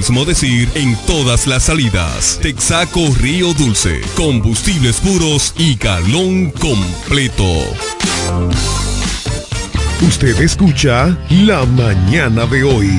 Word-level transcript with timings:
Mismo 0.00 0.24
decir 0.24 0.66
en 0.76 0.96
todas 1.06 1.46
las 1.46 1.64
salidas. 1.64 2.38
Texaco 2.40 3.00
Río 3.18 3.52
Dulce. 3.52 4.00
Combustibles 4.16 4.98
puros 4.98 5.52
y 5.58 5.74
galón 5.74 6.52
completo. 6.52 7.44
Usted 10.00 10.40
escucha 10.40 11.18
La 11.28 11.66
Mañana 11.66 12.46
de 12.46 12.64
hoy. 12.64 12.90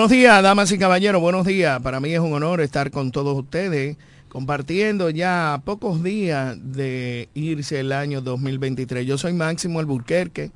Buenos 0.00 0.12
días, 0.12 0.42
damas 0.42 0.72
y 0.72 0.78
caballeros, 0.78 1.20
buenos 1.20 1.44
días. 1.44 1.78
Para 1.82 2.00
mí 2.00 2.10
es 2.14 2.20
un 2.20 2.32
honor 2.32 2.62
estar 2.62 2.90
con 2.90 3.12
todos 3.12 3.36
ustedes, 3.36 3.98
compartiendo 4.30 5.10
ya 5.10 5.52
a 5.52 5.60
pocos 5.60 6.02
días 6.02 6.56
de 6.58 7.28
irse 7.34 7.80
el 7.80 7.92
año 7.92 8.22
2023. 8.22 9.06
Yo 9.06 9.18
soy 9.18 9.34
Máximo 9.34 9.78
Alburquerque, 9.78 10.52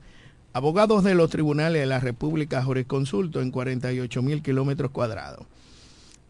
abogado 0.55 1.03
de 1.03 1.15
los 1.15 1.29
tribunales 1.29 1.83
de 1.83 1.87
la 1.87 2.01
República 2.01 2.63
Jurisconsulto 2.63 3.43
en 3.43 3.51
48 3.51 4.23
mil 4.23 4.41
kilómetros 4.41 4.91
cuadrados. 4.93 5.45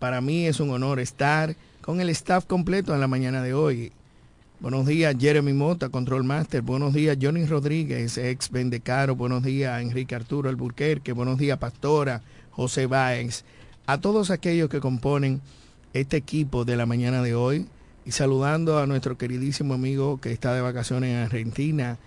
Para 0.01 0.21
mí 0.21 0.47
es 0.47 0.59
un 0.59 0.71
honor 0.71 0.99
estar 0.99 1.55
con 1.83 2.01
el 2.01 2.09
staff 2.09 2.47
completo 2.47 2.95
en 2.95 3.01
la 3.01 3.07
mañana 3.07 3.45
de 3.45 3.55
hoy. 3.55 3.93
Buenos 4.59 4.87
días, 4.87 5.15
Jeremy 5.17 5.53
Mota, 5.53 5.89
Control 5.89 6.25
Master. 6.25 6.63
Buenos 6.63 6.93
días, 6.93 7.17
Johnny 7.23 7.47
Rodríguez, 7.47 8.19
ex 8.19 8.51
Vendecaro. 8.51 9.15
Buenos 9.15 9.45
días, 9.45 9.81
Enrique 9.81 10.17
Arturo 10.17 10.49
Alburquerque. 10.49 11.13
Buenos 11.13 11.39
días, 11.39 11.59
Pastora. 11.59 12.21
José 12.55 12.87
Báez, 12.87 13.45
a 13.87 14.01
todos 14.01 14.31
aquellos 14.31 14.69
que 14.69 14.81
componen 14.81 15.41
este 15.93 16.17
equipo 16.17 16.65
de 16.65 16.77
la 16.77 16.87
mañana 16.87 17.23
de 17.23 17.35
hoy 17.35 17.67
y 18.05 18.13
saludando 18.13 18.79
a 18.79 18.87
nuestro 18.87 19.19
queridísimo 19.19 19.75
amigo 19.75 20.21
que 20.21 20.33
está 20.33 20.55
de 20.55 20.61
vacaciones 20.61 21.11
en 21.11 21.17
Argentina, 21.17 21.99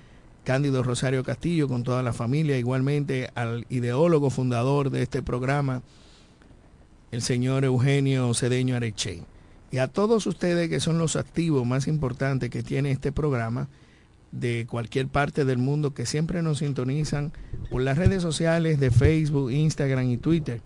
Cándido 0.44 0.84
Rosario 0.84 1.24
Castillo, 1.24 1.68
con 1.68 1.84
toda 1.84 2.04
la 2.04 2.14
familia, 2.14 2.58
igualmente 2.58 3.30
al 3.36 3.66
ideólogo 3.70 4.30
fundador 4.30 4.90
de 4.90 5.04
este 5.04 5.22
programa, 5.22 5.82
el 7.12 7.22
señor 7.22 7.66
Eugenio 7.66 8.34
Cedeño 8.34 8.76
Areche. 8.76 9.24
Y 9.72 9.80
a 9.80 9.88
todos 9.88 10.26
ustedes 10.26 10.70
que 10.70 10.80
son 10.80 10.98
los 10.98 11.18
activos 11.18 11.66
más 11.66 11.88
importantes 11.88 12.50
que 12.50 12.64
tiene 12.64 12.92
este 12.92 13.12
programa, 13.12 13.68
de 14.32 14.66
cualquier 14.70 15.08
parte 15.08 15.46
del 15.46 15.58
mundo 15.58 15.94
que 15.94 16.06
siempre 16.06 16.42
nos 16.42 16.60
sintonizan 16.60 17.32
por 17.70 17.82
las 17.82 17.98
redes 17.98 18.22
sociales 18.22 18.80
de 18.80 18.92
Facebook, 18.92 19.52
Instagram 19.52 20.10
y 20.10 20.18
Twitter, 20.18 20.62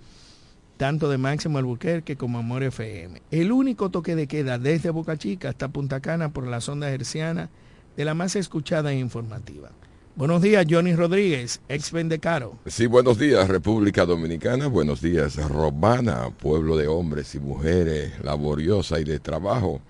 tanto 0.77 1.09
de 1.09 1.17
Máximo 1.17 1.57
Albuquerque 1.57 2.15
como 2.15 2.39
Amor 2.39 2.63
FM. 2.63 3.21
El 3.31 3.51
único 3.51 3.89
toque 3.91 4.15
de 4.15 4.27
queda 4.27 4.57
desde 4.57 4.89
Boca 4.89 5.17
Chica 5.17 5.49
hasta 5.49 5.69
Punta 5.69 5.99
Cana 5.99 6.33
por 6.33 6.47
la 6.47 6.61
sonda 6.61 6.89
herciana 6.91 7.49
de 7.95 8.05
la 8.05 8.13
más 8.13 8.35
escuchada 8.35 8.91
e 8.91 8.99
informativa. 8.99 9.69
Buenos 10.15 10.41
días, 10.41 10.65
Johnny 10.69 10.93
Rodríguez, 10.93 11.61
ex 11.69 11.91
Vendecaro. 11.91 12.57
Sí, 12.65 12.85
buenos 12.85 13.17
días, 13.17 13.47
República 13.47 14.05
Dominicana. 14.05 14.67
Buenos 14.67 15.01
días, 15.01 15.37
Romana, 15.37 16.29
pueblo 16.37 16.75
de 16.75 16.87
hombres 16.87 17.33
y 17.33 17.39
mujeres 17.39 18.11
laboriosa 18.21 18.99
y 18.99 19.05
de 19.05 19.19
trabajo. 19.19 19.81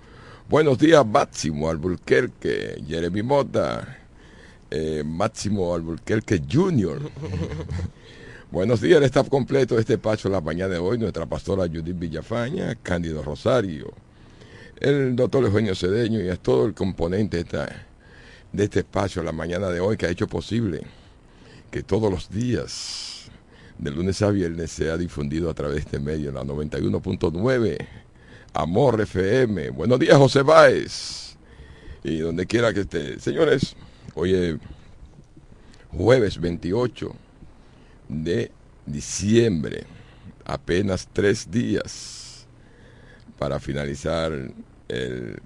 Buenos 0.51 0.79
días, 0.79 1.05
Máximo 1.05 1.69
Alburquerque, 1.69 2.83
Jeremy 2.85 3.23
Mota, 3.23 3.99
eh, 4.69 5.01
Máximo 5.01 5.73
Alburquerque 5.73 6.41
Jr. 6.51 6.99
Buenos 8.51 8.81
días, 8.81 8.97
el 8.97 9.05
staff 9.05 9.29
completo 9.29 9.75
de 9.75 9.79
este 9.79 9.97
pacho 9.97 10.27
la 10.27 10.41
mañana 10.41 10.73
de 10.73 10.77
hoy, 10.77 10.97
nuestra 10.97 11.25
pastora 11.25 11.69
Judith 11.69 11.97
Villafaña, 11.97 12.75
Cándido 12.83 13.23
Rosario, 13.23 13.93
el 14.81 15.15
doctor 15.15 15.45
Eugenio 15.45 15.73
Cedeño 15.73 16.19
y 16.19 16.27
a 16.27 16.35
todo 16.35 16.65
el 16.65 16.73
componente 16.73 17.37
de, 17.37 17.43
esta, 17.43 17.85
de 18.51 18.63
este 18.65 18.79
espacio 18.79 19.23
la 19.23 19.31
mañana 19.31 19.69
de 19.69 19.79
hoy 19.79 19.95
que 19.95 20.07
ha 20.07 20.09
hecho 20.09 20.27
posible 20.27 20.81
que 21.71 21.81
todos 21.81 22.11
los 22.11 22.29
días, 22.29 23.31
de 23.77 23.89
lunes 23.89 24.21
a 24.21 24.29
viernes, 24.31 24.69
sea 24.69 24.97
difundido 24.97 25.49
a 25.49 25.53
través 25.53 25.75
de 25.75 25.81
este 25.83 25.99
medio, 26.01 26.33
la 26.33 26.43
91.9 26.43 27.87
Amor 28.53 28.99
FM. 28.99 29.69
Buenos 29.69 29.99
días, 29.99 30.17
José 30.17 30.41
Báez. 30.41 31.37
Y 32.03 32.17
donde 32.17 32.45
quiera 32.45 32.73
que 32.73 32.81
esté. 32.81 33.19
Señores, 33.19 33.75
hoy 34.13 34.33
es 34.33 34.55
jueves 35.89 36.39
28 36.39 37.15
de 38.09 38.51
diciembre. 38.85 39.85
Apenas 40.43 41.07
tres 41.13 41.49
días 41.49 42.45
para 43.39 43.59
finalizar 43.59 44.33
el 44.89 45.39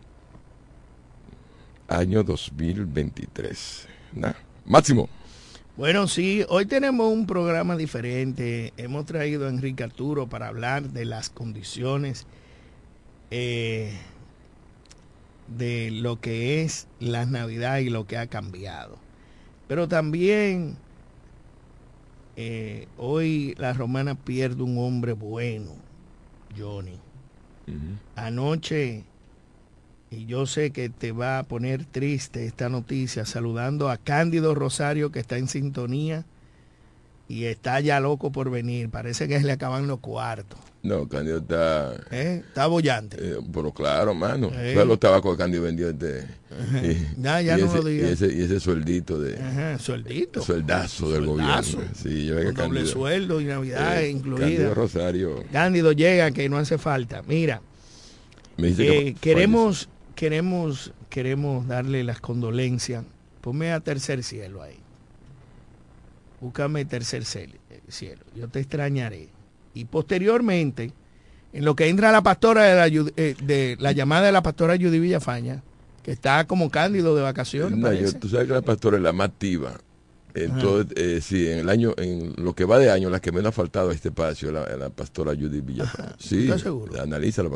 año 1.87 2.23
2023. 2.23 3.87
Máximo. 4.66 5.09
Bueno, 5.77 6.07
sí, 6.07 6.43
hoy 6.49 6.66
tenemos 6.66 7.11
un 7.11 7.27
programa 7.27 7.75
diferente. 7.75 8.73
Hemos 8.77 9.05
traído 9.05 9.45
a 9.45 9.49
Enrique 9.49 9.83
Arturo 9.83 10.27
para 10.27 10.47
hablar 10.47 10.89
de 10.89 11.05
las 11.05 11.29
condiciones 11.29 12.25
eh, 13.31 13.91
de 15.47 15.91
lo 15.91 16.19
que 16.19 16.63
es 16.63 16.87
la 16.99 17.25
Navidad 17.25 17.79
y 17.79 17.89
lo 17.89 18.07
que 18.07 18.17
ha 18.17 18.27
cambiado. 18.27 18.97
Pero 19.67 19.87
también 19.87 20.77
eh, 22.35 22.87
hoy 22.97 23.55
la 23.57 23.73
romana 23.73 24.15
pierde 24.15 24.63
un 24.63 24.77
hombre 24.77 25.13
bueno, 25.13 25.71
Johnny. 26.57 26.99
Anoche, 28.15 29.03
y 30.11 30.25
yo 30.27 30.45
sé 30.45 30.69
que 30.69 30.89
te 30.89 31.11
va 31.11 31.39
a 31.39 31.43
poner 31.43 31.83
triste 31.83 32.45
esta 32.45 32.69
noticia, 32.69 33.25
saludando 33.25 33.89
a 33.89 33.97
Cándido 33.97 34.53
Rosario 34.53 35.11
que 35.11 35.19
está 35.19 35.37
en 35.37 35.47
sintonía 35.47 36.25
y 37.27 37.45
está 37.45 37.79
ya 37.79 37.99
loco 37.99 38.31
por 38.31 38.49
venir. 38.49 38.89
Parece 38.89 39.27
que 39.27 39.39
se 39.39 39.45
le 39.45 39.51
acaban 39.51 39.87
los 39.87 39.99
cuartos. 39.99 40.59
No, 40.83 41.07
Candido 41.07 41.39
está... 41.39 41.95
¿Eh? 42.11 42.43
Está 42.47 42.67
bollante. 42.67 43.17
Eh, 43.19 43.37
pero 43.51 43.71
claro, 43.71 44.13
mano. 44.13 44.51
¿Eh? 44.53 44.75
los 44.85 44.99
tabacos 44.99 45.31
que 45.35 45.37
Candido 45.41 45.63
vendió 45.63 45.89
este... 45.89 46.27
Y, 46.83 47.21
ya 47.21 47.57
no 47.57 47.65
ese, 47.65 47.77
lo 47.77 47.85
digas. 47.85 48.09
Y 48.09 48.13
ese, 48.13 48.35
y 48.35 48.41
ese 48.43 48.59
sueldito 48.59 49.19
de... 49.19 49.35
Ajá, 49.35 49.79
sueldito. 49.79 50.43
Sueldazo 50.43 51.11
del 51.11 51.25
Sueldazo. 51.25 51.77
gobierno. 51.77 51.95
Sí, 51.95 52.25
yo 52.27 52.35
Con 52.35 52.43
doble 52.43 52.53
Cándido, 52.53 52.85
sueldo 52.85 53.41
y 53.41 53.45
Navidad 53.45 54.03
eh, 54.03 54.09
incluida. 54.11 54.41
Cándido 54.41 54.73
Rosario. 54.75 55.43
Cándido 55.51 55.91
llega 55.91 56.29
que 56.29 56.47
no 56.49 56.57
hace 56.59 56.77
falta. 56.77 57.23
Mira, 57.23 57.61
Me 58.57 58.67
dice 58.67 58.85
que 58.85 59.15
queremos, 59.19 59.89
queremos, 60.13 60.93
queremos 61.09 61.67
darle 61.67 62.03
las 62.03 62.21
condolencias. 62.21 63.03
Ponme 63.41 63.71
a 63.71 63.79
tercer 63.79 64.23
cielo 64.23 64.61
ahí. 64.61 64.84
Búscame 66.45 66.85
tercer 66.85 67.23
cel- 67.23 67.56
cielo. 67.89 68.22
Yo 68.35 68.47
te 68.47 68.59
extrañaré. 68.59 69.29
Y 69.73 69.85
posteriormente, 69.85 70.94
en 71.53 71.66
lo 71.66 71.75
que 71.75 71.88
entra 71.88 72.11
la 72.11 72.22
pastora 72.22 72.63
de 72.66 72.75
la, 72.75 73.11
eh, 73.17 73.35
de 73.44 73.75
la 73.79 73.91
llamada 73.94 74.28
de 74.28 74.31
la 74.31 74.44
pastora 74.44 74.75
Judy 74.75 75.00
Villafaña, 75.00 75.63
que 76.03 76.11
está 76.11 76.45
como 76.45 76.69
cándido 76.69 77.16
de 77.16 77.23
vacaciones. 77.23 77.79
No, 77.79 77.91
yo- 77.91 77.97
parece. 77.97 78.19
tú 78.19 78.29
sabes 78.29 78.47
que 78.47 78.53
la 78.53 78.61
pastora 78.61 78.97
es 78.97 79.03
la 79.03 79.11
más 79.11 79.29
activa. 79.29 79.73
Entonces, 80.35 80.94
eh, 80.97 81.19
sí, 81.22 81.47
en 81.50 81.59
el 81.59 81.69
año, 81.69 81.94
en 81.97 82.34
lo 82.38 82.53
que 82.53 82.66
va 82.66 82.78
de 82.78 82.91
año, 82.91 83.09
la 83.09 83.19
que 83.22 83.31
menos 83.31 83.50
ha 83.50 83.51
faltado 83.53 83.89
a 83.89 83.94
este 83.94 84.09
espacio, 84.09 84.51
la, 84.51 84.67
la 84.78 84.89
pastora 84.89 85.31
Judy 85.34 85.61
Villafán. 85.61 86.13
Sí, 86.19 86.44
¿estás 86.44 86.61
seguro? 86.61 86.91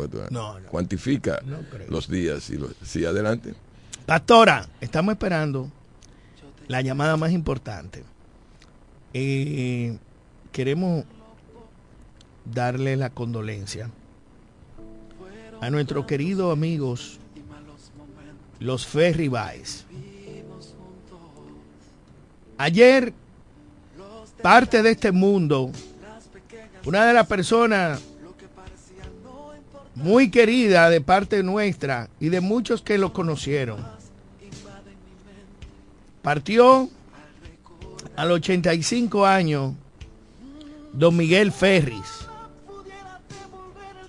que 0.02 0.08
tú 0.08 0.18
veas. 0.18 0.32
No, 0.32 0.60
no. 0.60 0.68
Cuantifica 0.68 1.42
No 1.46 1.58
los 1.90 2.10
días 2.10 2.50
y 2.50 2.58
los, 2.58 2.72
sí, 2.84 3.06
adelante. 3.06 3.54
Pastora, 4.08 4.68
estamos 4.81 5.12
esperando 5.12 5.69
la 6.69 6.81
llamada 6.81 7.18
más 7.18 7.31
importante. 7.34 8.04
Eh, 9.14 9.98
queremos 10.52 11.04
darle 12.46 12.96
la 12.96 13.10
condolencia 13.10 13.90
a 15.62 15.70
nuestros 15.70 16.06
queridos 16.06 16.54
amigos, 16.54 17.20
los 18.60 18.86
Ferry. 18.86 19.32
Ayer, 22.58 23.14
parte 24.42 24.84
de 24.84 24.92
este 24.92 25.12
mundo, 25.12 25.72
una 26.86 27.06
de 27.06 27.14
las 27.14 27.28
personas 27.28 28.02
muy 29.96 30.30
querida 30.30 30.90
de 30.90 31.02
parte 31.02 31.44
nuestra 31.44 32.10
y 32.20 32.30
de 32.30 32.42
muchos 32.42 32.82
que 32.82 32.98
lo 32.98 33.12
conocieron, 33.12 33.86
partió 36.22 36.90
a 38.19 38.25
los 38.25 38.39
85 38.39 39.25
años 39.25 39.75
don 40.92 41.16
Miguel 41.16 41.54
Ferris. 41.54 42.27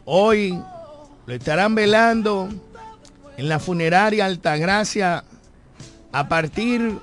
Hoy 0.05 0.61
lo 1.27 1.33
estarán 1.33 1.77
velando 1.77 2.49
en 3.37 3.49
la 3.49 3.61
funeraria 3.61 4.27
Altagracia 4.27 5.23
a 6.11 6.29
partir 6.29 6.99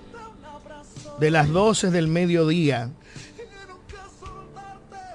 de 1.17 1.31
las 1.31 1.47
12 1.47 1.91
del 1.91 2.09
mediodía 2.09 2.89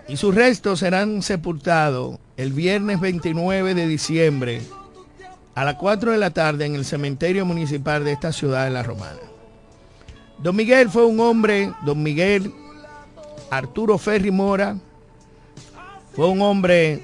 y 0.08 0.16
sus 0.16 0.34
restos 0.34 0.78
serán 0.78 1.20
sepultados 1.20 2.18
el 2.38 2.54
viernes 2.54 3.00
29 3.00 3.74
de 3.74 3.86
diciembre 3.86 4.62
a 5.54 5.66
las 5.66 5.74
4 5.74 6.12
de 6.12 6.18
la 6.18 6.30
tarde 6.30 6.64
en 6.64 6.74
el 6.74 6.86
cementerio 6.86 7.44
municipal 7.44 8.02
de 8.02 8.12
esta 8.12 8.32
ciudad 8.32 8.64
de 8.64 8.70
La 8.70 8.82
Romana. 8.82 9.31
Don 10.42 10.56
Miguel 10.56 10.90
fue 10.90 11.06
un 11.06 11.20
hombre, 11.20 11.72
don 11.82 12.02
Miguel 12.02 12.52
Arturo 13.48 13.96
Ferri 13.96 14.32
Mora, 14.32 14.76
fue 16.14 16.26
un 16.26 16.42
hombre 16.42 17.00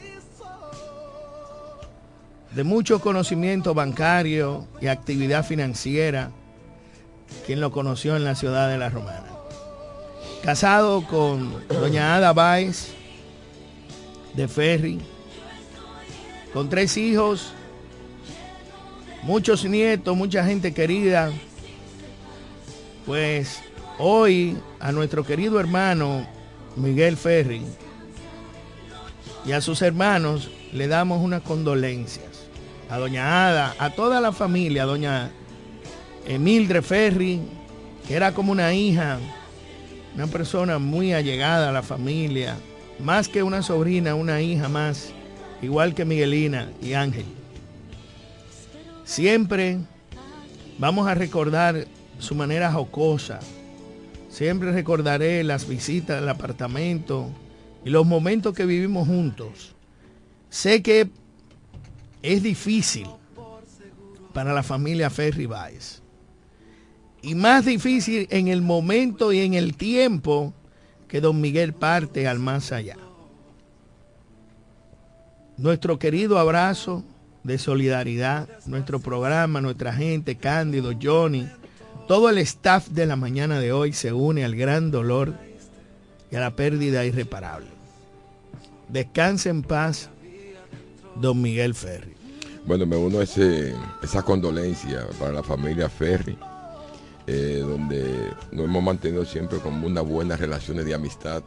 de 2.53 2.65
mucho 2.65 3.01
conocimiento 3.01 3.75
bancario 3.75 4.67
y 4.81 4.89
actividad 4.89 5.45
financiera, 5.45 6.33
quien 7.47 7.61
lo 7.61 7.71
conoció 7.71 8.17
en 8.17 8.25
la 8.25 8.35
ciudad 8.35 8.69
de 8.69 8.77
La 8.77 8.91
Romana. 8.91 9.29
Casado 10.43 11.07
con 11.07 11.55
doña 11.69 12.17
Ada 12.17 12.33
Báez 12.33 12.89
de 14.35 14.49
Ferri, 14.49 14.99
con 16.53 16.69
tres 16.69 16.97
hijos, 16.97 17.53
muchos 19.23 19.65
nietos, 19.65 20.17
mucha 20.17 20.45
gente 20.45 20.75
querida. 20.75 21.31
Pues 23.09 23.63
hoy 23.99 24.59
a 24.81 24.93
nuestro 24.93 25.25
querido 25.25 25.59
hermano 25.59 26.27
Miguel 26.77 27.17
Ferri 27.17 27.63
y 29.47 29.53
a 29.53 29.63
sus 29.63 29.81
hermanos 29.81 30.51
le 30.75 30.89
damos 30.89 31.23
unas 31.23 31.41
condolencias. 31.41 32.27
A 32.91 32.99
doña 32.99 33.49
Ada, 33.49 33.75
a 33.79 33.89
toda 33.95 34.21
la 34.21 34.31
familia, 34.33 34.83
a 34.83 34.87
doña 34.87 35.31
Emildre 36.27 36.83
Ferri, 36.83 37.41
que 38.07 38.15
era 38.15 38.35
como 38.35 38.53
una 38.53 38.75
hija, 38.75 39.19
una 40.15 40.27
persona 40.27 40.79
muy 40.79 41.15
allegada 41.15 41.71
a 41.71 41.73
la 41.73 41.83
familia, 41.83 42.57
más 42.99 43.27
que 43.27 43.43
una 43.43 43.63
sobrina, 43.63 44.17
una 44.17 44.43
hija 44.43 44.69
más, 44.69 45.15
igual 45.63 45.95
que 45.95 46.05
Miguelina 46.05 46.71
y 46.83 46.93
Ángel. 46.93 47.25
Siempre 49.05 49.79
vamos 50.79 51.09
a 51.09 51.15
recordar 51.15 51.87
su 52.19 52.35
manera 52.35 52.73
jocosa. 52.73 53.41
Siempre 54.29 54.73
recordaré 54.73 55.43
las 55.45 55.67
visitas 55.67 56.19
al 56.19 56.29
apartamento 56.29 57.29
y 57.85 57.91
los 57.91 58.07
momentos 58.07 58.55
que 58.55 58.67
vivimos 58.67 59.09
juntos. 59.09 59.75
Sé 60.51 60.83
que 60.83 61.11
es 62.23 62.43
difícil 62.43 63.07
para 64.33 64.53
la 64.53 64.63
familia 64.63 65.11
Ferry. 65.11 65.49
Y 67.23 67.35
más 67.35 67.65
difícil 67.65 68.29
en 68.31 68.49
el 68.49 68.63
momento 68.63 69.33
y 69.33 69.41
en 69.41 69.55
el 69.55 69.77
tiempo 69.77 70.53
que 71.09 71.21
don 71.21 71.41
Miguel 71.41 71.73
parte 71.73 72.29
al 72.29 72.39
más 72.39 72.71
allá. 72.71 72.97
Nuestro 75.57 75.99
querido 75.99 76.39
abrazo 76.39 77.03
de 77.43 77.59
solidaridad, 77.59 78.49
nuestro 78.67 79.01
programa, 79.01 79.61
nuestra 79.61 79.93
gente, 79.93 80.37
Cándido, 80.37 80.93
Johnny, 81.03 81.49
todo 82.09 82.31
el 82.31 82.39
staff 82.39 82.89
de 82.89 83.05
la 83.05 83.17
mañana 83.17 83.61
de 83.61 83.71
hoy 83.71 83.93
se 83.93 84.15
une 84.15 84.43
al 84.43 84.57
gran 84.57 84.91
dolor 84.91 85.35
y 86.31 86.37
a 86.37 86.41
la 86.41 86.57
pérdida 86.57 87.05
irreparable. 87.05 87.69
Descanse 88.89 89.51
en 89.51 89.63
paz, 89.63 90.09
don 91.17 91.41
Miguel 91.43 91.75
Ferri. 91.75 92.15
Bueno, 92.65 92.87
me 92.87 92.97
uno 92.97 93.21
a 93.21 93.25
ese, 93.25 93.75
esa 94.03 94.23
condolencia 94.23 95.07
para 95.19 95.33
la 95.33 95.43
familia 95.43 95.91
Ferri, 95.91 96.39
eh, 97.27 97.63
donde 97.67 98.33
nos 98.53 98.65
hemos 98.65 98.83
mantenido 98.83 99.27
siempre 99.27 99.59
como 99.59 99.87
una 99.87 100.01
buena 100.01 100.35
relación 100.37 100.83
de 100.83 100.95
amistad. 100.95 101.43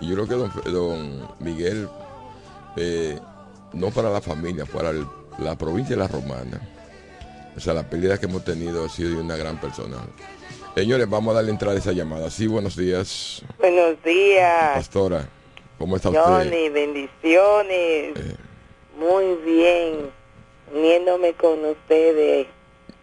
Y 0.00 0.08
yo 0.08 0.14
creo 0.14 0.50
que 0.62 0.70
don, 0.70 1.28
Miguel, 1.40 1.88
eh, 2.76 3.18
no 3.72 3.90
para 3.90 4.08
la 4.10 4.20
familia, 4.20 4.64
para 4.66 4.92
la 5.38 5.58
provincia 5.58 5.96
de 5.96 6.02
La 6.02 6.08
Romana. 6.08 6.60
O 7.60 7.62
sea, 7.62 7.74
la 7.74 7.82
pérdida 7.82 8.16
que 8.16 8.24
hemos 8.24 8.42
tenido 8.42 8.86
ha 8.86 8.88
sido 8.88 9.10
de 9.10 9.16
una 9.16 9.36
gran 9.36 9.60
persona. 9.60 9.98
Señores, 10.74 11.06
vamos 11.10 11.32
a 11.32 11.34
darle 11.34 11.50
entrada 11.50 11.76
a 11.76 11.78
esa 11.78 11.92
llamada. 11.92 12.30
Sí, 12.30 12.46
buenos 12.46 12.74
días. 12.74 13.42
Buenos 13.58 14.02
días. 14.02 14.76
Pastora, 14.76 15.28
¿cómo 15.76 15.96
está 15.96 16.08
Johnny, 16.08 16.46
usted? 16.46 16.72
bendiciones. 16.72 18.16
Eh, 18.16 18.36
Muy 18.98 19.34
bien. 19.44 20.10
Uniéndome 20.74 21.34
con 21.34 21.62
ustedes. 21.66 22.46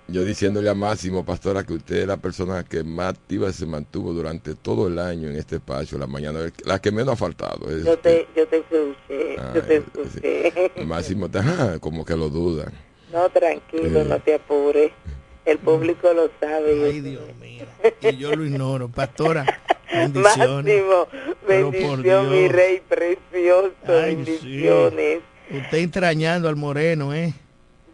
yo 0.08 0.24
diciéndole 0.26 0.72
a 0.72 0.74
Máximo, 0.74 1.24
pastora, 1.24 1.64
que 1.64 1.74
usted 1.74 1.98
es 1.98 2.08
la 2.08 2.18
persona 2.18 2.64
que 2.64 2.84
más 2.84 3.10
activa 3.10 3.54
se 3.54 3.68
mantuvo 3.68 4.12
durante 4.12 4.56
todo 4.56 4.88
el 4.88 4.98
año 4.98 5.30
en 5.30 5.36
este 5.36 5.58
espacio, 5.58 6.00
la 6.00 6.08
mañana, 6.08 6.40
la 6.66 6.80
que 6.80 6.92
menos 6.92 7.14
ha 7.14 7.16
faltado. 7.16 7.70
es 7.70 7.86
Yo 7.86 7.96
te, 8.00 8.28
yo 8.36 8.48
te 8.48 8.58
escuché. 8.58 9.36
Ah, 9.38 9.52
yo 9.54 9.62
te 9.62 9.76
eh, 9.76 9.84
escuché. 9.86 10.72
Máximo 10.84 11.28
está 11.28 11.78
como 11.80 12.04
que 12.04 12.16
lo 12.16 12.30
duda. 12.30 12.72
No, 13.12 13.30
tranquilo, 13.30 14.02
Eh. 14.02 14.06
no 14.08 14.20
te 14.20 14.36
apures. 14.36 14.92
El 15.46 15.60
público 15.60 16.12
lo 16.14 16.30
sabe. 16.42 16.86
Ay, 16.86 17.00
Dios 17.02 17.24
mío. 17.40 17.66
Y 18.02 18.18
yo 18.18 18.36
lo 18.36 18.44
ignoro. 18.46 18.90
Pastora, 18.90 19.46
bendiciones. 19.94 20.84
Máximo, 20.84 21.08
bendición, 21.48 22.30
mi 22.32 22.48
rey 22.50 22.82
precioso, 22.88 23.72
Ay, 23.88 24.16
bendiciones. 24.16 25.20
Usted 25.50 25.78
extrañando 25.78 26.50
al 26.50 26.58
moreno, 26.58 27.14
¿eh? 27.14 27.34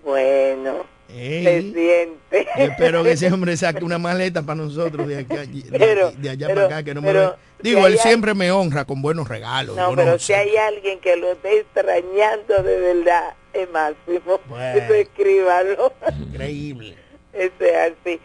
Bueno, 0.03 0.77
Ey, 1.15 1.43
se 1.43 1.61
siente. 1.61 2.47
yo 2.57 2.63
espero 2.63 3.03
que 3.03 3.11
ese 3.11 3.31
hombre 3.31 3.55
saque 3.55 3.83
una 3.85 3.99
maleta 3.99 4.41
para 4.41 4.55
nosotros 4.55 5.07
de, 5.07 5.19
aquí, 5.19 5.33
a- 5.35 5.45
de, 5.45 5.77
Pero- 5.77 6.11
de 6.11 6.29
allá 6.31 6.47
pero- 6.47 6.61
para 6.63 6.77
acá. 6.77 6.83
Que 6.83 6.93
no 6.95 7.01
me 7.03 7.13
lo- 7.13 7.35
Digo, 7.61 7.81
si 7.81 7.85
él 7.93 7.99
siempre 7.99 8.33
me 8.33 8.51
honra 8.51 8.83
con 8.85 9.01
buenos 9.01 9.29
regalos. 9.29 9.77
No, 9.77 9.87
buenos 9.87 10.05
pero 10.05 10.19
si 10.19 10.33
hay 10.33 10.57
alguien 10.57 10.99
que 10.99 11.15
lo 11.15 11.31
esté 11.33 11.59
extrañando 11.59 12.61
de 12.63 12.79
verdad, 12.79 13.35
es 13.61 13.69
Máximo. 13.71 14.39
Bueno. 14.45 14.79
Eso. 14.79 15.93
Increíble. 16.19 16.95
Eso 17.33 17.53
es 17.59 17.75
así. 17.75 18.19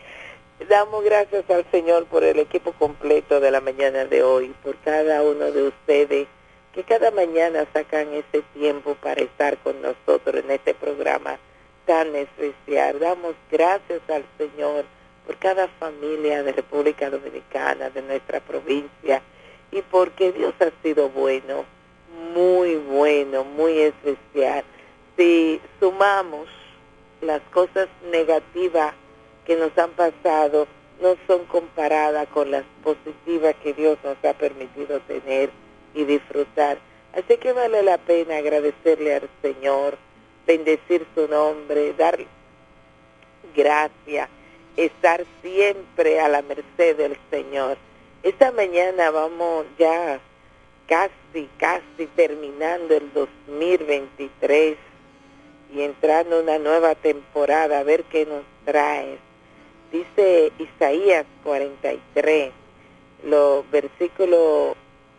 Damos 0.69 1.05
gracias 1.05 1.49
al 1.51 1.65
Señor 1.71 2.07
por 2.07 2.25
el 2.25 2.39
equipo 2.39 2.73
completo 2.73 3.41
de 3.41 3.51
la 3.51 3.61
mañana 3.61 4.05
de 4.05 4.23
hoy, 4.23 4.55
por 4.63 4.77
cada 4.79 5.23
uno 5.23 5.53
de 5.53 5.69
ustedes 5.69 6.27
que 6.79 6.85
cada 6.85 7.11
mañana 7.11 7.67
sacan 7.73 8.13
ese 8.13 8.43
tiempo 8.55 8.95
para 9.03 9.23
estar 9.23 9.59
con 9.59 9.83
nosotros 9.83 10.45
en 10.45 10.51
este 10.51 10.75
programa 10.75 11.37
tan 11.87 12.15
especial. 12.15 13.01
Damos 13.01 13.35
gracias 13.51 14.01
al 14.09 14.25
Señor 14.37 14.85
por 15.27 15.37
cada 15.39 15.67
familia 15.81 16.43
de 16.43 16.53
República 16.53 17.11
Dominicana, 17.11 17.91
de 17.91 18.03
nuestra 18.03 18.39
provincia, 18.39 19.23
y 19.73 19.83
porque 19.83 20.31
Dios 20.31 20.55
ha 20.61 20.71
sido 20.83 21.09
bueno, 21.09 21.65
muy 22.33 22.77
bueno, 22.77 23.43
muy 23.43 23.81
especial. 23.81 24.65
Si 25.19 25.61
sumamos 25.81 26.47
las 27.23 27.43
cosas 27.53 27.89
negativas 28.13 28.95
que 29.45 29.57
nos 29.57 29.77
han 29.77 29.91
pasado, 29.91 30.69
no 31.03 31.17
son 31.27 31.45
comparadas 31.47 32.29
con 32.29 32.53
las 32.53 32.63
positivas 32.85 33.57
que 33.61 33.75
Dios 33.75 33.99
nos 34.05 34.17
ha 34.25 34.35
permitido 34.35 35.01
tener 35.01 35.51
y 35.93 36.05
disfrutar. 36.05 36.79
Así 37.15 37.37
que 37.39 37.53
vale 37.53 37.83
la 37.83 37.99
pena 37.99 38.37
agradecerle 38.37 39.17
al 39.17 39.29
Señor, 39.43 39.99
bendecir 40.47 41.05
su 41.17 41.27
nombre, 41.27 41.95
dar 41.95 42.17
gracias, 43.57 44.29
estar 44.77 45.25
siempre 45.43 46.21
a 46.21 46.29
la 46.29 46.43
merced 46.43 46.97
del 46.97 47.19
Señor. 47.29 47.77
Esta 48.23 48.53
mañana 48.53 49.11
vamos 49.11 49.67
ya 49.81 50.21
casi, 50.87 51.49
casi 51.59 52.07
terminando 52.15 52.95
el 52.95 53.13
2023 53.13 54.88
y 55.75 55.83
entrando 55.83 56.41
una 56.41 56.59
nueva 56.59 56.95
temporada, 56.95 57.81
a 57.81 57.83
ver 57.83 58.05
qué 58.05 58.25
nos 58.25 58.43
trae. 58.65 59.19
Dice 59.93 60.53
Isaías 60.59 61.27
43, 61.45 62.53
los 63.25 63.71
versículos 63.71 64.77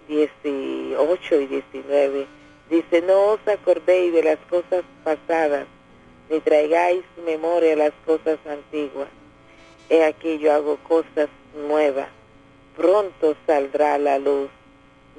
18 0.08 1.42
y 1.42 1.48
19, 1.48 2.28
dice, 2.70 3.02
no 3.02 3.34
os 3.34 3.48
acordéis 3.48 4.14
de 4.14 4.24
las 4.24 4.40
cosas 4.50 4.84
pasadas, 5.04 5.68
ni 6.30 6.40
traigáis 6.40 7.04
memoria 7.26 7.76
las 7.76 7.94
cosas 8.06 8.40
antiguas. 8.48 9.08
He 9.90 10.04
aquí 10.04 10.38
yo 10.38 10.54
hago 10.54 10.78
cosas 10.88 11.30
nuevas, 11.68 12.10
pronto 12.76 13.36
saldrá 13.48 13.98
la 13.98 14.20
luz, 14.20 14.50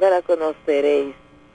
no 0.00 0.10
la 0.10 0.22
conoceréis, 0.22 1.14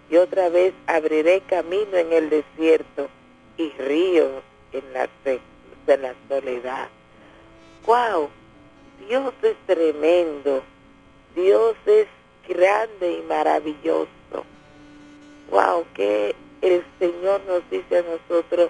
y 0.10 0.18
otra 0.18 0.50
vez 0.50 0.74
abriré 0.88 1.42
camino 1.42 1.98
en 1.98 2.14
el 2.14 2.30
desierto 2.30 3.10
y 3.58 3.70
ríos 3.72 4.44
en 4.72 4.94
la, 4.94 5.10
en 5.26 6.02
la 6.02 6.16
soledad. 6.28 6.90
¡Wow! 7.86 8.30
Dios 9.08 9.34
es 9.44 9.56
tremendo, 9.68 10.64
Dios 11.36 11.76
es 11.86 12.08
grande 12.48 13.20
y 13.20 13.22
maravilloso. 13.24 14.08
¡Wow! 15.52 15.86
Que 15.94 16.36
el 16.62 16.84
Señor 17.00 17.42
nos 17.48 17.70
dice 17.70 18.00
a 18.00 18.04
nosotros, 18.04 18.70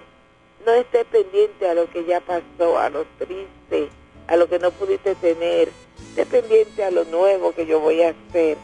No 0.64 0.72
estés 0.72 1.04
pendiente 1.06 1.68
a 1.68 1.74
lo 1.74 1.88
que 1.90 2.04
ya 2.04 2.20
pasó, 2.20 2.78
a 2.78 2.90
lo 2.90 3.04
triste, 3.18 3.88
a 4.26 4.36
lo 4.36 4.48
que 4.48 4.58
no 4.58 4.70
pudiste 4.72 5.14
tener. 5.14 5.70
Esté 6.10 6.26
pendiente 6.26 6.84
a 6.84 6.90
lo 6.90 7.04
nuevo 7.04 7.52
que 7.52 7.66
yo 7.66 7.80
voy 7.80 8.02
a 8.02 8.10
hacer. 8.10 8.58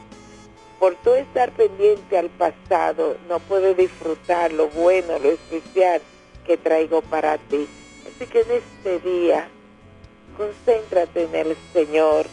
Por 0.79 0.97
tú 0.97 1.15
estar 1.15 1.53
pendiente 1.53 2.19
al 2.19 2.29
pasado, 2.31 3.17
no 3.29 3.39
puedes 3.39 3.77
disfrutar 3.77 4.53
lo 4.53 4.69
bueno, 4.69 5.19
lo 5.21 5.31
especial 5.31 6.03
que 6.47 6.57
traigo 6.57 7.03
para 7.03 7.39
ti. 7.39 7.67
Así 8.07 8.27
que 8.27 8.41
en 8.41 8.51
este 8.51 8.99
día, 9.01 9.49
concéntrate 10.37 11.25
en 11.25 11.35
el 11.35 11.57
Señor 11.73 12.27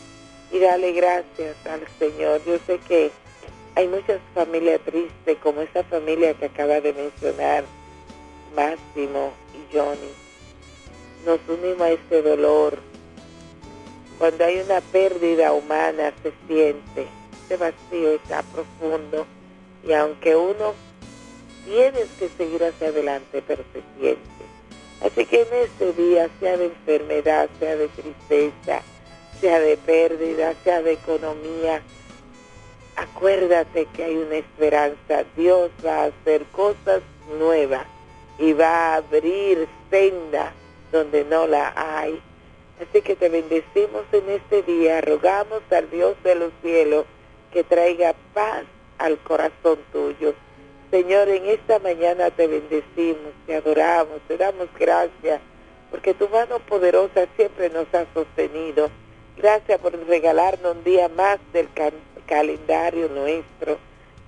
y 0.52 0.60
dale 0.60 0.92
gracias 0.94 1.56
al 1.66 1.82
Señor. 2.00 2.42
Yo 2.46 2.58
sé 2.66 2.80
que 2.88 3.12
hay 3.76 3.88
muchas 3.88 4.20
familias 4.34 4.82
tristes, 4.82 5.38
como 5.42 5.62
esa 5.62 5.84
familia 5.84 6.34
que 6.34 6.46
acaba 6.46 6.82
de 6.82 6.94
mencionar, 6.94 7.64
Máximo 8.56 9.32
y 9.54 9.76
Johnny. 9.76 10.12
Nos 11.26 11.40
unimos 11.48 11.82
a 11.82 11.92
este 11.92 12.22
dolor. 12.22 12.80
Cuando 14.18 14.44
hay 14.44 14.60
una 14.60 14.82
pérdida 14.82 15.54
humana 15.54 16.12
se 16.24 16.34
siente, 16.48 17.08
ese 17.46 17.58
vacío 17.58 18.12
está 18.12 18.44
profundo 18.44 19.26
y 19.88 19.94
aunque 19.94 20.36
uno 20.36 20.74
tiene 21.70 22.00
que 22.18 22.30
seguir 22.30 22.64
hacia 22.64 22.88
adelante, 22.88 23.44
siente. 24.00 24.20
Así 25.06 25.26
que 25.26 25.42
en 25.42 25.48
este 25.54 25.94
día, 25.94 26.28
sea 26.40 26.58
de 26.58 26.66
enfermedad, 26.66 27.48
sea 27.60 27.76
de 27.76 27.88
tristeza, 27.90 28.82
sea 29.40 29.60
de 29.60 29.78
pérdida, 29.78 30.56
sea 30.64 30.82
de 30.82 30.94
economía, 30.94 31.82
acuérdate 32.96 33.86
que 33.94 34.04
hay 34.04 34.18
una 34.18 34.38
esperanza. 34.38 35.24
Dios 35.38 35.70
va 35.86 36.04
a 36.04 36.06
hacer 36.06 36.44
cosas 36.46 37.02
nuevas 37.38 37.86
y 38.40 38.54
va 38.54 38.94
a 38.94 38.96
abrir 38.96 39.68
senda 39.92 40.52
donde 40.92 41.24
no 41.24 41.46
la 41.46 41.72
hay. 41.76 42.20
Así 42.82 43.04
que 43.04 43.16
te 43.16 43.30
bendecimos 43.30 44.06
en 44.12 44.28
este 44.30 44.64
día, 44.64 45.02
rogamos 45.02 45.62
al 45.70 45.90
Dios 45.92 46.16
de 46.24 46.34
los 46.34 46.52
cielos 46.64 47.06
que 47.54 47.64
traiga 47.64 48.16
paz 48.34 48.64
al 48.98 49.20
corazón 49.20 49.78
tuyo. 49.92 50.34
Señor, 50.92 51.30
en 51.30 51.46
esta 51.46 51.78
mañana 51.78 52.32
te 52.32 52.48
bendecimos, 52.48 53.32
te 53.46 53.56
adoramos, 53.56 54.22
te 54.28 54.38
damos 54.38 54.68
gracias, 54.80 55.40
porque 55.92 56.16
tu 56.16 56.28
mano 56.30 56.58
poderosa 56.60 57.28
siempre 57.36 57.70
nos 57.70 57.86
ha 57.94 58.12
sostenido. 58.12 58.90
Gracias 59.38 59.80
por 59.80 59.94
regalarnos 60.08 60.78
un 60.78 60.84
día 60.84 61.08
más 61.10 61.38
del 61.54 61.70
calendario 62.26 63.08
nuestro. 63.10 63.78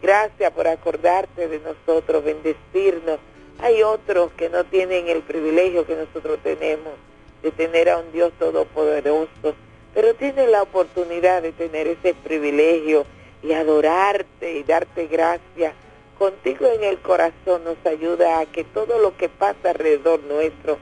Gracias 0.03 0.51
por 0.51 0.67
acordarte 0.67 1.47
de 1.47 1.59
nosotros, 1.61 2.23
bendecirnos. 2.23 3.19
Hay 3.59 3.81
otros 3.81 4.31
que 4.33 4.49
no 4.49 4.63
tienen 4.63 5.07
el 5.07 5.23
privilegio 5.23 5.87
que 5.87 5.95
nosotros 5.95 6.37
tenemos 6.43 6.93
de 7.41 7.49
tener 7.51 7.89
a 7.89 7.97
un 7.97 8.11
Dios 8.11 8.33
todopoderoso, 8.37 9.55
pero 9.95 10.13
tienen 10.13 10.51
la 10.51 10.61
oportunidad 10.61 11.41
de 11.41 11.53
tener 11.53 11.87
ese 11.87 12.13
privilegio 12.13 13.03
y 13.41 13.53
adorarte 13.53 14.59
y 14.59 14.63
darte 14.63 15.07
gracias. 15.07 15.73
Contigo 16.21 16.67
en 16.67 16.83
el 16.83 16.99
corazón 16.99 17.63
nos 17.63 17.83
ayuda 17.83 18.41
a 18.41 18.45
que 18.45 18.63
todo 18.63 18.99
lo 18.99 19.17
que 19.17 19.27
pasa 19.27 19.71
alrededor 19.71 20.21
nuestro 20.25 20.77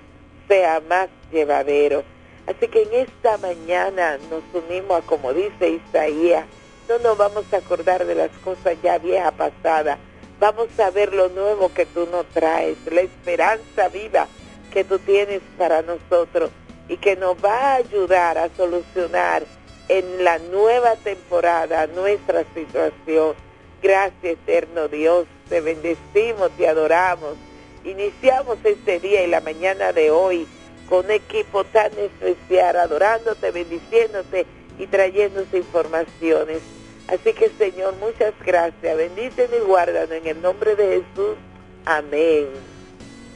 sea 0.49 0.81
más 0.81 1.07
llevadero. 1.31 2.03
Así 2.45 2.67
que 2.67 2.81
en 2.81 3.07
esta 3.07 3.37
mañana 3.37 4.17
nos 4.29 4.43
unimos 4.53 4.99
a, 4.99 5.05
como 5.05 5.31
dice 5.31 5.69
Isaías, 5.69 6.43
no 6.89 6.99
nos 6.99 7.17
vamos 7.17 7.45
a 7.53 7.57
acordar 7.59 8.05
de 8.05 8.15
las 8.15 8.31
cosas 8.43 8.75
ya 8.83 8.97
viejas 8.97 9.31
pasadas. 9.31 9.97
Vamos 10.41 10.77
a 10.77 10.91
ver 10.91 11.13
lo 11.13 11.29
nuevo 11.29 11.73
que 11.73 11.85
tú 11.85 12.05
nos 12.11 12.25
traes, 12.33 12.75
la 12.91 12.99
esperanza 12.99 13.87
viva 13.87 14.27
que 14.73 14.83
tú 14.83 14.99
tienes 14.99 15.41
para 15.57 15.81
nosotros 15.83 16.51
y 16.89 16.97
que 16.97 17.15
nos 17.15 17.37
va 17.37 17.55
a 17.55 17.75
ayudar 17.75 18.37
a 18.37 18.49
solucionar 18.57 19.43
en 19.87 20.21
la 20.21 20.37
nueva 20.37 20.97
temporada 20.97 21.87
nuestra 21.87 22.43
situación. 22.53 23.35
Gracias, 23.81 24.23
eterno 24.23 24.87
Dios. 24.87 25.25
Te 25.47 25.61
bendecimos, 25.61 26.51
te 26.57 26.67
adoramos. 26.67 27.35
Iniciamos 27.83 28.57
este 28.63 28.99
día 28.99 29.23
y 29.23 29.27
la 29.27 29.41
mañana 29.41 29.93
de 29.93 30.11
hoy 30.11 30.45
con 30.87 31.05
un 31.05 31.11
equipo 31.11 31.63
tan 31.63 31.91
especial, 31.97 32.75
adorándote, 32.75 33.51
bendiciéndote 33.51 34.45
y 34.77 34.87
trayéndose 34.87 35.57
informaciones. 35.57 36.59
Así 37.07 37.33
que 37.33 37.49
Señor, 37.57 37.95
muchas 37.99 38.33
gracias. 38.45 38.97
Bendícenos 38.97 39.55
y 39.55 39.65
guárdanos 39.65 40.11
en 40.11 40.27
el 40.27 40.41
nombre 40.41 40.75
de 40.75 41.01
Jesús. 41.01 41.37
Amén. 41.85 42.47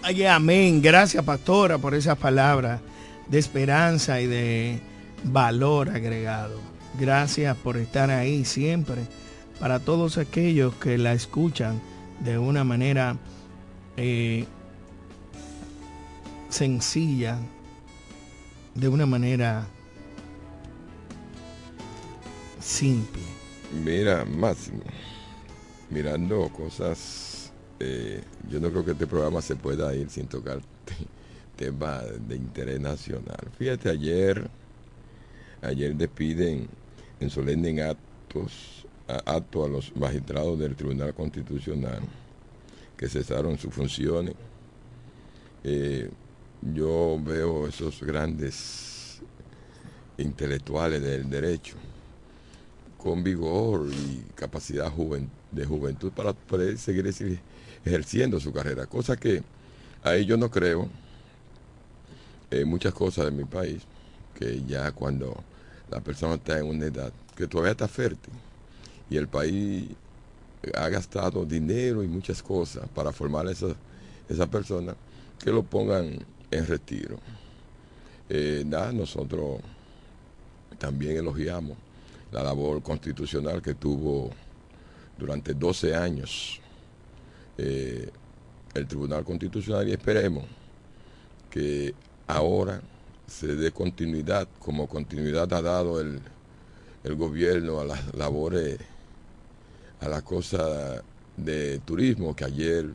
Ay, 0.01 0.25
amén. 0.25 0.81
Gracias, 0.81 1.23
pastora, 1.23 1.77
por 1.77 1.95
esas 1.95 2.17
palabras 2.17 2.81
de 3.27 3.39
esperanza 3.39 4.19
y 4.19 4.27
de 4.27 4.79
valor 5.23 5.89
agregado. 5.89 6.59
Gracias 6.99 7.55
por 7.57 7.77
estar 7.77 8.11
ahí 8.11 8.43
siempre 8.43 8.97
para 9.63 9.79
todos 9.79 10.17
aquellos 10.17 10.75
que 10.75 10.97
la 10.97 11.13
escuchan 11.13 11.79
de 12.19 12.37
una 12.37 12.65
manera 12.65 13.15
eh, 13.95 14.45
sencilla, 16.49 17.37
de 18.75 18.89
una 18.89 19.05
manera 19.05 19.65
simple. 22.59 23.21
Mira, 23.85 24.25
Máximo, 24.25 24.81
mirando 25.89 26.49
cosas, 26.49 27.53
eh, 27.79 28.21
yo 28.49 28.59
no 28.59 28.69
creo 28.69 28.83
que 28.83 28.91
este 28.91 29.07
programa 29.07 29.41
se 29.41 29.55
pueda 29.55 29.95
ir 29.95 30.09
sin 30.09 30.27
tocar 30.27 30.59
temas 31.55 32.03
de 32.27 32.35
interés 32.35 32.81
nacional. 32.81 33.49
Fíjate, 33.57 33.91
ayer, 33.91 34.45
ayer 35.61 35.95
despiden 35.95 36.67
en 37.21 37.29
solemne 37.29 37.81
actos, 37.81 38.72
acto 39.07 39.65
a 39.65 39.67
los 39.67 39.95
magistrados 39.95 40.57
del 40.59 40.75
Tribunal 40.75 41.13
Constitucional 41.13 42.01
que 42.95 43.09
cesaron 43.09 43.57
sus 43.57 43.73
funciones. 43.73 44.35
Eh, 45.63 46.09
yo 46.61 47.19
veo 47.21 47.67
esos 47.67 48.01
grandes 48.01 49.21
intelectuales 50.17 51.01
del 51.01 51.29
derecho 51.29 51.75
con 52.97 53.23
vigor 53.23 53.89
y 53.91 54.23
capacidad 54.35 54.91
de 55.51 55.65
juventud 55.65 56.11
para 56.13 56.31
poder 56.31 56.77
seguir 56.77 57.05
ejerciendo 57.83 58.39
su 58.39 58.53
carrera, 58.53 58.85
cosa 58.85 59.17
que 59.17 59.43
ahí 60.03 60.25
yo 60.25 60.37
no 60.37 60.49
creo 60.49 60.87
en 62.49 62.67
muchas 62.67 62.93
cosas 62.93 63.25
de 63.25 63.31
mi 63.31 63.43
país, 63.43 63.81
que 64.35 64.63
ya 64.63 64.91
cuando 64.93 65.43
la 65.89 65.99
persona 65.99 66.35
está 66.35 66.59
en 66.59 66.67
una 66.67 66.85
edad 66.85 67.11
que 67.35 67.47
todavía 67.47 67.71
está 67.71 67.89
fértil 67.89 68.33
y 69.13 69.17
el 69.17 69.27
país 69.27 69.89
ha 70.75 70.89
gastado 70.89 71.45
dinero 71.45 72.03
y 72.03 72.07
muchas 72.07 72.41
cosas 72.41 72.89
para 72.95 73.11
formar 73.11 73.45
a 73.45 73.51
esa, 73.51 73.67
esa 74.27 74.47
persona, 74.47 74.95
que 75.37 75.51
lo 75.51 75.61
pongan 75.61 76.17
en 76.49 76.65
retiro. 76.65 77.19
Eh, 78.27 78.63
nada, 78.65 78.91
nosotros 78.91 79.59
también 80.79 81.17
elogiamos 81.17 81.77
la 82.31 82.41
labor 82.41 82.81
constitucional 82.81 83.61
que 83.61 83.75
tuvo 83.75 84.31
durante 85.15 85.53
12 85.53 85.93
años 85.93 86.59
eh, 87.59 88.09
el 88.73 88.87
Tribunal 88.87 89.23
Constitucional 89.23 89.87
y 89.87 89.91
esperemos 89.91 90.45
que 91.51 91.93
ahora 92.25 92.81
se 93.27 93.55
dé 93.55 93.71
continuidad, 93.71 94.47
como 94.57 94.87
continuidad 94.87 95.53
ha 95.53 95.61
dado 95.61 96.01
el, 96.01 96.19
el 97.03 97.15
gobierno 97.15 97.79
a 97.79 97.85
las 97.85 98.15
labores, 98.15 98.79
a 100.03 100.09
la 100.09 100.21
cosa 100.21 101.01
de 101.37 101.79
turismo, 101.79 102.35
que 102.35 102.43
ayer, 102.43 102.93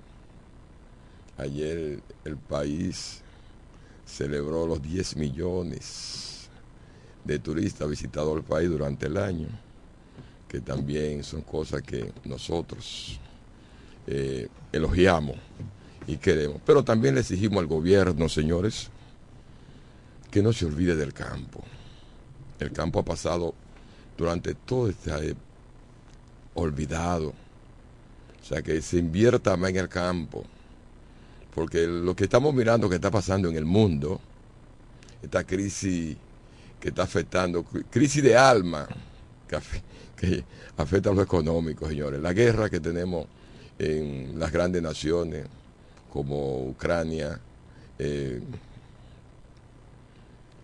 ayer 1.38 2.00
el 2.24 2.36
país 2.36 3.22
celebró 4.04 4.66
los 4.66 4.82
10 4.82 5.16
millones 5.16 6.48
de 7.24 7.38
turistas 7.38 7.88
visitado 7.88 8.36
el 8.36 8.42
país 8.42 8.68
durante 8.68 9.06
el 9.06 9.16
año, 9.16 9.48
que 10.48 10.60
también 10.60 11.24
son 11.24 11.42
cosas 11.42 11.82
que 11.82 12.12
nosotros 12.24 13.18
eh, 14.06 14.48
elogiamos 14.72 15.36
y 16.06 16.16
queremos. 16.18 16.60
Pero 16.64 16.84
también 16.84 17.14
le 17.14 17.22
exigimos 17.22 17.58
al 17.58 17.66
gobierno, 17.66 18.28
señores, 18.28 18.90
que 20.30 20.42
no 20.42 20.52
se 20.52 20.66
olvide 20.66 20.94
del 20.94 21.14
campo. 21.14 21.62
El 22.60 22.70
campo 22.72 23.00
ha 23.00 23.04
pasado 23.04 23.54
durante 24.16 24.54
todo 24.54 24.88
este 24.88 25.12
olvidado. 26.58 27.28
O 28.40 28.44
sea, 28.44 28.62
que 28.62 28.80
se 28.82 28.98
invierta 28.98 29.56
más 29.56 29.70
en 29.70 29.76
el 29.76 29.88
campo. 29.88 30.44
Porque 31.54 31.86
lo 31.86 32.14
que 32.14 32.24
estamos 32.24 32.54
mirando 32.54 32.88
que 32.88 32.96
está 32.96 33.10
pasando 33.10 33.48
en 33.48 33.56
el 33.56 33.64
mundo, 33.64 34.20
esta 35.22 35.44
crisis 35.44 36.16
que 36.80 36.88
está 36.88 37.02
afectando, 37.02 37.64
crisis 37.90 38.22
de 38.22 38.36
alma 38.36 38.86
que, 40.16 40.44
afecta 40.76 41.10
a 41.10 41.14
lo 41.14 41.22
económico, 41.22 41.88
señores. 41.88 42.20
La 42.20 42.32
guerra 42.32 42.70
que 42.70 42.80
tenemos 42.80 43.26
en 43.78 44.38
las 44.38 44.52
grandes 44.52 44.82
naciones 44.82 45.46
como 46.12 46.68
Ucrania 46.68 47.40
eh, 47.98 48.40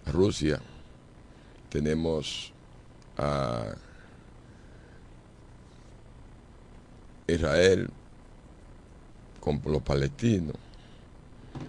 Rusia, 0.06 0.60
tenemos 1.68 2.52
a 3.16 3.74
Israel 7.26 7.88
con 9.40 9.60
los 9.66 9.82
palestinos. 9.82 10.56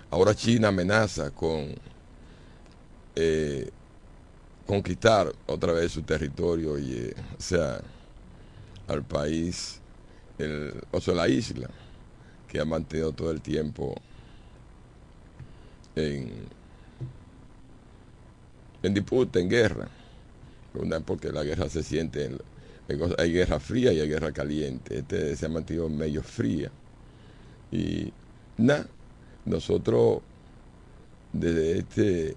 Ahora 0.10 0.34
China 0.34 0.70
amenaza 0.70 1.32
con 1.32 1.76
eh, 3.16 3.70
conquistar 4.66 5.32
otra 5.46 5.74
vez 5.74 5.92
su 5.92 6.02
territorio 6.02 6.78
y, 6.78 6.94
eh, 6.94 7.16
o 7.38 7.42
sea, 7.42 7.82
al 8.88 9.04
país, 9.04 9.80
el, 10.38 10.74
o 10.92 11.02
sea, 11.02 11.14
la 11.14 11.28
isla 11.28 11.70
que 12.48 12.60
ha 12.60 12.66
mantenido 12.66 13.12
todo 13.12 13.32
el 13.32 13.42
tiempo 13.42 13.96
en, 15.96 16.48
disputa, 18.94 19.40
en 19.40 19.50
guerra. 19.50 19.88
Porque 21.06 21.32
la 21.32 21.44
guerra 21.44 21.70
se 21.70 21.84
siente, 21.84 22.26
en, 22.26 22.38
hay 23.18 23.32
guerra 23.32 23.60
fría 23.60 23.92
y 23.92 24.00
hay 24.00 24.08
guerra 24.08 24.32
caliente. 24.32 25.00
Este 25.00 25.36
se 25.36 25.46
ha 25.46 25.50
mantenido 25.50 25.90
medio 25.90 26.22
fría. 26.22 26.72
Y 27.72 28.12
nada, 28.58 28.88
nosotros 29.46 30.22
desde 31.34 31.80
este 31.80 32.36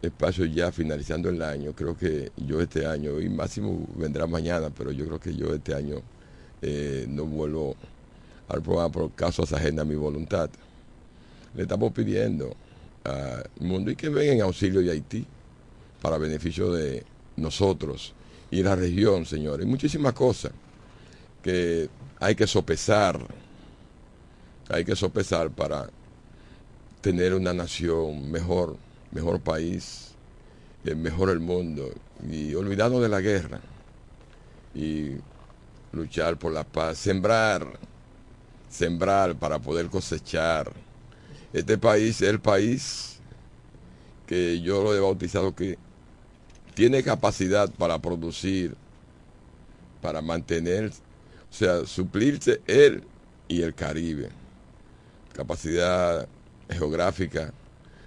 espacio 0.00 0.44
ya 0.46 0.72
finalizando 0.72 1.28
el 1.28 1.42
año, 1.42 1.72
creo 1.74 1.96
que 1.96 2.32
yo 2.36 2.60
este 2.60 2.86
año, 2.86 3.20
y 3.20 3.28
Máximo 3.28 3.86
vendrá 3.96 4.26
mañana, 4.26 4.70
pero 4.70 4.90
yo 4.92 5.06
creo 5.06 5.20
que 5.20 5.34
yo 5.34 5.54
este 5.54 5.74
año 5.74 5.96
eh, 6.60 7.06
no 7.08 7.24
vuelvo 7.26 7.76
al 8.48 8.62
programa 8.62 8.90
por 8.90 9.10
ajenas 9.20 9.82
a 9.82 9.84
mi 9.84 9.94
voluntad. 9.94 10.50
Le 11.54 11.62
estamos 11.62 11.92
pidiendo 11.92 12.54
al 13.04 13.44
mundo 13.60 13.90
y 13.90 13.96
que 13.96 14.08
vengan 14.08 14.36
en 14.36 14.42
auxilio 14.42 14.80
de 14.80 14.92
Haití 14.92 15.26
para 16.00 16.18
beneficio 16.18 16.72
de 16.72 17.04
nosotros 17.36 18.14
y 18.52 18.62
la 18.62 18.76
región, 18.76 19.24
señores. 19.24 19.66
Muchísimas 19.66 20.12
cosas 20.12 20.52
que 21.42 21.88
hay 22.20 22.34
que 22.34 22.46
sopesar, 22.46 23.18
hay 24.68 24.84
que 24.84 24.94
sopesar 24.94 25.50
para 25.50 25.88
tener 27.00 27.34
una 27.34 27.54
nación 27.54 28.30
mejor, 28.30 28.76
mejor 29.10 29.40
país, 29.40 30.12
mejor 30.84 31.30
el 31.30 31.40
mundo 31.40 31.92
y 32.30 32.54
olvidarnos 32.54 33.00
de 33.00 33.08
la 33.08 33.22
guerra 33.22 33.60
y 34.74 35.12
luchar 35.92 36.36
por 36.36 36.52
la 36.52 36.64
paz, 36.64 36.98
sembrar, 36.98 37.66
sembrar 38.68 39.34
para 39.34 39.58
poder 39.60 39.86
cosechar. 39.86 40.70
Este 41.54 41.78
país 41.78 42.20
es 42.20 42.28
el 42.28 42.40
país 42.40 43.18
que 44.26 44.60
yo 44.60 44.82
lo 44.82 44.94
he 44.94 45.00
bautizado 45.00 45.54
que 45.54 45.78
tiene 46.74 47.02
capacidad 47.02 47.70
para 47.70 47.98
producir, 47.98 48.74
para 50.00 50.22
mantener, 50.22 50.90
o 51.50 51.54
sea, 51.54 51.84
suplirse 51.86 52.60
él 52.66 53.04
y 53.48 53.62
el 53.62 53.74
Caribe. 53.74 54.30
Capacidad 55.34 56.26
geográfica. 56.68 57.52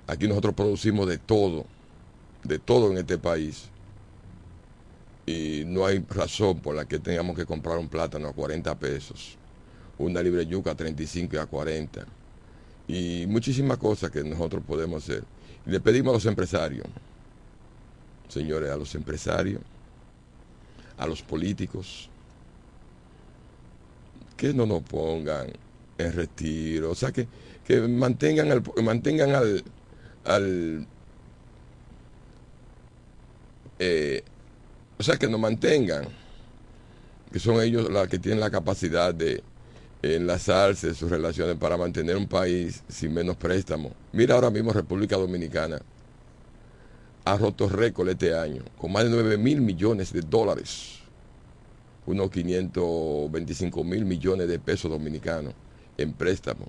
Aquí 0.08 0.28
nosotros 0.28 0.54
producimos 0.54 1.08
de 1.08 1.18
todo, 1.18 1.66
de 2.44 2.60
todo 2.60 2.92
en 2.92 2.98
este 2.98 3.18
país. 3.18 3.70
Y 5.26 5.64
no 5.66 5.86
hay 5.86 6.06
razón 6.08 6.60
por 6.60 6.76
la 6.76 6.86
que 6.86 7.00
tengamos 7.00 7.36
que 7.36 7.46
comprar 7.46 7.80
un 7.80 7.90
plátano 7.90 8.28
a 8.28 8.34
40 8.34 8.78
pesos, 8.78 9.38
una 9.98 10.22
libre 10.22 10.46
yuca 10.46 10.72
a 10.72 10.76
35 10.76 11.36
y 11.36 11.40
a 11.40 11.48
40. 11.48 12.06
Y 12.88 13.26
muchísimas 13.28 13.80
cosas 13.80 14.12
que 14.12 14.24
nosotros 14.24 14.64
podemos 14.68 15.04
hacer. 15.04 15.24
le 15.66 15.80
pedimos 15.80 16.12
a 16.12 16.14
los 16.14 16.26
empresarios 16.28 16.86
señores, 18.28 18.70
a 18.72 18.78
los 18.78 18.96
empresarios, 18.96 19.62
a 20.98 21.08
los 21.08 21.22
políticos, 21.22 22.10
que 24.38 24.54
no 24.54 24.66
nos 24.66 24.82
pongan 24.84 25.48
en 25.98 26.14
retiro, 26.14 26.92
o 26.92 26.96
sea, 26.96 27.12
que, 27.12 27.28
que 27.66 27.82
mantengan, 27.82 28.52
al, 28.52 28.64
mantengan 28.84 29.34
al, 29.34 29.64
al 30.26 30.88
eh, 33.80 34.24
o 34.98 35.04
sea, 35.04 35.18
que 35.18 35.28
nos 35.28 35.40
mantengan, 35.40 36.06
que 37.32 37.40
son 37.40 37.62
ellos 37.62 37.90
los 37.90 38.08
que 38.08 38.20
tienen 38.20 38.40
la 38.40 38.52
capacidad 38.52 39.14
de 39.14 39.44
enlazarse 40.02 40.94
sus 40.94 41.10
relaciones 41.10 41.56
para 41.58 41.78
mantener 41.78 42.16
un 42.16 42.28
país 42.28 42.84
sin 42.88 43.14
menos 43.14 43.36
préstamos. 43.38 43.94
Mira 44.14 44.36
ahora 44.36 44.50
mismo 44.52 44.72
República 44.72 45.18
Dominicana 45.18 45.82
ha 47.26 47.38
roto 47.38 47.68
récord 47.68 48.08
este 48.10 48.38
año, 48.38 48.62
con 48.78 48.92
más 48.92 49.04
de 49.04 49.10
9 49.10 49.38
mil 49.38 49.60
millones 49.60 50.14
de 50.14 50.22
dólares, 50.22 51.00
unos 52.06 52.30
525 52.30 53.84
mil 53.84 54.06
millones 54.06 54.48
de 54.48 54.60
pesos 54.60 54.92
dominicanos 54.92 55.56
en 55.98 56.14
préstamos. 56.14 56.68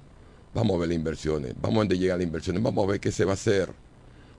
Vamos 0.55 0.77
a 0.77 0.79
ver 0.79 0.89
las 0.89 0.97
inversiones, 0.97 1.55
vamos 1.61 1.77
a 1.77 1.81
ver 1.81 1.89
dónde 1.91 2.09
las 2.09 2.23
inversiones, 2.23 2.63
vamos 2.63 2.85
a 2.85 2.91
ver 2.93 3.01
qué 3.01 3.13
se 3.13 3.27
va 3.27 3.33
a 3.33 3.35
hacer 3.35 3.69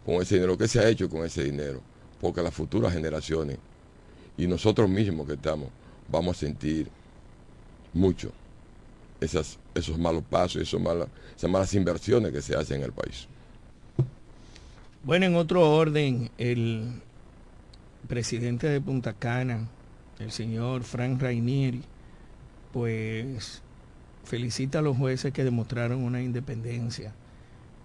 con 0.03 0.15
ese 0.15 0.35
dinero, 0.35 0.57
qué 0.57 0.67
se 0.67 0.79
ha 0.79 0.89
hecho 0.89 1.07
con 1.07 1.23
ese 1.23 1.43
dinero, 1.43 1.81
porque 2.19 2.41
las 2.41 2.53
futuras 2.53 2.93
generaciones 2.93 3.59
y 4.37 4.47
nosotros 4.47 4.89
mismos 4.89 5.27
que 5.27 5.33
estamos, 5.33 5.69
vamos 6.09 6.35
a 6.35 6.39
sentir 6.39 6.89
mucho 7.93 8.31
esos 9.21 9.59
malos 9.99 10.23
pasos, 10.27 10.63
esos 10.63 10.81
esas 11.35 11.49
malas 11.49 11.73
inversiones 11.75 12.31
que 12.31 12.41
se 12.41 12.55
hacen 12.55 12.77
en 12.77 12.85
el 12.85 12.91
país. 12.91 13.27
Bueno, 15.03 15.25
en 15.25 15.35
otro 15.35 15.69
orden, 15.71 16.31
el 16.37 17.01
presidente 18.07 18.67
de 18.67 18.81
Punta 18.81 19.13
Cana, 19.13 19.69
el 20.19 20.31
señor 20.31 20.83
Frank 20.83 21.21
Rainieri, 21.21 21.83
pues 22.73 23.61
felicita 24.25 24.79
a 24.79 24.81
los 24.81 24.97
jueces 24.97 25.31
que 25.31 25.43
demostraron 25.43 26.03
una 26.03 26.21
independencia 26.21 27.13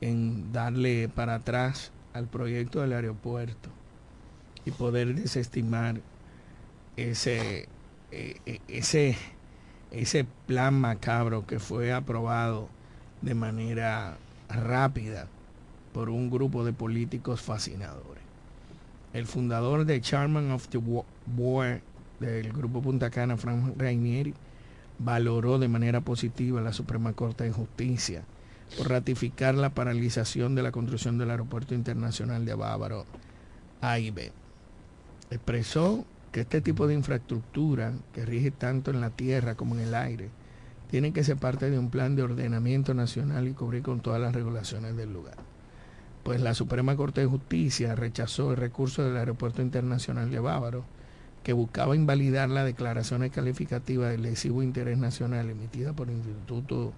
en 0.00 0.52
darle 0.52 1.08
para 1.08 1.36
atrás 1.36 1.92
al 2.12 2.26
proyecto 2.26 2.80
del 2.80 2.92
aeropuerto 2.94 3.68
y 4.64 4.72
poder 4.72 5.14
desestimar 5.14 6.00
ese, 6.96 7.68
e, 8.10 8.36
e, 8.46 8.60
ese, 8.66 9.16
ese 9.92 10.26
plan 10.46 10.74
macabro 10.74 11.46
que 11.46 11.60
fue 11.60 11.92
aprobado 11.92 12.68
de 13.20 13.34
manera 13.34 14.16
rápida 14.48 15.28
por 15.92 16.08
un 16.08 16.30
grupo 16.30 16.64
de 16.64 16.72
políticos 16.72 17.40
fascinadores. 17.40 18.22
El 19.12 19.26
fundador 19.26 19.84
de 19.84 20.00
Chairman 20.00 20.50
of 20.50 20.68
the 20.68 20.78
Board 21.26 21.80
del 22.18 22.52
Grupo 22.52 22.80
Punta 22.80 23.10
Cana, 23.10 23.36
Frank 23.36 23.74
Rainieri, 23.76 24.32
valoró 24.98 25.58
de 25.58 25.68
manera 25.68 26.00
positiva 26.00 26.60
la 26.60 26.72
Suprema 26.72 27.12
Corte 27.12 27.44
de 27.44 27.52
Justicia 27.52 28.24
por 28.78 28.88
ratificar 28.88 29.54
la 29.54 29.70
paralización 29.70 30.54
de 30.54 30.62
la 30.62 30.72
construcción 30.72 31.18
del 31.18 31.30
Aeropuerto 31.30 31.74
Internacional 31.74 32.46
de 32.46 32.54
Bávaro 32.54 33.04
AIB. 33.82 34.32
Expresó 35.30 36.06
que 36.30 36.40
este 36.40 36.62
tipo 36.62 36.86
de 36.86 36.94
infraestructura 36.94 37.92
que 38.14 38.24
rige 38.24 38.50
tanto 38.50 38.90
en 38.90 39.02
la 39.02 39.10
tierra 39.10 39.56
como 39.56 39.74
en 39.74 39.82
el 39.82 39.94
aire 39.94 40.30
tiene 40.90 41.12
que 41.12 41.24
ser 41.24 41.36
parte 41.36 41.68
de 41.68 41.78
un 41.78 41.90
plan 41.90 42.16
de 42.16 42.22
ordenamiento 42.22 42.94
nacional 42.94 43.46
y 43.48 43.52
cubrir 43.52 43.82
con 43.82 44.00
todas 44.00 44.20
las 44.20 44.34
regulaciones 44.34 44.96
del 44.96 45.12
lugar 45.12 45.51
pues 46.22 46.40
la 46.40 46.54
Suprema 46.54 46.96
Corte 46.96 47.22
de 47.22 47.26
Justicia 47.26 47.94
rechazó 47.94 48.52
el 48.52 48.56
recurso 48.56 49.02
del 49.02 49.16
Aeropuerto 49.16 49.62
Internacional 49.62 50.30
de 50.30 50.38
Bávaro, 50.38 50.84
que 51.42 51.52
buscaba 51.52 51.96
invalidar 51.96 52.48
las 52.48 52.64
declaraciones 52.64 53.32
calificativas 53.32 54.10
del 54.10 54.22
lesivo 54.22 54.62
interés 54.62 54.98
nacional 54.98 55.50
emitida 55.50 55.92
por 55.92 56.08
el 56.08 56.16
Instituto 56.16 56.92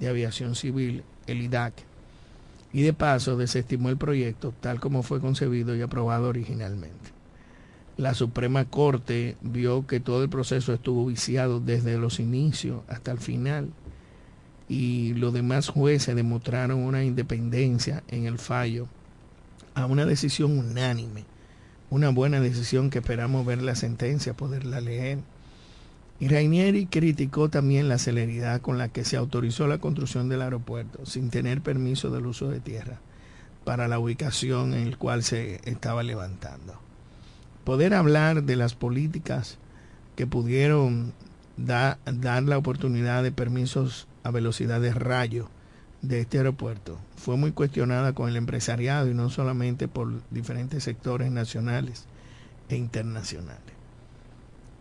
de 0.00 0.08
Aviación 0.08 0.56
Civil, 0.56 1.04
el 1.26 1.42
IDAC, 1.42 1.74
y 2.72 2.82
de 2.82 2.92
paso 2.92 3.36
desestimó 3.36 3.88
el 3.88 3.96
proyecto 3.96 4.52
tal 4.60 4.80
como 4.80 5.02
fue 5.02 5.20
concebido 5.20 5.76
y 5.76 5.82
aprobado 5.82 6.28
originalmente. 6.28 7.16
La 7.96 8.12
Suprema 8.12 8.64
Corte 8.66 9.36
vio 9.40 9.86
que 9.86 10.00
todo 10.00 10.22
el 10.22 10.28
proceso 10.28 10.74
estuvo 10.74 11.06
viciado 11.06 11.60
desde 11.60 11.96
los 11.96 12.20
inicios 12.20 12.82
hasta 12.88 13.12
el 13.12 13.18
final 13.18 13.70
y 14.68 15.14
los 15.14 15.32
demás 15.32 15.68
jueces 15.68 16.16
demostraron 16.16 16.80
una 16.80 17.04
independencia 17.04 18.02
en 18.08 18.26
el 18.26 18.38
fallo 18.38 18.88
a 19.74 19.86
una 19.86 20.06
decisión 20.06 20.58
unánime, 20.58 21.24
una 21.90 22.08
buena 22.08 22.40
decisión 22.40 22.90
que 22.90 22.98
esperamos 22.98 23.46
ver 23.46 23.62
la 23.62 23.74
sentencia, 23.74 24.34
poderla 24.34 24.80
leer. 24.80 25.18
Y 26.18 26.28
Rainieri 26.28 26.86
criticó 26.86 27.50
también 27.50 27.88
la 27.88 27.98
celeridad 27.98 28.60
con 28.62 28.78
la 28.78 28.88
que 28.88 29.04
se 29.04 29.16
autorizó 29.16 29.66
la 29.66 29.78
construcción 29.78 30.28
del 30.28 30.42
aeropuerto 30.42 31.04
sin 31.04 31.30
tener 31.30 31.60
permiso 31.60 32.10
del 32.10 32.26
uso 32.26 32.48
de 32.48 32.58
tierra 32.58 33.00
para 33.64 33.86
la 33.86 33.98
ubicación 33.98 34.72
en 34.74 34.92
la 34.92 34.96
cual 34.96 35.22
se 35.22 35.60
estaba 35.68 36.02
levantando. 36.02 36.80
Poder 37.64 37.94
hablar 37.94 38.44
de 38.44 38.56
las 38.56 38.74
políticas 38.74 39.58
que 40.14 40.26
pudieron 40.26 41.12
dar 41.56 41.98
la 42.44 42.58
oportunidad 42.58 43.22
de 43.22 43.32
permisos 43.32 44.06
a 44.26 44.30
velocidad 44.32 44.80
de 44.80 44.92
rayo 44.92 45.48
de 46.02 46.20
este 46.20 46.38
aeropuerto 46.38 46.98
fue 47.16 47.36
muy 47.36 47.52
cuestionada 47.52 48.12
con 48.12 48.28
el 48.28 48.36
empresariado 48.36 49.08
y 49.08 49.14
no 49.14 49.30
solamente 49.30 49.86
por 49.86 50.20
diferentes 50.30 50.82
sectores 50.82 51.30
nacionales 51.30 52.06
e 52.68 52.76
internacionales. 52.76 53.62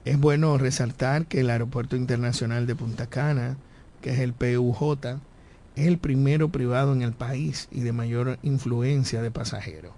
Es 0.04 0.20
bueno 0.20 0.58
resaltar 0.58 1.28
que 1.28 1.42
el 1.42 1.50
Aeropuerto 1.50 1.96
Internacional 1.96 2.66
de 2.66 2.76
Punta 2.76 3.08
Cana, 3.08 3.58
que 4.02 4.12
es 4.12 4.20
el 4.20 4.34
PUJ, 4.34 5.20
es 5.76 5.88
el 5.88 5.98
primero 6.00 6.50
privado 6.50 6.94
en 6.94 7.04
el 7.04 7.14
país 7.14 7.68
y 7.72 7.82
de 7.82 7.92
mayor 7.92 8.40
influencia 8.42 9.22
de 9.22 9.32
pasajeros. 9.32 9.94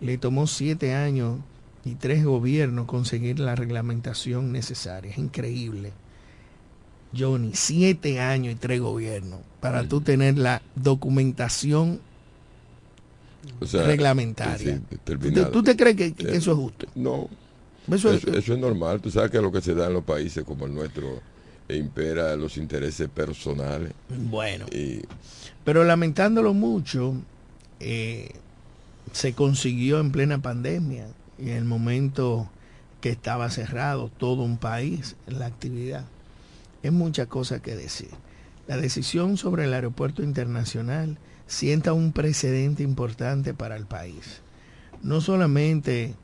Le 0.00 0.16
tomó 0.18 0.46
siete 0.46 0.94
años 0.94 1.38
y 1.84 1.94
tres 1.94 2.24
gobiernos 2.24 2.86
conseguir 2.86 3.40
la 3.40 3.54
reglamentación 3.54 4.52
necesaria. 4.52 5.10
Es 5.10 5.18
increíble. 5.18 5.92
Johnny, 7.18 7.52
siete 7.54 8.20
años 8.20 8.54
y 8.54 8.56
tres 8.56 8.80
gobiernos 8.80 9.40
para 9.60 9.88
tú 9.88 10.00
tener 10.00 10.38
la 10.38 10.62
documentación 10.74 12.00
reglamentaria. 13.72 14.80
¿Tú, 15.52 15.62
te 15.62 15.76
crees 15.76 15.96
que, 15.96 16.06
eh, 16.06 16.14
eso 16.36 16.52
es 16.52 16.56
justo? 16.56 16.86
No. 16.94 17.28
Eso 17.92 18.12
es, 18.12 18.48
normal. 18.48 19.00
Tú 19.00 19.10
sabes 19.10 19.30
que 19.30 19.40
lo 19.40 19.52
que 19.52 19.60
se 19.60 19.74
da 19.74 19.86
en 19.86 19.92
los 19.92 20.04
países 20.04 20.44
como 20.44 20.66
el 20.66 20.74
nuestro 20.74 21.20
impera 21.68 22.36
los 22.36 22.56
intereses 22.56 23.08
personales. 23.08 23.92
Bueno. 24.08 24.66
pero 25.64 25.84
lamentándolo 25.84 26.54
mucho, 26.54 27.14
eh, 27.80 28.30
se 29.12 29.32
consiguió 29.34 30.00
en 30.00 30.12
plena 30.12 30.38
pandemia 30.38 31.08
y 31.38 31.50
en 31.50 31.56
el 31.56 31.64
momento 31.64 32.48
que 33.00 33.10
estaba 33.10 33.50
cerrado 33.50 34.10
todo 34.16 34.42
un 34.42 34.58
país, 34.58 35.16
la 35.26 35.46
actividad. 35.46 36.04
Es 36.86 36.92
mucha 36.92 37.26
cosa 37.26 37.60
que 37.60 37.74
decir. 37.74 38.10
La 38.68 38.76
decisión 38.76 39.36
sobre 39.38 39.64
el 39.64 39.74
aeropuerto 39.74 40.22
internacional 40.22 41.18
sienta 41.48 41.92
un 41.92 42.12
precedente 42.12 42.84
importante 42.84 43.54
para 43.54 43.74
el 43.74 43.86
país. 43.86 44.40
No 45.02 45.20
solamente 45.20 46.14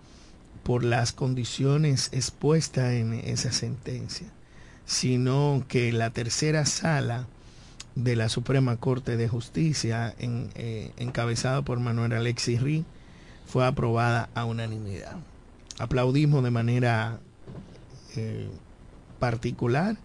por 0.63 0.85
las 0.85 1.13
condiciones 1.13 2.11
expuestas 2.13 2.93
en 2.93 3.13
esa 3.13 3.51
sentencia, 3.51 4.29
sino 4.87 5.65
que 5.67 5.93
la 5.93 6.11
tercera 6.11 6.65
sala 6.65 7.27
de 7.97 8.15
la 8.15 8.29
Suprema 8.29 8.77
Corte 8.77 9.17
de 9.17 9.27
Justicia, 9.27 10.15
en, 10.21 10.51
eh, 10.55 10.93
encabezada 10.97 11.63
por 11.63 11.81
Manuel 11.81 12.13
Alexis 12.13 12.63
Rí, 12.63 12.85
fue 13.47 13.67
aprobada 13.67 14.29
a 14.37 14.45
unanimidad. 14.45 15.17
Aplaudimos 15.81 16.45
de 16.45 16.53
manera 16.53 17.19
eh, 18.15 18.49
particular 19.19 19.97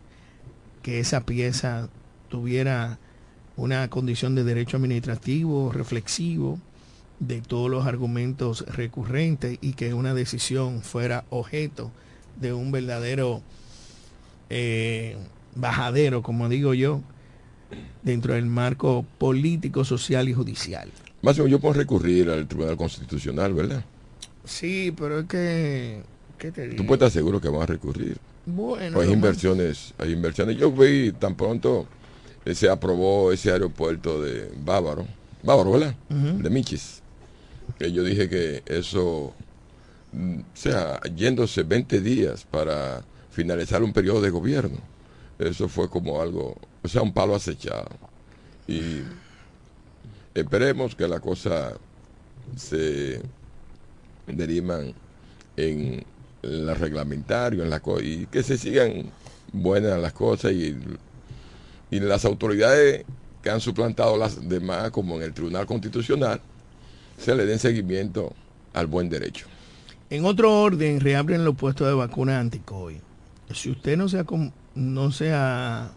que 0.88 1.02
esa 1.02 1.26
pieza 1.26 1.90
tuviera 2.30 2.98
una 3.58 3.90
condición 3.90 4.36
de 4.36 4.46
derecho 4.46 4.78
administrativo 4.78 5.70
reflexivo 5.74 6.60
de 7.20 7.42
todos 7.42 7.70
los 7.70 7.86
argumentos 7.86 8.66
recurrentes 8.74 9.58
y 9.60 9.74
que 9.74 9.94
una 9.94 10.14
decisión 10.14 10.82
fuera 10.82 11.26
objeto 11.30 11.92
de 12.40 12.54
un 12.54 12.72
verdadero 12.72 13.42
eh, 14.50 15.18
bajadero, 15.56 16.22
como 16.22 16.48
digo 16.48 16.74
yo, 16.74 17.02
dentro 18.02 18.36
del 18.36 18.46
marco 18.46 19.06
político, 19.18 19.84
social 19.84 20.30
y 20.30 20.34
judicial. 20.34 20.90
Más 21.22 21.36
yo 21.36 21.60
puedo 21.60 21.74
recurrir 21.74 22.30
al 22.30 22.48
Tribunal 22.48 22.78
Constitucional, 22.78 23.54
¿verdad? 23.54 23.84
Sí, 24.46 24.94
pero 24.98 25.20
es 25.20 25.26
que... 25.26 26.02
¿qué 26.38 26.54
te 26.54 26.62
digo? 26.62 26.78
Tú 26.78 26.88
puedes 26.88 27.02
estar 27.02 27.12
seguro 27.12 27.42
que 27.42 27.50
vas 27.50 27.64
a 27.64 27.66
recurrir. 27.66 28.18
Bueno. 28.50 29.02
hay 29.02 29.12
inversiones, 29.12 29.94
hay 29.98 30.14
inversiones. 30.14 30.56
Yo 30.58 30.72
vi 30.72 31.12
tan 31.12 31.36
pronto 31.36 31.86
eh, 32.46 32.56
se 32.56 32.70
aprobó 32.70 33.34
ese 33.34 33.52
aeropuerto 33.52 34.22
de 34.22 34.50
Bávaro, 34.64 35.06
Bávaro, 35.44 35.72
¿verdad? 35.72 35.96
De 36.10 36.50
Michis. 36.50 37.02
Que 37.78 37.92
yo 37.92 38.04
dije 38.04 38.30
que 38.30 38.64
eso, 38.66 39.34
mm, 40.14 40.40
o 40.40 40.44
sea, 40.54 41.02
yéndose 41.14 41.64
20 41.64 42.00
días 42.00 42.46
para 42.50 43.04
finalizar 43.32 43.84
un 43.84 43.92
periodo 43.92 44.22
de 44.22 44.30
gobierno, 44.30 44.78
eso 45.38 45.68
fue 45.68 45.90
como 45.90 46.22
algo, 46.22 46.56
o 46.82 46.88
sea, 46.88 47.02
un 47.02 47.12
palo 47.12 47.36
acechado. 47.36 47.90
Y 48.66 49.02
esperemos 50.34 50.96
que 50.96 51.06
la 51.06 51.20
cosa 51.20 51.74
se 52.56 53.22
derivan 54.26 54.94
en 55.58 56.06
la 56.42 56.74
reglamentario, 56.74 57.64
en 57.64 57.70
la 57.70 57.82
y 58.02 58.26
que 58.28 58.44
se 58.44 58.58
sigan 58.58 59.12
buenas 59.52 60.00
las 60.00 60.14
cosas 60.14 60.52
y, 60.52 60.78
y 61.92 62.00
las 62.00 62.26
autoridades 62.26 63.06
que 63.42 63.50
han 63.50 63.62
suplantado 63.62 64.18
las 64.18 64.48
demás, 64.48 64.92
como 64.92 65.16
en 65.16 65.24
el 65.24 65.34
Tribunal 65.34 65.66
Constitucional, 65.66 66.42
se 67.18 67.36
le 67.36 67.46
den 67.46 67.60
seguimiento 67.60 68.34
al 68.74 68.88
buen 68.88 69.10
derecho. 69.10 69.48
En 70.10 70.26
otro 70.26 70.62
orden, 70.62 71.00
reabren 71.00 71.44
los 71.44 71.56
puestos 71.56 71.88
de 71.88 71.94
vacuna 71.94 72.40
anti-COVID. 72.40 72.98
Si 73.54 73.72
usted 73.72 73.98
no 73.98 74.10
se, 74.10 74.20
ha, 74.20 74.26
no 74.76 75.12
se 75.12 75.34
ha 75.34 75.92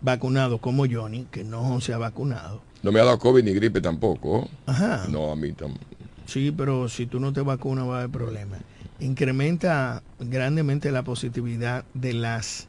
vacunado 0.00 0.58
como 0.58 0.86
Johnny, 0.86 1.26
que 1.30 1.44
no 1.44 1.80
se 1.80 1.92
ha 1.92 1.98
vacunado. 1.98 2.60
No 2.82 2.92
me 2.92 3.00
ha 3.00 3.04
dado 3.04 3.18
COVID 3.18 3.42
ni 3.42 3.52
gripe 3.52 3.80
tampoco. 3.80 4.48
Ajá. 4.66 5.06
No, 5.08 5.32
a 5.32 5.36
mí 5.36 5.52
tampoco. 5.52 5.84
Sí, 6.26 6.52
pero 6.56 6.88
si 6.88 7.06
tú 7.06 7.20
no 7.20 7.32
te 7.32 7.40
vacunas 7.40 7.88
va 7.88 7.96
a 7.96 7.98
haber 8.00 8.10
problemas 8.10 8.60
incrementa 9.00 10.02
grandemente 10.18 10.90
la 10.90 11.02
positividad 11.02 11.84
de 11.94 12.12
las 12.12 12.68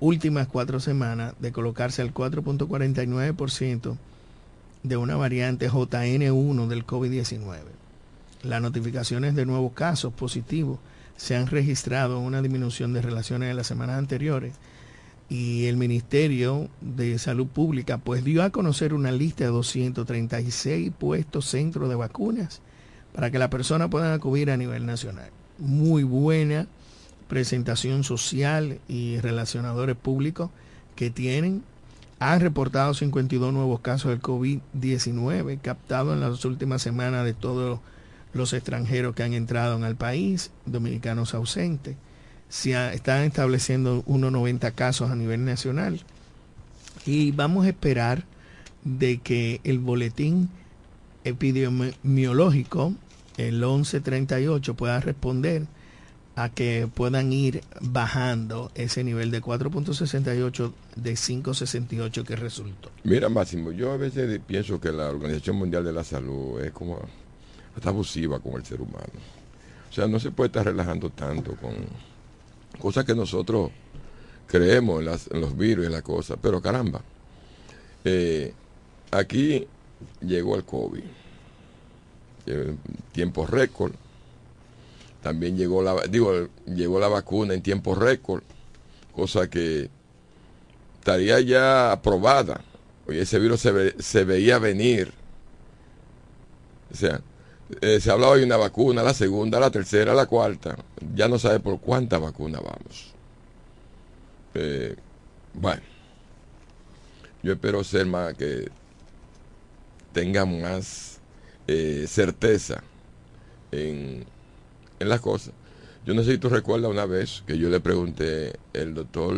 últimas 0.00 0.46
cuatro 0.46 0.80
semanas 0.80 1.34
de 1.38 1.52
colocarse 1.52 2.02
al 2.02 2.12
4.49% 2.12 3.96
de 4.82 4.96
una 4.96 5.16
variante 5.16 5.70
JN1 5.70 6.68
del 6.68 6.86
COVID-19. 6.86 7.58
Las 8.42 8.62
notificaciones 8.62 9.34
de 9.34 9.46
nuevos 9.46 9.72
casos 9.72 10.12
positivos 10.12 10.78
se 11.16 11.34
han 11.34 11.46
registrado 11.46 12.20
una 12.20 12.42
disminución 12.42 12.92
de 12.92 13.02
relaciones 13.02 13.48
de 13.48 13.54
las 13.54 13.66
semanas 13.66 13.98
anteriores 13.98 14.54
y 15.28 15.66
el 15.66 15.76
Ministerio 15.76 16.68
de 16.80 17.18
Salud 17.18 17.46
Pública 17.46 17.98
pues 17.98 18.22
dio 18.22 18.44
a 18.44 18.50
conocer 18.50 18.94
una 18.94 19.10
lista 19.10 19.44
de 19.44 19.50
236 19.50 20.92
puestos 20.96 21.46
centros 21.46 21.88
de 21.88 21.96
vacunas 21.96 22.60
para 23.16 23.30
que 23.30 23.38
la 23.38 23.48
persona 23.48 23.88
pueda 23.88 24.12
acudir 24.12 24.50
a 24.50 24.58
nivel 24.58 24.84
nacional. 24.84 25.30
Muy 25.58 26.02
buena 26.02 26.66
presentación 27.28 28.04
social 28.04 28.78
y 28.88 29.18
relacionadores 29.20 29.96
públicos 29.96 30.50
que 30.96 31.08
tienen. 31.08 31.62
Han 32.18 32.40
reportado 32.40 32.92
52 32.92 33.54
nuevos 33.54 33.80
casos 33.80 34.10
del 34.10 34.20
COVID-19 34.20 35.58
captados 35.62 36.12
en 36.12 36.20
las 36.20 36.44
últimas 36.44 36.82
semanas 36.82 37.24
de 37.24 37.32
todos 37.32 37.80
los 38.34 38.52
extranjeros 38.52 39.14
que 39.14 39.22
han 39.22 39.32
entrado 39.32 39.78
en 39.78 39.84
el 39.84 39.96
país, 39.96 40.50
dominicanos 40.66 41.32
ausentes. 41.32 41.96
Se 42.50 42.72
están 42.94 43.22
estableciendo 43.22 44.02
unos 44.04 44.30
90 44.30 44.72
casos 44.72 45.10
a 45.10 45.16
nivel 45.16 45.42
nacional. 45.46 46.02
Y 47.06 47.32
vamos 47.32 47.64
a 47.64 47.68
esperar 47.70 48.24
de 48.84 49.16
que 49.16 49.62
el 49.64 49.78
boletín 49.78 50.50
epidemiológico 51.24 52.92
el 53.36 53.54
1138 53.54 54.74
pueda 54.74 55.00
responder 55.00 55.66
a 56.36 56.50
que 56.50 56.88
puedan 56.92 57.32
ir 57.32 57.62
bajando 57.80 58.70
ese 58.74 59.02
nivel 59.02 59.30
de 59.30 59.42
4.68 59.42 60.72
de 60.96 61.12
5.68 61.14 62.24
que 62.24 62.36
resultó. 62.36 62.90
Mira, 63.04 63.30
Máximo, 63.30 63.72
yo 63.72 63.92
a 63.92 63.96
veces 63.96 64.38
pienso 64.46 64.78
que 64.78 64.92
la 64.92 65.08
Organización 65.08 65.56
Mundial 65.56 65.82
de 65.82 65.92
la 65.92 66.04
Salud 66.04 66.60
es 66.60 66.72
como 66.72 67.00
está 67.74 67.88
abusiva 67.88 68.38
con 68.38 68.54
el 68.54 68.64
ser 68.66 68.82
humano. 68.82 69.06
O 69.88 69.92
sea, 69.92 70.06
no 70.06 70.20
se 70.20 70.30
puede 70.30 70.48
estar 70.48 70.66
relajando 70.66 71.08
tanto 71.08 71.56
con 71.56 71.74
cosas 72.78 73.06
que 73.06 73.14
nosotros 73.14 73.70
creemos 74.46 75.00
en, 75.00 75.40
los 75.40 75.56
virus 75.56 75.84
y 75.84 75.86
en 75.86 75.92
la 75.92 76.02
cosa, 76.02 76.36
pero 76.36 76.60
caramba, 76.60 77.00
eh, 78.04 78.52
aquí 79.10 79.66
llegó 80.20 80.56
el 80.56 80.64
COVID 80.64 81.02
en 82.46 82.78
tiempo 83.12 83.46
récord. 83.46 83.92
También 85.22 85.56
llegó 85.56 85.82
la, 85.82 86.02
digo, 86.08 86.48
llegó 86.66 87.00
la 87.00 87.08
vacuna 87.08 87.54
en 87.54 87.62
tiempo 87.62 87.94
récord, 87.94 88.42
cosa 89.14 89.48
que 89.50 89.90
estaría 90.98 91.40
ya 91.40 91.92
aprobada. 91.92 92.60
Hoy 93.08 93.18
ese 93.18 93.38
virus 93.38 93.60
se, 93.60 94.00
se 94.02 94.24
veía 94.24 94.58
venir. 94.58 95.12
O 96.92 96.96
sea, 96.96 97.20
eh, 97.80 98.00
se 98.00 98.10
hablaba 98.10 98.36
de 98.36 98.44
una 98.44 98.56
vacuna, 98.56 99.02
la 99.02 99.14
segunda, 99.14 99.58
la 99.58 99.70
tercera, 99.70 100.14
la 100.14 100.26
cuarta. 100.26 100.76
Ya 101.14 101.28
no 101.28 101.38
sabe 101.38 101.60
por 101.60 101.80
cuánta 101.80 102.18
vacuna 102.18 102.60
vamos. 102.60 103.12
Eh, 104.54 104.96
bueno, 105.54 105.82
yo 107.42 107.52
espero 107.52 107.82
ser 107.84 108.06
más 108.06 108.34
que 108.34 108.70
tenga 110.12 110.46
más 110.46 111.15
eh, 111.66 112.06
certeza 112.08 112.82
en, 113.72 114.24
en 114.98 115.08
las 115.08 115.20
cosas. 115.20 115.52
Yo 116.04 116.14
no 116.14 116.22
sé 116.22 116.32
si 116.32 116.38
tú 116.38 116.48
recuerdas 116.48 116.90
una 116.90 117.06
vez 117.06 117.42
que 117.46 117.58
yo 117.58 117.68
le 117.68 117.80
pregunté 117.80 118.54
el 118.72 118.94
doctor 118.94 119.36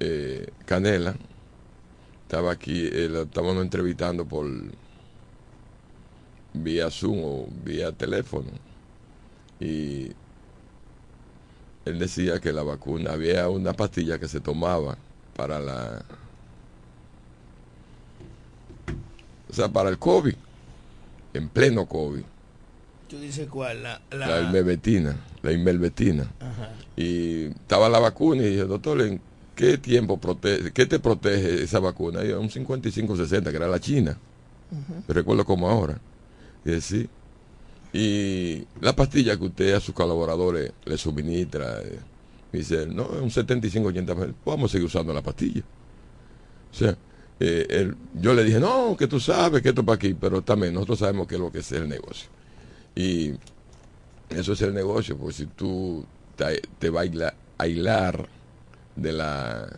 eh, 0.00 0.50
Canela, 0.66 1.14
estaba 2.22 2.52
aquí, 2.52 2.86
eh, 2.86 3.08
lo 3.08 3.22
estábamos 3.22 3.62
entrevistando 3.62 4.26
por 4.26 4.46
vía 6.54 6.90
Zoom 6.90 7.18
o 7.24 7.48
vía 7.64 7.92
teléfono. 7.92 8.50
Y 9.60 10.12
él 11.84 11.98
decía 11.98 12.40
que 12.40 12.52
la 12.52 12.62
vacuna, 12.62 13.12
había 13.12 13.48
una 13.48 13.72
pastilla 13.72 14.18
que 14.18 14.28
se 14.28 14.40
tomaba 14.40 14.96
para 15.36 15.60
la... 15.60 16.04
O 19.52 19.54
sea, 19.54 19.68
para 19.68 19.90
el 19.90 19.98
COVID, 19.98 20.34
en 21.34 21.48
pleno 21.50 21.86
COVID. 21.86 22.22
¿Tú 23.06 23.20
dices 23.20 23.46
cuál? 23.48 23.82
La, 23.82 24.00
la... 24.10 24.26
La 24.26 24.40
inmelvetina, 24.40 25.16
la. 25.42 25.52
Ajá. 26.40 26.70
Y 26.96 27.48
estaba 27.48 27.90
la 27.90 27.98
vacuna 27.98 28.42
y 28.42 28.50
dije, 28.50 28.64
doctor, 28.64 29.02
¿en 29.02 29.20
qué 29.54 29.76
tiempo 29.76 30.18
protege, 30.18 30.72
qué 30.72 30.86
te 30.86 30.98
protege 30.98 31.62
esa 31.62 31.80
vacuna? 31.80 32.24
Y 32.24 32.32
un 32.32 32.48
55-60, 32.48 33.50
que 33.50 33.56
era 33.56 33.68
la 33.68 33.78
China. 33.78 34.18
Yo 35.06 35.12
recuerdo 35.12 35.44
como 35.44 35.68
ahora. 35.68 36.00
Y 36.64 36.70
dije, 36.70 36.80
sí. 36.80 37.08
Y 37.92 38.66
la 38.80 38.96
pastilla 38.96 39.36
que 39.36 39.44
usted 39.44 39.74
a 39.74 39.80
sus 39.80 39.94
colaboradores 39.94 40.72
le 40.86 40.96
suministra, 40.96 41.78
eh, 41.82 41.98
dice, 42.50 42.86
no, 42.86 43.02
es 43.04 43.20
un 43.20 43.28
75-80, 43.28 44.34
vamos 44.46 44.70
a 44.70 44.72
seguir 44.72 44.86
usando 44.86 45.12
la 45.12 45.20
pastilla. 45.20 45.60
O 46.70 46.74
sea, 46.74 46.96
eh, 47.68 47.92
yo 48.14 48.34
le 48.34 48.44
dije, 48.44 48.60
no, 48.60 48.96
que 48.96 49.06
tú 49.06 49.20
sabes 49.20 49.62
que 49.62 49.70
esto 49.70 49.80
es 49.82 49.86
para 49.86 49.96
aquí, 49.96 50.14
pero 50.14 50.42
también 50.42 50.74
nosotros 50.74 50.98
sabemos 51.00 51.26
qué 51.26 51.34
es 51.36 51.40
lo 51.40 51.52
que 51.52 51.60
es 51.60 51.72
el 51.72 51.88
negocio. 51.88 52.28
Y 52.94 53.32
eso 54.30 54.52
es 54.54 54.62
el 54.62 54.74
negocio, 54.74 55.16
porque 55.16 55.34
si 55.34 55.46
tú 55.46 56.04
te, 56.36 56.62
te 56.78 56.90
vas 56.90 57.02
a 57.02 57.04
aisla- 57.10 57.34
aislar 57.58 58.28
de 58.96 59.12
la 59.12 59.68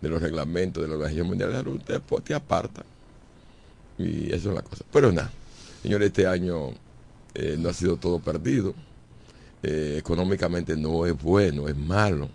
de 0.00 0.08
los 0.08 0.20
reglamentos 0.22 0.82
de 0.82 0.88
la 0.88 0.94
Organización 0.94 1.26
Mundial 1.28 1.50
de 1.50 1.54
la 1.56 1.60
Salud, 1.62 1.80
te, 1.82 1.98
te 2.20 2.34
aparta. 2.34 2.84
Y 3.98 4.32
eso 4.32 4.50
es 4.50 4.54
la 4.54 4.62
cosa. 4.62 4.84
Pero 4.92 5.10
nada, 5.12 5.30
señores, 5.82 6.08
este 6.08 6.26
año 6.26 6.70
eh, 7.34 7.56
no 7.58 7.68
ha 7.70 7.72
sido 7.72 7.96
todo 7.96 8.18
perdido. 8.18 8.74
Eh, 9.62 9.96
económicamente 9.98 10.76
no 10.76 11.06
es 11.06 11.20
bueno, 11.20 11.68
es 11.68 11.76
malo. 11.76 12.28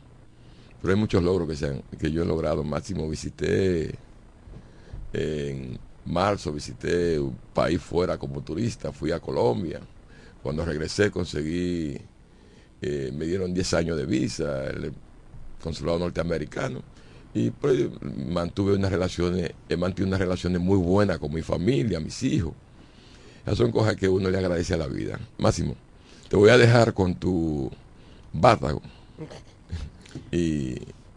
Pero 0.81 0.93
hay 0.93 0.99
muchos 0.99 1.23
logros 1.23 1.47
que, 1.99 2.11
yo 2.11 2.23
he 2.23 2.25
logrado. 2.25 2.63
Máximo 2.63 3.07
visité 3.07 3.95
en 5.13 5.77
marzo, 6.05 6.51
visité 6.51 7.19
un 7.19 7.37
país 7.53 7.79
fuera 7.81 8.17
como 8.17 8.41
turista, 8.41 8.91
fui 8.91 9.11
a 9.11 9.19
Colombia. 9.19 9.79
Cuando 10.41 10.65
regresé 10.65 11.11
conseguí, 11.11 11.97
eh, 12.81 13.11
me 13.13 13.25
dieron 13.25 13.53
10 13.53 13.73
años 13.75 13.97
de 13.97 14.05
visa, 14.05 14.65
el 14.65 14.91
consulado 15.61 15.99
norteamericano. 15.99 16.81
Y 17.33 17.51
pues 17.51 17.89
mantuve 18.27 18.73
unas 18.73 18.91
relaciones, 18.91 19.51
he 19.69 19.77
mantenido 19.77 20.07
unas 20.07 20.19
relaciones 20.19 20.59
muy 20.59 20.77
buenas 20.77 21.19
con 21.19 21.31
mi 21.31 21.43
familia, 21.43 21.99
mis 21.99 22.23
hijos. 22.23 22.53
Esas 23.45 23.57
son 23.57 23.71
cosas 23.71 23.95
que 23.95 24.09
uno 24.09 24.29
le 24.29 24.37
agradece 24.37 24.73
a 24.73 24.77
la 24.77 24.87
vida. 24.87 25.19
Máximo, 25.37 25.75
te 26.27 26.35
voy 26.35 26.49
a 26.49 26.57
dejar 26.57 26.93
con 26.93 27.15
tu 27.15 27.71
bátago. 28.33 28.81
Y 30.31 30.75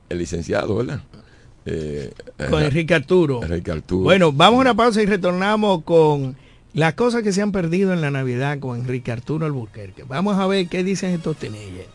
el 0.09 0.19
licenciado, 0.19 0.77
¿verdad? 0.77 1.01
Eh, 1.67 2.13
Con 2.51 2.63
Enrique 2.63 2.95
Arturo. 2.95 3.43
Enrique 3.43 3.71
Arturo. 3.71 4.05
Bueno, 4.05 4.33
vamos 4.33 4.59
a 4.59 4.61
una 4.61 4.75
pausa 4.75 5.03
y 5.03 5.07
retornamos 5.07 5.83
con 5.85 6.37
las 6.75 6.95
cosas 6.95 7.23
que 7.23 7.33
se 7.33 7.41
han 7.41 7.53
perdido 7.53 7.93
en 7.93 8.01
la 8.01 8.11
Navidad 8.11 8.59
con 8.59 8.79
Enrique 8.79 9.13
Arturo 9.13 9.47
Alburquerque. 9.47 10.03
Vamos 10.03 10.39
a 10.39 10.47
ver 10.47 10.69
qué 10.69 10.85
dicen 10.85 11.11
estos 11.13 11.37
teenagers. 11.37 11.89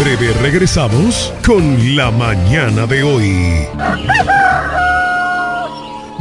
Breve 0.00 0.32
regresamos 0.40 1.32
con 1.44 1.96
la 1.96 2.10
mañana 2.10 2.86
de 2.86 3.02
hoy. 3.02 3.68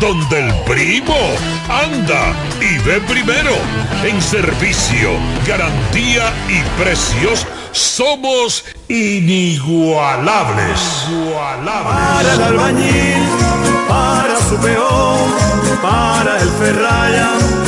Donde 0.00 0.46
el 0.46 0.54
primo 0.64 1.16
anda 1.68 2.32
y 2.60 2.78
ve 2.78 3.00
primero. 3.00 3.56
En 4.04 4.22
servicio, 4.22 5.10
garantía 5.46 6.32
y 6.48 6.62
precios 6.80 7.46
somos 7.72 8.64
inigualables. 8.88 10.80
Para 11.64 12.32
el 12.32 12.42
albañil, 12.42 13.28
para 13.88 14.38
su 14.48 14.56
peón, 14.58 15.34
para 15.82 16.40
el 16.40 16.48
encofrado. 16.48 17.67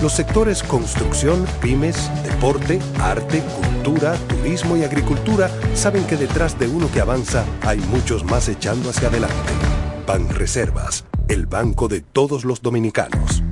Los 0.00 0.12
sectores 0.12 0.62
construcción, 0.62 1.44
pymes, 1.60 2.08
deporte, 2.22 2.78
arte, 3.00 3.42
cultura, 3.42 4.14
turismo 4.28 4.76
y 4.76 4.84
agricultura 4.84 5.50
saben 5.74 6.04
que 6.04 6.16
detrás 6.16 6.56
de 6.56 6.68
uno 6.68 6.88
que 6.92 7.00
avanza 7.00 7.44
hay 7.66 7.80
muchos 7.80 8.22
más 8.24 8.48
echando 8.48 8.90
hacia 8.90 9.08
adelante. 9.08 9.34
Banreservas, 10.06 11.04
el 11.26 11.46
banco 11.46 11.88
de 11.88 12.00
todos 12.00 12.44
los 12.44 12.62
dominicanos. 12.62 13.42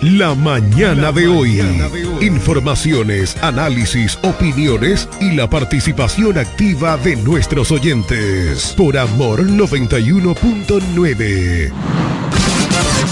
La 0.00 0.34
mañana 0.34 1.12
de 1.12 1.28
hoy. 1.28 1.60
Informaciones, 2.22 3.36
análisis, 3.42 4.18
opiniones 4.22 5.06
y 5.20 5.32
la 5.32 5.50
participación 5.50 6.38
activa 6.38 6.96
de 6.96 7.16
nuestros 7.16 7.70
oyentes. 7.72 8.72
Por 8.76 8.96
Amor 8.96 9.42
91.9. 9.42 12.15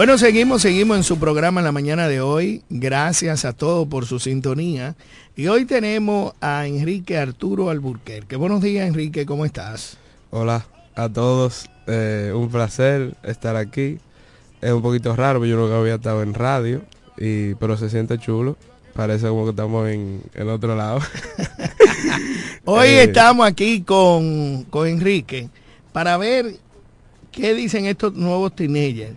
Bueno, 0.00 0.16
seguimos, 0.16 0.62
seguimos 0.62 0.96
en 0.96 1.04
su 1.04 1.18
programa 1.18 1.60
en 1.60 1.66
la 1.66 1.72
mañana 1.72 2.08
de 2.08 2.22
hoy. 2.22 2.62
Gracias 2.70 3.44
a 3.44 3.52
todos 3.52 3.86
por 3.86 4.06
su 4.06 4.18
sintonía. 4.18 4.96
Y 5.36 5.48
hoy 5.48 5.66
tenemos 5.66 6.32
a 6.40 6.66
Enrique 6.66 7.18
Arturo 7.18 7.68
Alburquerque. 7.68 8.36
Buenos 8.36 8.62
días, 8.62 8.88
Enrique, 8.88 9.26
¿cómo 9.26 9.44
estás? 9.44 9.98
Hola 10.30 10.64
a 10.94 11.10
todos, 11.10 11.68
eh, 11.86 12.32
un 12.34 12.48
placer 12.48 13.14
estar 13.24 13.56
aquí. 13.56 13.98
Es 14.62 14.72
un 14.72 14.80
poquito 14.80 15.14
raro, 15.14 15.44
yo 15.44 15.58
nunca 15.58 15.78
había 15.78 15.96
estado 15.96 16.22
en 16.22 16.32
radio, 16.32 16.80
y, 17.18 17.52
pero 17.56 17.76
se 17.76 17.90
siente 17.90 18.16
chulo. 18.16 18.56
Parece 18.94 19.28
como 19.28 19.44
que 19.44 19.50
estamos 19.50 19.86
en 19.90 20.22
el 20.32 20.48
otro 20.48 20.76
lado. 20.76 21.00
Hoy 22.64 22.88
Eh, 22.88 23.02
estamos 23.02 23.46
aquí 23.46 23.82
con, 23.82 24.64
con 24.64 24.88
Enrique 24.88 25.50
para 25.92 26.16
ver 26.16 26.54
qué 27.30 27.52
dicen 27.52 27.84
estos 27.84 28.14
nuevos 28.14 28.56
teenagers 28.56 29.12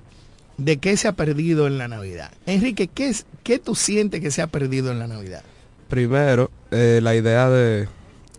de 0.58 0.78
qué 0.78 0.98
se 0.98 1.08
ha 1.08 1.13
perdido 1.13 1.68
en 1.68 1.78
la 1.78 1.88
Navidad. 1.88 2.32
Enrique, 2.46 2.88
¿qué, 2.88 3.10
es, 3.10 3.26
qué 3.44 3.60
tú 3.60 3.76
sientes 3.76 4.22
que 4.22 4.32
se 4.32 4.42
ha 4.42 4.48
perdido 4.48 4.92
en 4.92 5.00
la 5.00 5.08
Navidad? 5.08 5.44
Primero, 5.89 6.52
eh, 6.72 7.00
la 7.02 7.16
idea 7.16 7.50
de, 7.50 7.88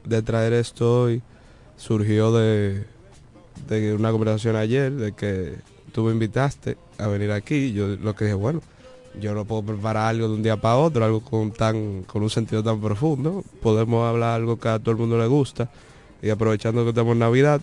de 0.05 0.23
traer 0.23 0.53
esto 0.53 1.03
hoy 1.03 1.23
surgió 1.77 2.33
de, 2.33 2.85
de 3.69 3.95
una 3.95 4.11
conversación 4.11 4.57
ayer, 4.57 4.93
de 4.93 5.13
que 5.13 5.57
tú 5.93 6.05
me 6.05 6.13
invitaste 6.13 6.77
a 6.99 7.07
venir 7.07 7.31
aquí. 7.33 7.73
Yo 7.73 7.89
lo 7.89 8.15
que 8.15 8.25
dije, 8.27 8.35
bueno, 8.35 8.63
yo 9.21 9.35
no 9.35 9.45
puedo 9.45 9.63
preparar 9.63 10.09
algo 10.09 10.29
de 10.29 10.35
un 10.35 10.43
día 10.43 10.57
para 10.57 10.77
otro, 10.77 11.05
algo 11.05 11.21
con, 11.21 11.53
tan, 11.53 12.03
con 12.03 12.23
un 12.23 12.31
sentido 12.31 12.63
tan 12.63 12.81
profundo. 12.81 13.45
Podemos 13.63 14.09
hablar 14.09 14.31
algo 14.31 14.59
que 14.59 14.69
a 14.69 14.79
todo 14.79 14.93
el 14.93 14.97
mundo 14.97 15.19
le 15.19 15.27
gusta 15.27 15.71
y 16.23 16.31
aprovechando 16.31 16.83
que 16.85 16.91
estamos 16.91 17.13
en 17.13 17.19
Navidad, 17.21 17.61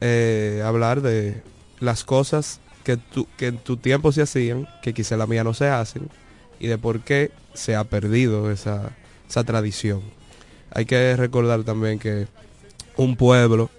eh, 0.00 0.62
hablar 0.64 1.02
de 1.02 1.42
las 1.80 2.04
cosas 2.04 2.60
que, 2.96 3.26
que 3.36 3.48
en 3.48 3.58
tu 3.58 3.76
tiempo 3.76 4.12
se 4.12 4.22
hacían, 4.22 4.66
que 4.80 4.94
quizá 4.94 5.18
la 5.18 5.26
mía 5.26 5.44
no 5.44 5.52
se 5.52 5.68
hacen, 5.68 6.08
y 6.58 6.68
de 6.68 6.78
por 6.78 7.00
qué 7.00 7.32
se 7.52 7.76
ha 7.76 7.84
perdido 7.84 8.50
esa, 8.50 8.92
esa 9.28 9.44
tradición. 9.44 10.00
Hay 10.70 10.86
que 10.86 11.14
recordar 11.16 11.64
también 11.64 11.98
que 11.98 12.28
un 12.96 13.16
pueblo 13.16 13.70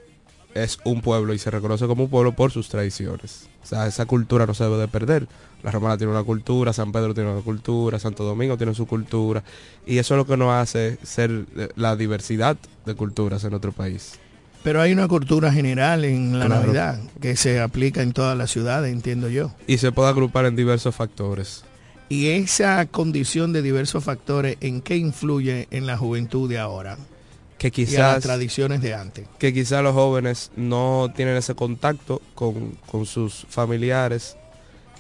es 0.54 0.80
un 0.84 1.02
pueblo 1.02 1.34
y 1.34 1.40
se 1.40 1.50
reconoce 1.50 1.88
como 1.88 2.04
un 2.04 2.10
pueblo 2.10 2.36
por 2.36 2.52
sus 2.52 2.70
tradiciones. 2.70 3.50
O 3.64 3.66
sea, 3.66 3.88
esa 3.88 4.06
cultura 4.06 4.46
no 4.46 4.54
se 4.54 4.64
debe 4.64 4.78
de 4.78 4.88
perder. 4.88 5.28
La 5.64 5.72
Romana 5.72 5.98
tiene 5.98 6.14
una 6.14 6.24
cultura, 6.24 6.74
San 6.74 6.92
Pedro 6.92 7.14
tiene 7.14 7.32
una 7.32 7.42
cultura, 7.42 8.00
Santo 8.00 8.24
Domingo 8.24 8.58
tiene 8.58 8.74
su 8.74 8.86
cultura. 8.86 9.44
Y 9.86 9.98
eso 9.98 10.14
es 10.14 10.18
lo 10.18 10.26
que 10.26 10.38
nos 10.38 10.52
hace 10.52 10.98
ser 11.04 11.46
eh, 11.56 11.70
la 11.76 11.96
diversidad 11.96 12.58
de 12.86 12.96
culturas 12.96 13.44
en 13.44 13.52
nuestro 13.52 13.72
país. 13.72 14.20
Pero 14.64 14.82
hay 14.82 14.92
una 14.92 15.08
cultura 15.08 15.52
general 15.54 16.04
en 16.06 16.38
la 16.38 16.46
Claro. 16.48 16.64
Navidad 16.64 17.00
que 17.22 17.36
se 17.38 17.60
aplica 17.62 18.02
en 18.02 18.12
todas 18.14 18.38
las 18.38 18.52
ciudades, 18.52 18.92
entiendo 18.92 19.30
yo. 19.30 19.52
Y 19.68 19.78
se 19.78 19.92
puede 19.92 20.10
agrupar 20.10 20.46
en 20.46 20.56
diversos 20.56 20.96
factores. 20.96 21.64
Y 22.10 22.28
esa 22.30 22.86
condición 22.88 23.54
de 23.54 23.62
diversos 23.62 24.04
factores, 24.04 24.58
¿en 24.62 24.82
qué 24.82 24.98
influye 24.98 25.68
en 25.72 25.86
la 25.86 25.96
juventud 25.98 26.50
de 26.50 26.58
ahora? 26.60 26.98
Que 27.58 27.68
Y 27.68 27.70
a 27.70 27.74
las 27.74 27.86
quizás, 27.90 28.24
tradiciones 28.24 28.82
de 28.82 28.94
antes. 28.96 29.28
que 29.38 29.54
quizás 29.54 29.84
los 29.84 29.94
jóvenes 29.94 30.52
no 30.56 31.12
tienen 31.16 31.36
ese 31.38 31.56
contacto 31.56 32.22
con, 32.36 32.72
con 32.90 33.06
sus 33.06 33.46
familiares 33.50 34.38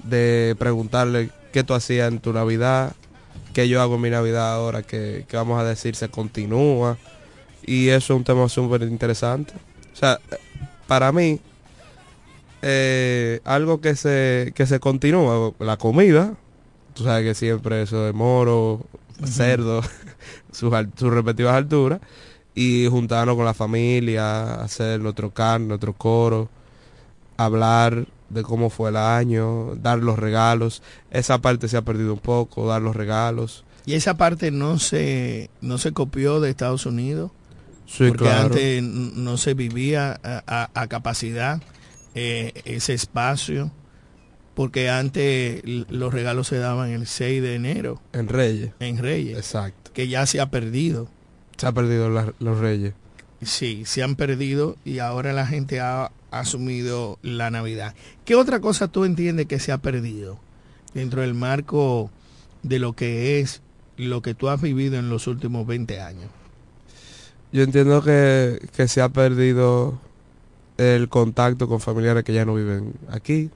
de 0.04 0.56
preguntarle 0.60 1.32
qué 1.52 1.63
tú 1.63 1.74
hacías 1.74 2.10
en 2.12 2.19
tu 2.19 2.32
Navidad, 2.32 2.93
qué 3.54 3.67
yo 3.67 3.82
hago 3.82 3.95
en 3.95 4.02
mi 4.02 4.10
Navidad 4.10 4.54
ahora, 4.54 4.84
que, 4.84 5.26
que 5.28 5.36
vamos 5.38 5.60
a 5.60 5.63
decir 5.65 5.95
se 5.95 6.10
continúa. 6.10 6.98
Y 7.69 7.89
eso 7.89 8.13
es 8.13 8.17
un 8.17 8.23
tema 8.23 8.49
súper 8.49 8.82
interesante. 8.82 9.53
O 9.93 9.95
sea, 9.95 10.19
para 10.88 11.12
mí, 11.12 11.39
eh, 12.63 13.41
algo 13.45 13.79
que 13.79 13.95
se, 13.95 14.53
que 14.55 14.65
se 14.65 14.79
continúa, 14.79 15.53
la 15.60 15.77
comida, 15.77 16.34
tú 16.95 17.03
sabes 17.03 17.23
que 17.23 17.36
siempre 17.36 17.84
eso 17.84 18.03
de 18.05 18.12
moro, 18.12 18.88
cerdo, 19.23 19.84
sus, 20.51 20.73
sus 20.95 21.13
respectivas 21.13 21.53
alturas, 21.53 21.99
y 22.55 22.88
juntarnos 22.89 23.36
con 23.36 23.45
la 23.45 23.53
familia, 23.53 24.55
hacer 24.55 24.99
nuestro 24.99 25.32
can, 25.32 25.67
nuestro 25.67 25.93
coro, 25.93 26.49
hablar 27.38 28.08
de 28.29 28.41
cómo 28.41 28.71
fue 28.71 28.89
el 28.89 28.97
año, 28.97 29.75
dar 29.75 29.99
los 29.99 30.17
regalos. 30.17 30.82
Esa 31.12 31.38
parte 31.38 31.67
se 31.67 31.77
ha 31.77 31.84
perdido 31.84 32.15
un 32.15 32.19
poco, 32.19 32.67
dar 32.67 32.82
los 32.82 32.95
regalos. 32.95 33.63
Y 33.86 33.93
esa 33.93 34.17
parte 34.17 34.49
no 34.49 34.79
se, 34.79 35.51
no 35.62 35.77
se 35.77 35.91
copió 35.91 36.39
de 36.39 36.49
Estados 36.49 36.88
Unidos, 36.88 37.29
Sí, 37.91 38.08
porque 38.10 38.25
claro. 38.25 38.45
antes 38.47 38.84
no 38.84 39.38
se 39.38 39.56
vivía 39.56 40.19
a, 40.23 40.43
a- 40.45 40.69
a 40.82 40.88
capacidad 40.88 41.60
eh, 42.13 42.54
ese 42.65 42.93
espacio, 42.93 43.71
porque 44.54 44.89
antes 44.89 45.62
los 45.65 46.13
regalos 46.13 46.47
se 46.47 46.58
daban 46.58 46.91
el 46.91 47.08
6 47.08 47.41
de 47.41 47.56
enero 47.56 48.02
En 48.13 48.28
Reyes. 48.28 48.71
en 48.80 48.97
Reyes, 48.99 49.38
Exacto. 49.38 49.91
que 49.93 50.08
ya 50.08 50.25
se 50.28 50.39
ha 50.39 50.52
perdido. 50.52 51.10
Se 51.58 51.65
ha 51.65 51.71
perdido 51.71 52.10
la- 52.10 52.34
los 52.39 52.60
Reyes. 52.60 52.93
Sí, 53.41 53.84
se 53.86 54.04
han 54.04 54.15
perdido 54.15 54.75
y 54.86 54.99
ahora 54.99 55.34
la 55.34 55.47
gente 55.47 55.80
ha 55.80 56.12
asumido 56.30 57.17
la 57.23 57.49
Navidad. 57.49 57.95
¿Qué 58.25 58.36
otra 58.36 58.60
cosa 58.60 58.88
tú 58.89 59.06
entiendes 59.06 59.47
que 59.47 59.60
se 59.60 59.71
ha 59.71 59.78
perdido 59.80 60.39
dentro 60.93 61.21
del 61.21 61.34
marco 61.34 62.12
de 62.63 62.80
lo 62.80 62.93
que 62.93 63.39
es 63.39 63.62
lo 63.97 64.21
que 64.21 64.34
tú 64.36 64.49
has 64.49 64.62
vivido 64.62 64.97
en 64.99 65.10
los 65.10 65.25
últimos 65.28 65.65
20 65.65 66.02
años? 66.02 66.30
Yo 67.51 67.63
entiendo 67.63 68.03
que, 68.03 68.59
que 68.75 68.88
se 68.88 69.01
ha 69.01 69.09
perdido 69.09 69.97
el 70.77 71.09
contacto 71.09 71.67
con 71.67 71.79
familiares 71.79 72.23
que 72.23 72.33
ya 72.33 72.45
no 72.45 72.53
viven 72.55 72.93
aquí. 73.09 73.49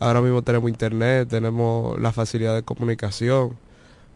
Ahora 0.00 0.20
mismo 0.20 0.42
tenemos 0.42 0.70
internet, 0.70 1.28
tenemos 1.28 2.00
la 2.00 2.12
facilidad 2.12 2.54
de 2.54 2.62
comunicación, 2.62 3.56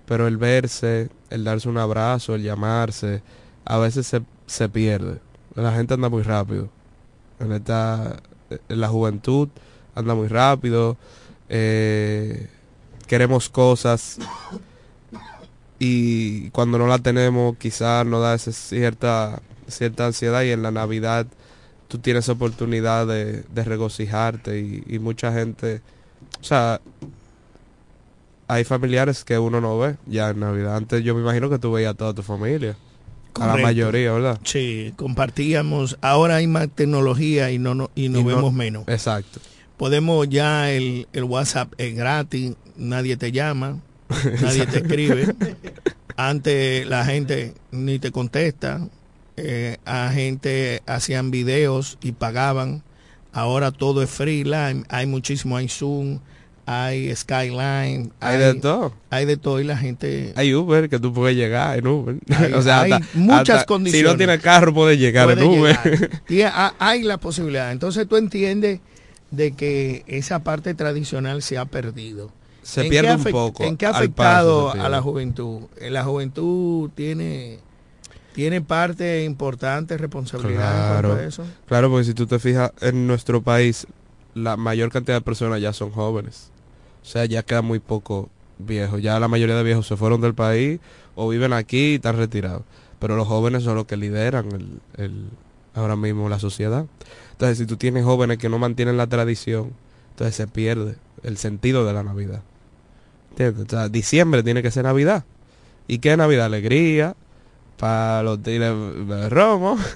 pero 0.07 0.29
el 0.29 0.37
verse, 0.37 1.11
el 1.31 1.45
darse 1.45 1.69
un 1.69 1.79
abrazo, 1.79 2.35
el 2.37 2.43
llamarse, 2.43 3.23
a 3.65 3.79
veces 3.79 4.07
se, 4.07 4.23
se 4.47 4.69
pierde. 4.69 5.21
La 5.55 5.73
gente 5.73 5.95
anda 5.95 6.09
muy 6.09 6.23
rápido. 6.23 6.69
En, 7.41 7.51
la 8.69 8.89
juventud 8.89 9.49
anda 9.95 10.15
muy 10.15 10.29
rápido. 10.29 10.97
eh, 11.49 12.49
queremos 13.07 13.49
cosas 13.49 14.19
y 15.85 16.51
cuando 16.51 16.79
no 16.79 16.87
la 16.87 16.99
tenemos 16.99 17.57
quizás 17.57 18.07
nos 18.07 18.23
da 18.23 18.35
esa 18.35 18.53
cierta 18.53 19.41
cierta 19.69 20.07
ansiedad 20.07 20.43
y 20.43 20.51
en 20.51 20.63
la 20.63 20.71
Navidad 20.71 21.27
tú 21.89 21.99
tienes 21.99 22.29
oportunidad 22.29 23.07
de, 23.07 23.43
de 23.43 23.65
regocijarte 23.65 24.61
y, 24.61 24.85
y 24.87 24.99
mucha 24.99 25.33
gente, 25.33 25.81
o 26.41 26.45
sea, 26.45 26.81
hay 28.49 28.65
familiares 28.65 29.25
que 29.25 29.39
uno 29.39 29.61
no 29.61 29.79
ve 29.79 29.97
ya 30.07 30.31
en 30.31 30.41
Navidad. 30.41 30.77
Antes 30.77 31.03
yo 31.05 31.15
me 31.15 31.23
imagino 31.23 31.49
que 31.49 31.59
tú 31.59 31.73
veías 31.73 31.93
a 31.93 31.95
toda 31.97 32.13
tu 32.15 32.23
familia, 32.23 32.77
a 33.35 33.41
la 33.41 33.47
Correcto. 33.47 33.63
mayoría, 33.67 34.13
¿verdad? 34.13 34.41
Sí, 34.45 34.93
compartíamos. 34.97 35.97
Ahora 36.03 36.37
hay 36.37 36.47
más 36.47 36.69
tecnología 36.75 37.51
y 37.51 37.59
no, 37.59 37.75
no 37.75 37.91
y 37.95 38.09
nos 38.09 38.21
Y 38.21 38.25
no- 38.25 38.37
vemos 38.37 38.53
menos. 38.53 38.85
Exacto. 38.89 39.41
Podemos 39.79 40.29
ya 40.29 40.71
el, 40.71 41.09
el 41.13 41.25
WhatsApp 41.25 41.73
es 41.79 41.95
gratis, 41.97 42.53
nadie 42.77 43.17
te 43.17 43.33
llama, 43.33 43.79
nadie 44.43 44.67
te 44.67 44.79
escribe. 44.79 45.35
Antes 46.17 46.87
la 46.87 47.05
gente 47.05 47.55
ni 47.71 47.99
te 47.99 48.11
contesta. 48.13 48.87
Eh, 49.37 49.79
a 49.85 50.11
gente 50.11 50.83
hacían 50.87 51.31
videos 51.31 51.99
y 52.03 52.13
pagaban. 52.13 52.83
Ahora 53.33 53.71
todo 53.71 54.03
es 54.03 54.11
free, 54.11 54.45
la- 54.45 54.75
hay 54.91 55.07
muchísimo, 55.07 55.57
hay 55.57 55.69
Zoom, 55.69 56.19
hay 56.67 57.15
Skyline, 57.17 58.13
Hay 58.21 58.39
de 58.39 58.55
todo. 58.55 58.93
hay 59.09 59.25
de 59.25 59.39
todo 59.39 59.59
y 59.59 59.65
la 59.65 59.77
gente 59.79 60.35
Hay 60.37 60.55
Uber 60.55 60.89
que 60.91 60.99
tú 60.99 61.15
puedes 61.15 61.35
llegar 61.35 61.79
en 61.79 61.87
Uber. 61.87 62.17
Hay- 62.29 62.53
o 62.53 62.61
sea, 62.61 62.83
hay 62.83 62.93
hasta- 62.93 63.07
muchas 63.15 63.51
hasta 63.61 63.65
condiciones. 63.65 64.07
Si 64.07 64.13
no 64.13 64.19
tienes 64.19 64.41
carro, 64.43 64.75
puedes 64.75 64.99
llegar 64.99 65.31
en 65.31 65.43
Uber. 65.43 66.11
llegar. 66.29 66.75
Hay 66.79 67.03
la 67.03 67.17
posibilidad. 67.17 67.73
Entonces 67.73 68.07
tú 68.07 68.17
entiendes 68.19 68.81
de 69.31 69.53
que 69.53 70.05
esa 70.07 70.41
parte 70.45 70.75
tradicional 70.75 71.41
se 71.43 71.57
ha 71.57 71.65
perdido. 71.65 72.31
Se 72.63 72.83
¿En 72.83 72.89
pierde 72.91 73.15
un 73.17 73.25
poco. 73.25 73.65
¿En 73.65 73.77
qué 73.77 73.87
ha 73.87 73.91
paso 73.91 73.99
afectado 74.03 74.71
a 74.73 74.89
la 74.89 75.03
juventud? 75.03 75.63
Eh, 75.81 75.91
La 75.91 76.05
juventud 76.05 76.91
tiene 76.95 77.59
tiene 78.35 78.63
parte 78.63 79.25
importante 79.25 79.99
responsabilidad 79.99 80.71
en 80.75 80.89
cuanto 80.89 81.09
Claro. 81.09 81.15
a 81.23 81.25
eso. 81.25 81.45
Claro, 81.67 81.91
porque 81.91 82.05
si 82.05 82.15
tú 82.15 82.27
te 82.27 82.39
fijas, 82.39 82.73
en 82.81 83.07
nuestro 83.07 83.43
país, 83.43 83.87
la 84.35 84.57
mayor 84.57 84.91
cantidad 84.91 85.17
de 85.19 85.21
personas 85.21 85.61
ya 85.61 85.73
son 85.75 85.91
jóvenes. 85.91 86.51
O 87.03 87.05
sea, 87.05 87.27
ya 87.27 87.43
queda 87.43 87.61
muy 87.61 87.79
poco 87.79 88.31
viejos. 88.59 89.03
Ya 89.03 89.21
la 89.21 89.29
mayoría 89.29 89.55
de 89.57 89.63
viejos 89.65 89.87
se 89.87 89.97
fueron 89.99 90.21
del 90.23 90.33
país 90.35 90.81
o 91.15 91.29
viven 91.29 91.53
aquí 91.53 91.93
y 91.93 91.95
están 91.97 92.17
retirados. 92.17 92.63
Pero 93.01 93.17
los 93.17 93.29
jóvenes 93.29 93.65
son 93.65 93.75
los 93.75 93.85
que 93.87 93.97
lideran 93.99 94.47
el, 94.53 94.81
el- 95.05 95.27
ahora 95.75 95.97
mismo 95.97 96.29
la 96.31 96.39
sociedad. 96.39 96.87
Entonces, 97.33 97.59
si 97.59 97.67
tú 97.67 97.77
tienes 97.77 98.05
jóvenes 98.05 98.39
que 98.39 98.49
no 98.49 98.59
mantienen 98.59 98.97
la 98.97 99.09
tradición, 99.09 99.73
entonces 100.11 100.37
se 100.37 100.47
pierde 100.47 100.95
el 101.23 101.37
sentido 101.37 101.85
de 101.85 101.93
la 101.93 102.03
Navidad. 102.03 102.41
O 103.39 103.69
sea, 103.69 103.89
diciembre 103.89 104.43
tiene 104.43 104.63
que 104.63 104.71
ser 104.71 104.85
Navidad. 104.85 105.25
¿Y 105.89 105.99
qué 105.99 106.17
Navidad? 106.17 106.47
Alegría, 106.47 107.17
para 107.79 108.23
los 108.23 108.43
tigres 108.43 108.73
de 109.09 109.29
romo. 109.29 109.77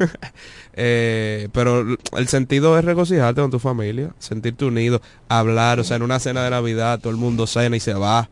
Eh, 0.78 1.48
pero 1.52 1.86
el 2.18 2.28
sentido 2.28 2.78
es 2.78 2.84
regocijarte 2.84 3.40
con 3.40 3.50
tu 3.50 3.58
familia, 3.58 4.10
sentirte 4.18 4.66
unido, 4.66 5.00
hablar, 5.26 5.80
o 5.80 5.84
sea, 5.84 5.96
en 5.96 6.02
una 6.02 6.20
cena 6.20 6.44
de 6.44 6.50
Navidad 6.50 7.00
todo 7.00 7.10
el 7.10 7.16
mundo 7.16 7.46
cena 7.46 7.76
y 7.76 7.80
se 7.80 7.94
va. 7.94 8.28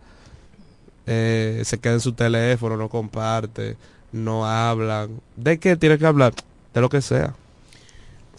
Eh, 1.07 1.63
se 1.65 1.79
queda 1.79 1.95
en 1.95 2.01
su 2.01 2.13
teléfono, 2.13 2.77
no 2.77 2.91
comparte, 2.91 3.79
no 4.13 4.45
hablan. 4.45 5.23
¿De 5.37 5.59
qué 5.59 5.77
tienes 5.77 5.99
que 5.99 6.05
hablar? 6.05 6.35
De 6.75 6.83
lo 6.83 6.91
que 6.91 7.01
sea. 7.01 7.35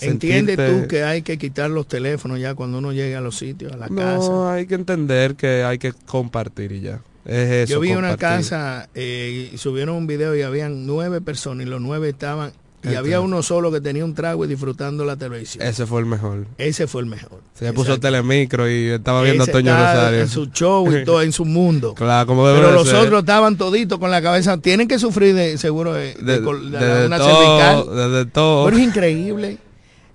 Entiendes 0.01 0.57
Sentirte- 0.57 0.81
tú 0.83 0.87
que 0.87 1.03
hay 1.03 1.21
que 1.21 1.37
quitar 1.37 1.69
los 1.69 1.87
teléfonos 1.87 2.39
ya 2.39 2.53
cuando 2.55 2.77
uno 2.79 2.91
llegue 2.91 3.15
a 3.15 3.21
los 3.21 3.37
sitios, 3.37 3.71
a 3.73 3.77
la 3.77 3.87
casa. 3.87 4.27
No, 4.27 4.49
hay 4.49 4.65
que 4.67 4.75
entender 4.75 5.35
que 5.35 5.63
hay 5.63 5.77
que 5.77 5.93
compartir 5.93 6.71
y 6.71 6.81
ya. 6.81 6.99
Es 7.25 7.49
eso, 7.69 7.73
Yo 7.73 7.79
vi 7.79 7.91
una 7.93 8.17
casa 8.17 8.87
eh, 8.93 9.49
y 9.53 9.57
subieron 9.57 9.95
un 9.95 10.05
video 10.07 10.35
y 10.35 10.41
habían 10.43 10.85
nueve 10.85 11.21
personas 11.21 11.65
y 11.65 11.69
los 11.69 11.81
nueve 11.81 12.09
estaban 12.09 12.51
y 12.83 12.89
Este. 12.89 12.97
había 12.99 13.19
uno 13.19 13.41
solo 13.41 13.71
que 13.71 13.81
tenía 13.81 14.05
un 14.05 14.13
trago 14.13 14.45
y 14.45 14.47
disfrutando 14.47 15.03
la 15.05 15.15
televisión. 15.15 15.65
Ese 15.65 15.87
fue 15.87 16.01
el 16.01 16.05
mejor. 16.05 16.45
Ese 16.59 16.85
fue 16.85 17.01
el 17.01 17.07
mejor. 17.07 17.41
Se 17.55 17.73
puso 17.73 17.93
Exacto. 17.93 18.01
telemicro 18.09 18.69
y 18.69 18.89
estaba 18.89 19.23
viendo 19.23 19.43
a 19.43 19.47
Toño 19.47 19.71
Rosario. 19.75 20.19
En 20.19 20.27
su 20.29 20.45
show 20.51 20.95
y 20.95 21.03
todo, 21.03 21.23
en 21.23 21.31
su 21.31 21.45
mundo. 21.45 21.95
Claro, 21.97 22.27
como 22.27 22.43
Pero 22.45 22.73
los 22.73 22.87
ser. 22.87 22.97
otros 22.97 23.21
estaban 23.21 23.57
toditos 23.57 23.97
con 23.97 24.11
la 24.11 24.21
cabeza. 24.21 24.59
Tienen 24.59 24.87
que 24.87 24.99
sufrir 24.99 25.33
de 25.33 25.57
seguro 25.57 25.93
de, 25.95 26.13
de 26.13 26.39
de, 26.39 26.41
de 26.41 26.85
de- 26.99 27.05
una 27.07 27.17
todo, 27.17 27.59
cervical. 27.81 28.29
todo. 28.31 28.65
Pero 28.65 28.77
es 28.77 28.83
increíble. 28.83 29.57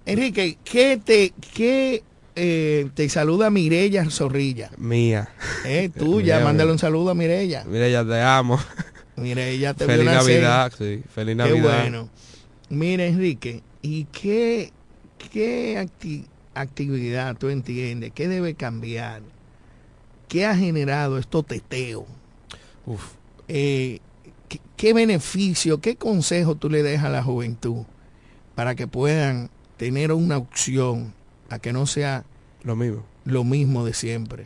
Enrique, 0.07 0.59
¿qué 0.65 1.01
te, 1.03 1.33
qué, 1.55 2.03
eh, 2.35 2.89
te 2.95 3.09
saluda 3.09 3.51
Mirella 3.51 4.09
Zorrilla? 4.11 4.71
Mía. 4.79 5.29
Eh, 5.65 5.89
tuya, 5.97 6.37
Mía, 6.39 6.45
mándale 6.45 6.73
un 6.73 6.79
saludo 6.79 7.11
a 7.11 7.15
Mirella. 7.15 7.65
Mira, 7.65 7.89
ya 7.89 8.05
te 8.05 8.21
amo. 8.21 8.59
Mirella 9.17 9.75
te 9.75 9.85
Feliz. 9.87 10.07
Navidad, 10.07 10.73
sí. 10.77 11.03
Feliz 11.15 11.33
Qué 11.33 11.43
Navidad. 11.43 11.81
bueno. 11.83 12.09
Mira, 12.71 13.05
Enrique, 13.07 13.63
¿y 13.83 14.05
qué, 14.05 14.73
qué 15.33 15.77
acti- 15.79 16.25
actividad 16.55 17.37
tú 17.37 17.49
entiendes? 17.49 18.13
¿Qué 18.15 18.29
debe 18.29 18.55
cambiar? 18.55 19.23
¿Qué 20.29 20.47
ha 20.47 20.57
generado 20.57 21.19
estos 21.19 21.45
teteos? 21.47 22.05
Uf. 22.87 23.03
Eh, 23.49 23.99
¿qué, 24.49 24.61
qué 24.77 24.93
beneficio, 24.95 25.81
qué 25.81 25.97
consejo 25.97 26.55
tú 26.55 26.71
le 26.71 26.83
dejas 26.85 27.07
a 27.07 27.11
la 27.11 27.23
juventud 27.23 27.83
para 28.55 28.75
que 28.77 28.87
puedan 28.87 29.51
tener 29.81 30.13
una 30.13 30.37
opción 30.37 31.15
a 31.49 31.59
que 31.59 31.73
no 31.73 31.87
sea 31.87 32.25
Lo 32.65 32.77
mismo. 32.77 33.03
lo 33.25 33.45
mismo 33.45 33.83
de 33.83 33.95
siempre? 33.95 34.45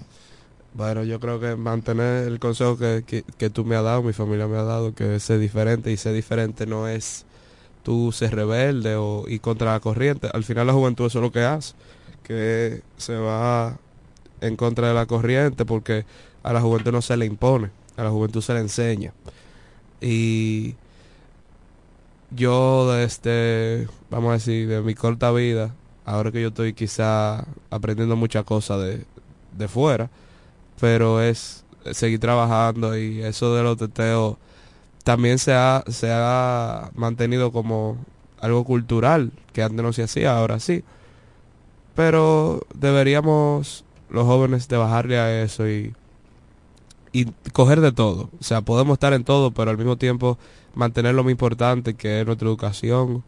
Bueno, 0.74 1.02
yo 1.02 1.18
creo 1.18 1.40
que 1.40 1.56
mantener 1.56 2.28
el 2.28 2.38
consejo 2.38 2.78
que, 2.78 3.02
que, 3.04 3.24
que 3.36 3.50
tú 3.50 3.64
me 3.64 3.74
has 3.74 3.82
dado, 3.82 4.04
mi 4.04 4.12
familia 4.12 4.46
me 4.46 4.56
ha 4.56 4.62
dado, 4.62 4.94
que 4.94 5.18
ser 5.18 5.40
diferente 5.40 5.90
y 5.90 5.96
ser 5.96 6.14
diferente 6.14 6.66
no 6.66 6.86
es 6.86 7.26
tú 7.82 8.12
ser 8.12 8.32
rebelde 8.32 8.94
o 8.94 9.24
ir 9.26 9.40
contra 9.40 9.72
la 9.72 9.80
corriente. 9.80 10.28
Al 10.32 10.44
final 10.44 10.68
la 10.68 10.72
juventud 10.72 11.06
eso 11.06 11.18
es 11.18 11.22
lo 11.24 11.32
que 11.32 11.42
hace, 11.42 11.74
que 12.22 12.82
se 12.96 13.16
va 13.16 13.76
en 14.40 14.54
contra 14.54 14.86
de 14.86 14.94
la 14.94 15.06
corriente 15.06 15.64
porque 15.64 16.04
a 16.44 16.52
la 16.52 16.60
juventud 16.60 16.92
no 16.92 17.02
se 17.02 17.16
le 17.16 17.26
impone, 17.26 17.70
a 17.96 18.04
la 18.04 18.10
juventud 18.10 18.40
se 18.40 18.54
le 18.54 18.60
enseña. 18.60 19.12
Y 20.00 20.76
yo 22.30 22.92
desde, 22.92 23.88
vamos 24.10 24.30
a 24.30 24.32
decir, 24.34 24.68
de 24.68 24.80
mi 24.82 24.94
corta 24.94 25.30
vida, 25.32 25.74
ahora 26.04 26.32
que 26.32 26.42
yo 26.42 26.48
estoy 26.48 26.72
quizá 26.74 27.44
aprendiendo 27.70 28.16
muchas 28.16 28.44
cosas 28.44 28.82
de, 28.82 29.04
de 29.56 29.68
fuera, 29.68 30.10
pero 30.80 31.20
es 31.22 31.64
seguir 31.92 32.20
trabajando 32.20 32.96
y 32.98 33.22
eso 33.22 33.54
de 33.54 33.62
los 33.62 33.76
teteos 33.76 34.36
también 35.04 35.38
se 35.38 35.52
ha, 35.52 35.84
se 35.88 36.08
ha 36.10 36.90
mantenido 36.94 37.52
como 37.52 37.98
algo 38.40 38.64
cultural, 38.64 39.32
que 39.52 39.62
antes 39.62 39.82
no 39.82 39.92
se 39.92 40.02
hacía, 40.02 40.36
ahora 40.36 40.58
sí. 40.60 40.82
Pero 41.94 42.62
deberíamos 42.74 43.84
los 44.10 44.24
jóvenes 44.24 44.66
de 44.68 44.76
bajarle 44.76 45.18
a 45.18 45.42
eso 45.42 45.68
y, 45.68 45.94
y 47.12 47.26
coger 47.52 47.80
de 47.80 47.92
todo. 47.92 48.30
O 48.40 48.44
sea, 48.44 48.62
podemos 48.62 48.94
estar 48.94 49.12
en 49.12 49.24
todo, 49.24 49.50
pero 49.50 49.70
al 49.70 49.78
mismo 49.78 49.96
tiempo 49.96 50.38
mantener 50.74 51.14
lo 51.14 51.24
más 51.24 51.30
importante 51.30 51.94
que 51.94 52.20
es 52.20 52.26
nuestra 52.26 52.48
educación, 52.48 53.22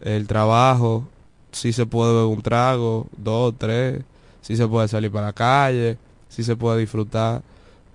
el 0.00 0.26
trabajo, 0.26 1.04
si 1.52 1.72
se 1.72 1.86
puede 1.86 2.12
beber 2.12 2.36
un 2.36 2.42
trago, 2.42 3.06
dos, 3.16 3.54
tres, 3.58 4.02
si 4.40 4.56
se 4.56 4.66
puede 4.66 4.88
salir 4.88 5.10
para 5.10 5.26
la 5.26 5.32
calle, 5.32 5.98
si 6.28 6.42
se 6.42 6.56
puede 6.56 6.80
disfrutar, 6.80 7.42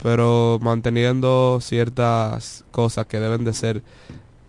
pero 0.01 0.59
manteniendo 0.61 1.59
ciertas 1.61 2.65
cosas 2.71 3.05
que 3.07 3.19
deben 3.19 3.45
de 3.45 3.53
ser 3.53 3.83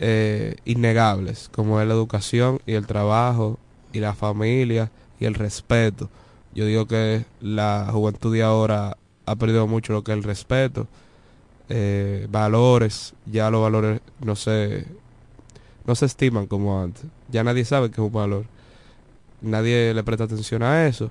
eh, 0.01 0.57
innegables, 0.64 1.49
como 1.53 1.80
es 1.80 1.87
la 1.87 1.95
educación 1.95 2.61
y 2.66 2.72
el 2.72 2.87
trabajo 2.87 3.59
y 3.93 4.01
la 4.01 4.14
familia 4.14 4.91
y 5.20 5.26
el 5.26 5.35
respeto. 5.35 6.09
Yo 6.55 6.66
digo 6.66 6.87
que 6.87 7.24
la 7.41 7.89
juventud 7.91 8.32
de 8.32 8.43
ahora 8.43 8.97
ha 9.26 9.37
perdido 9.37 9.66
mucho 9.66 9.93
lo 9.93 10.03
que 10.05 10.12
es 10.12 10.18
el 10.18 10.24
respeto, 10.24 10.87
eh, 11.68 12.26
valores, 12.30 13.14
ya 13.26 13.50
los 13.50 13.62
valores 13.62 14.00
no 14.20 14.36
se, 14.36 14.86
no 15.86 15.94
se 15.94 16.06
estiman 16.06 16.46
como 16.46 16.80
antes, 16.80 17.04
ya 17.30 17.44
nadie 17.44 17.64
sabe 17.64 17.90
que 17.90 18.00
es 18.00 18.06
un 18.06 18.12
valor, 18.12 18.44
nadie 19.40 19.94
le 19.94 20.02
presta 20.04 20.24
atención 20.24 20.62
a 20.62 20.86
eso. 20.86 21.10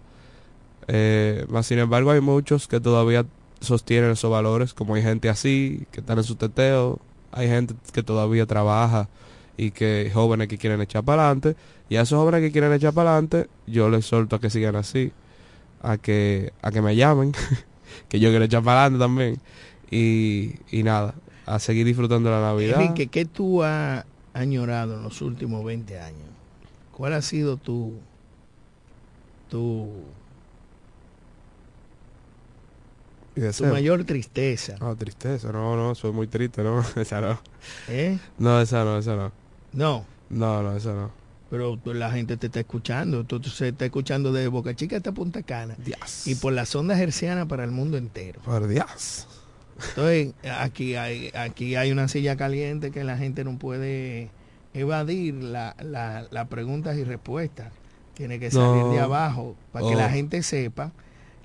Eh, 0.87 1.45
sin 1.61 1.79
embargo 1.79 2.11
hay 2.11 2.19
muchos 2.19 2.67
que 2.67 2.79
todavía 2.79 3.25
sostienen 3.61 4.11
esos 4.11 4.29
valores, 4.29 4.73
como 4.73 4.95
hay 4.95 5.01
gente 5.01 5.29
así, 5.29 5.87
que 5.91 6.01
están 6.01 6.17
en 6.17 6.23
su 6.23 6.35
teteo, 6.35 6.99
hay 7.31 7.47
gente 7.47 7.73
que 7.91 8.03
todavía 8.03 8.45
trabaja 8.45 9.09
y 9.57 9.71
que 9.71 10.11
jóvenes 10.13 10.47
que 10.47 10.57
quieren 10.57 10.81
echar 10.81 11.03
para 11.03 11.25
adelante, 11.25 11.55
y 11.89 11.95
a 11.95 12.01
esos 12.01 12.17
jóvenes 12.17 12.41
que 12.41 12.51
quieren 12.51 12.73
echar 12.73 12.93
para 12.93 13.11
adelante, 13.11 13.47
yo 13.67 13.89
les 13.89 14.05
solto 14.05 14.35
a 14.35 14.39
que 14.39 14.49
sigan 14.49 14.75
así, 14.75 15.11
a 15.81 15.97
que, 15.97 16.53
a 16.61 16.71
que 16.71 16.81
me 16.81 16.95
llamen, 16.95 17.33
que 18.09 18.19
yo 18.19 18.29
quiero 18.29 18.45
echar 18.45 18.63
para 18.63 18.81
adelante 18.81 19.03
también, 19.03 19.39
y, 19.93 20.55
y 20.71 20.83
nada, 20.83 21.13
a 21.45 21.59
seguir 21.59 21.85
disfrutando 21.85 22.29
la 22.31 22.41
Navidad. 22.41 22.81
Enrique, 22.81 23.07
¿qué 23.07 23.25
tú 23.25 23.63
has 23.63 24.05
añorado 24.33 24.95
en 24.95 25.03
los 25.03 25.21
últimos 25.21 25.63
20 25.63 25.99
años? 25.99 26.29
¿Cuál 26.91 27.13
ha 27.13 27.21
sido 27.21 27.57
tu, 27.57 27.93
tu, 29.49 29.89
tu 33.35 33.65
mayor 33.65 34.03
tristeza? 34.03 34.75
No, 34.79 34.95
tristeza, 34.95 35.51
no, 35.51 35.75
no, 35.75 35.95
soy 35.95 36.11
muy 36.11 36.27
triste, 36.27 36.63
no, 36.63 36.83
esa 36.95 37.21
no. 37.21 37.39
¿Eh? 37.87 38.17
No, 38.37 38.61
esa 38.61 38.83
no, 38.83 38.97
esa 38.97 39.15
no. 39.15 39.31
No, 39.73 40.05
No, 40.29 40.61
no, 40.61 40.75
esa 40.75 40.93
no. 40.93 41.11
pero 41.49 41.79
la 41.85 42.11
gente 42.11 42.37
te 42.37 42.47
está 42.47 42.59
escuchando. 42.59 43.23
Tú, 43.23 43.41
se 43.43 43.69
está 43.69 43.85
escuchando 43.85 44.31
de 44.31 44.47
Boca 44.47 44.75
Chica 44.75 44.97
hasta 44.97 45.11
Punta 45.11 45.41
Cana. 45.43 45.75
Dios. 45.83 46.27
Y 46.27 46.35
por 46.35 46.53
las 46.53 46.75
ondas 46.75 46.99
hercianas 46.99 47.47
para 47.47 47.63
el 47.63 47.71
mundo 47.71 47.97
entero. 47.97 48.39
Por 48.43 48.67
Dios. 48.67 49.27
Entonces, 49.89 50.33
aquí 50.59 50.95
hay, 50.95 51.31
aquí 51.33 51.75
hay 51.75 51.91
una 51.91 52.07
silla 52.07 52.35
caliente 52.35 52.91
que 52.91 53.03
la 53.03 53.17
gente 53.17 53.43
no 53.43 53.57
puede 53.57 54.29
evadir 54.73 55.35
la, 55.35 55.75
la, 55.81 56.27
las 56.31 56.47
preguntas 56.47 56.97
y 56.97 57.03
respuestas. 57.03 57.71
Tiene 58.15 58.39
que 58.39 58.51
salir 58.51 58.83
No. 58.83 58.91
de 58.93 58.99
abajo 58.99 59.55
para 59.71 59.87
que 59.87 59.95
Oh. 59.95 59.97
la 59.97 60.09
gente 60.09 60.43
sepa 60.43 60.91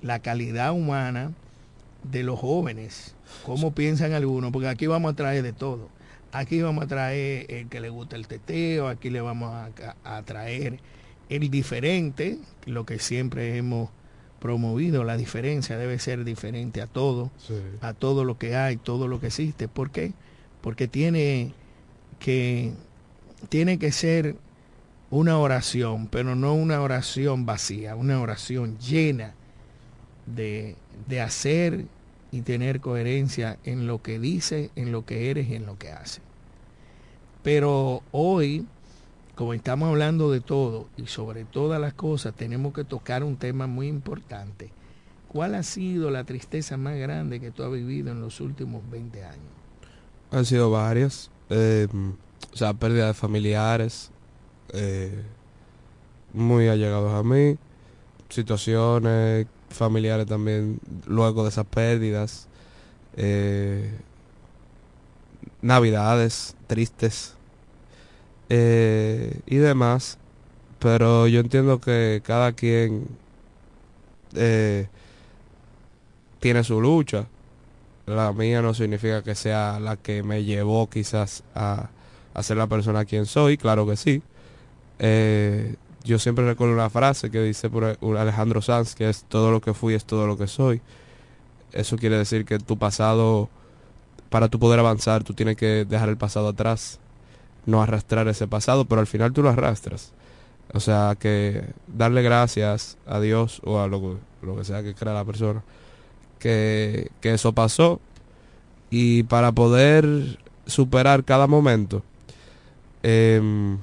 la 0.02 0.18
calidad 0.20 0.72
humana 0.72 1.32
de 2.04 2.22
los 2.22 2.38
jóvenes, 2.38 3.14
cómo 3.44 3.72
piensan 3.72 4.12
algunos, 4.12 4.52
porque 4.52 4.68
aquí 4.68 4.86
vamos 4.86 5.12
a 5.12 5.16
traer 5.16 5.42
de 5.42 5.52
todo. 5.52 5.88
Aquí 6.30 6.60
vamos 6.62 6.84
a 6.84 6.86
traer 6.86 7.46
el 7.52 7.68
que 7.68 7.80
le 7.80 7.88
gusta 7.88 8.16
el 8.16 8.28
teteo, 8.28 8.88
aquí 8.88 9.10
le 9.10 9.20
vamos 9.20 9.52
a, 9.54 9.70
a 10.04 10.22
traer 10.22 10.78
el 11.30 11.50
diferente, 11.50 12.38
lo 12.66 12.84
que 12.86 12.98
siempre 12.98 13.56
hemos 13.56 13.90
promovido 14.40 15.04
la 15.04 15.16
diferencia, 15.16 15.76
debe 15.76 15.98
ser 15.98 16.24
diferente 16.24 16.80
a 16.80 16.86
todo, 16.86 17.30
a 17.80 17.92
todo 17.92 18.24
lo 18.24 18.38
que 18.38 18.56
hay, 18.56 18.76
todo 18.76 19.08
lo 19.08 19.20
que 19.20 19.28
existe. 19.28 19.68
¿Por 19.68 19.90
qué? 19.90 20.12
Porque 20.60 20.88
tiene 20.88 21.52
que, 22.18 22.72
tiene 23.48 23.78
que 23.78 23.92
ser 23.92 24.36
una 25.10 25.38
oración, 25.38 26.06
pero 26.08 26.34
no 26.34 26.54
una 26.54 26.80
oración 26.80 27.46
vacía, 27.46 27.96
una 27.96 28.20
oración 28.20 28.78
llena 28.78 29.34
de, 30.26 30.76
de 31.08 31.20
hacer 31.20 31.86
y 32.30 32.42
tener 32.42 32.80
coherencia 32.80 33.58
en 33.64 33.86
lo 33.86 34.02
que 34.02 34.18
dice, 34.18 34.70
en 34.76 34.92
lo 34.92 35.04
que 35.04 35.30
eres 35.30 35.48
y 35.48 35.54
en 35.54 35.66
lo 35.66 35.78
que 35.78 35.90
hace. 35.90 36.20
Pero 37.42 38.02
hoy, 38.12 38.66
como 39.38 39.54
estamos 39.54 39.88
hablando 39.88 40.32
de 40.32 40.40
todo 40.40 40.88
y 40.96 41.06
sobre 41.06 41.44
todas 41.44 41.80
las 41.80 41.94
cosas, 41.94 42.34
tenemos 42.34 42.72
que 42.72 42.82
tocar 42.82 43.22
un 43.22 43.36
tema 43.36 43.68
muy 43.68 43.86
importante. 43.86 44.72
¿Cuál 45.28 45.54
ha 45.54 45.62
sido 45.62 46.10
la 46.10 46.24
tristeza 46.24 46.76
más 46.76 46.96
grande 46.96 47.38
que 47.38 47.52
tú 47.52 47.62
has 47.62 47.70
vivido 47.70 48.10
en 48.10 48.20
los 48.20 48.40
últimos 48.40 48.82
20 48.90 49.22
años? 49.22 49.52
Han 50.32 50.44
sido 50.44 50.72
varias. 50.72 51.30
Eh, 51.50 51.86
o 52.52 52.56
sea, 52.56 52.74
pérdida 52.74 53.06
de 53.06 53.14
familiares 53.14 54.10
eh, 54.72 55.22
muy 56.32 56.66
allegados 56.66 57.12
a 57.12 57.22
mí. 57.22 57.56
Situaciones 58.30 59.46
familiares 59.70 60.26
también 60.26 60.80
luego 61.06 61.44
de 61.44 61.50
esas 61.50 61.66
pérdidas. 61.66 62.48
Eh, 63.16 63.88
navidades 65.62 66.56
tristes 66.66 67.37
eh, 68.48 69.40
y 69.46 69.56
demás. 69.56 70.18
Pero 70.78 71.26
yo 71.26 71.40
entiendo 71.40 71.80
que 71.80 72.22
cada 72.24 72.52
quien 72.52 73.08
eh, 74.34 74.88
tiene 76.40 76.64
su 76.64 76.80
lucha. 76.80 77.26
La 78.06 78.32
mía 78.32 78.62
no 78.62 78.74
significa 78.74 79.22
que 79.22 79.34
sea 79.34 79.80
la 79.80 79.96
que 79.96 80.22
me 80.22 80.44
llevó 80.44 80.88
quizás 80.88 81.42
a, 81.54 81.90
a 82.34 82.42
ser 82.42 82.56
la 82.56 82.66
persona 82.66 83.04
quien 83.04 83.26
soy, 83.26 83.58
claro 83.58 83.86
que 83.86 83.96
sí. 83.96 84.22
Eh, 84.98 85.76
yo 86.04 86.18
siempre 86.18 86.46
recuerdo 86.46 86.74
una 86.74 86.90
frase 86.90 87.30
que 87.30 87.42
dice 87.42 87.68
por 87.68 87.96
Alejandro 88.16 88.62
Sanz, 88.62 88.94
que 88.94 89.08
es 89.08 89.24
todo 89.24 89.50
lo 89.50 89.60
que 89.60 89.74
fui 89.74 89.94
es 89.94 90.04
todo 90.04 90.26
lo 90.26 90.38
que 90.38 90.46
soy. 90.46 90.80
Eso 91.72 91.96
quiere 91.96 92.16
decir 92.16 92.44
que 92.44 92.58
tu 92.58 92.78
pasado, 92.78 93.48
para 94.30 94.48
tu 94.48 94.58
poder 94.58 94.78
avanzar, 94.78 95.22
tú 95.24 95.34
tienes 95.34 95.56
que 95.56 95.84
dejar 95.84 96.08
el 96.08 96.16
pasado 96.16 96.48
atrás, 96.48 96.98
no 97.68 97.82
arrastrar 97.82 98.26
ese 98.28 98.48
pasado, 98.48 98.86
pero 98.86 99.02
al 99.02 99.06
final 99.06 99.32
tú 99.32 99.42
lo 99.42 99.50
arrastras. 99.50 100.12
O 100.72 100.80
sea, 100.80 101.16
que 101.20 101.64
darle 101.86 102.22
gracias 102.22 102.96
a 103.06 103.20
Dios 103.20 103.60
o 103.62 103.78
a 103.78 103.86
lo, 103.86 104.18
lo 104.42 104.56
que 104.56 104.64
sea 104.64 104.82
que 104.82 104.94
crea 104.94 105.12
la 105.12 105.24
persona, 105.24 105.62
que, 106.38 107.10
que 107.20 107.34
eso 107.34 107.52
pasó. 107.52 108.00
Y 108.90 109.24
para 109.24 109.52
poder 109.52 110.38
superar 110.66 111.24
cada 111.24 111.46
momento, 111.46 112.02
eh, 113.02 113.76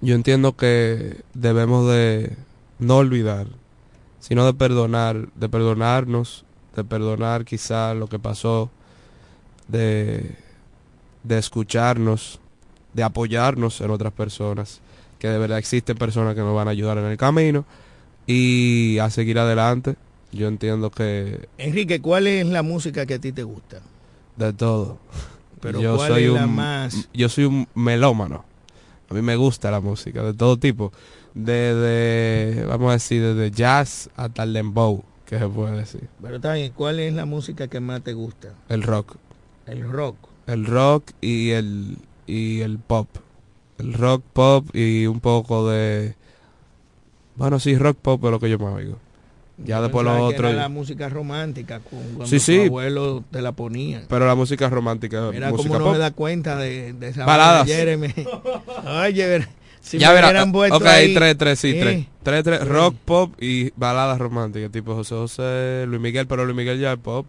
yo 0.00 0.14
entiendo 0.14 0.56
que 0.56 1.22
debemos 1.34 1.90
de 1.90 2.36
no 2.78 2.98
olvidar, 2.98 3.48
sino 4.20 4.46
de 4.46 4.54
perdonar, 4.54 5.32
de 5.34 5.48
perdonarnos, 5.48 6.44
de 6.76 6.84
perdonar 6.84 7.44
quizá 7.44 7.94
lo 7.94 8.06
que 8.06 8.20
pasó, 8.20 8.70
de, 9.66 10.36
de 11.24 11.38
escucharnos, 11.38 12.40
de 12.94 13.02
apoyarnos 13.02 13.80
en 13.80 13.90
otras 13.90 14.12
personas, 14.12 14.80
que 15.18 15.28
de 15.28 15.38
verdad 15.38 15.58
existen 15.58 15.96
personas 15.96 16.34
que 16.34 16.40
nos 16.40 16.54
van 16.54 16.68
a 16.68 16.72
ayudar 16.72 16.98
en 16.98 17.04
el 17.04 17.16
camino 17.16 17.64
y 18.26 18.98
a 18.98 19.10
seguir 19.10 19.38
adelante. 19.38 19.96
Yo 20.32 20.48
entiendo 20.48 20.90
que... 20.90 21.48
Enrique, 21.56 22.00
¿cuál 22.00 22.26
es 22.26 22.46
la 22.46 22.62
música 22.62 23.06
que 23.06 23.14
a 23.14 23.18
ti 23.18 23.32
te 23.32 23.42
gusta? 23.42 23.80
De 24.36 24.52
todo. 24.52 24.98
Pero 25.60 25.80
yo 25.80 25.96
¿cuál 25.96 26.12
soy 26.12 26.24
es 26.24 26.30
un, 26.30 26.36
la 26.36 26.46
más? 26.46 27.08
Yo 27.14 27.28
soy 27.28 27.44
un 27.44 27.66
melómano. 27.74 28.44
A 29.10 29.14
mí 29.14 29.22
me 29.22 29.36
gusta 29.36 29.70
la 29.70 29.80
música 29.80 30.22
de 30.22 30.34
todo 30.34 30.58
tipo. 30.58 30.92
Desde, 31.34 32.64
vamos 32.66 32.90
a 32.90 32.92
decir, 32.94 33.22
desde 33.22 33.50
jazz 33.50 34.10
hasta 34.16 34.42
el 34.42 34.52
dembow, 34.52 35.02
que 35.24 35.38
se 35.38 35.48
puede 35.48 35.76
decir. 35.78 36.08
Pero 36.20 36.40
también, 36.40 36.72
¿cuál 36.74 37.00
es 37.00 37.14
la 37.14 37.24
música 37.24 37.68
que 37.68 37.80
más 37.80 38.02
te 38.02 38.12
gusta? 38.12 38.52
El 38.68 38.82
rock. 38.82 39.16
El 39.66 39.88
rock. 39.90 40.16
El 40.46 40.66
rock 40.66 41.10
y 41.20 41.50
el, 41.50 41.96
y 42.28 42.60
el 42.60 42.78
pop. 42.78 43.08
El 43.78 43.92
rock, 43.94 44.22
pop 44.32 44.66
y 44.74 45.06
un 45.06 45.20
poco 45.20 45.68
de... 45.68 46.14
Bueno, 47.36 47.58
sí, 47.60 47.76
rock, 47.78 47.96
pop 48.00 48.24
es 48.24 48.30
lo 48.30 48.40
que 48.40 48.50
yo 48.50 48.58
me 48.58 48.66
oigo. 48.66 48.98
Ya 49.58 49.76
Yo 49.76 49.82
después 49.82 50.04
lo 50.04 50.24
otro... 50.24 50.48
Era 50.48 50.56
la 50.62 50.68
música 50.68 51.08
romántica, 51.08 51.80
cu- 51.80 51.96
cuando 52.14 52.26
Sí, 52.26 52.36
tu 52.36 52.40
sí. 52.42 52.60
abuelo 52.66 53.24
te 53.30 53.42
la 53.42 53.52
ponía. 53.52 54.02
Pero 54.08 54.26
la 54.26 54.34
música 54.34 54.68
romántica, 54.68 55.30
Mira 55.32 55.50
música 55.50 55.68
cómo 55.68 55.78
no 55.78 55.84
pop. 55.86 55.92
me 55.94 55.98
da 55.98 56.10
cuenta 56.12 56.56
de, 56.56 56.92
de 56.92 57.08
esa 57.08 57.24
Baladas. 57.24 57.66
Jeremy. 57.66 58.12
Oye, 59.04 59.46
si 59.80 59.98
ya 59.98 60.08
me 60.08 60.14
verá, 60.14 60.28
hubieran 60.28 60.52
puesto 60.52 60.76
ok, 60.76 60.86
ahí, 60.86 61.14
tres, 61.14 61.38
tres, 61.38 61.58
sí, 61.58 61.70
eh, 61.70 61.80
tres. 61.80 62.06
Tres, 62.22 62.44
tres, 62.44 62.68
rock, 62.68 62.94
pop 63.04 63.32
y 63.40 63.70
baladas 63.76 64.18
románticas, 64.18 64.70
tipo 64.70 64.94
José 64.94 65.14
José, 65.14 65.84
Luis 65.88 66.00
Miguel, 66.00 66.26
pero 66.26 66.44
Luis 66.44 66.56
Miguel 66.56 66.78
ya 66.78 66.92
es 66.92 66.98
pop. 66.98 67.26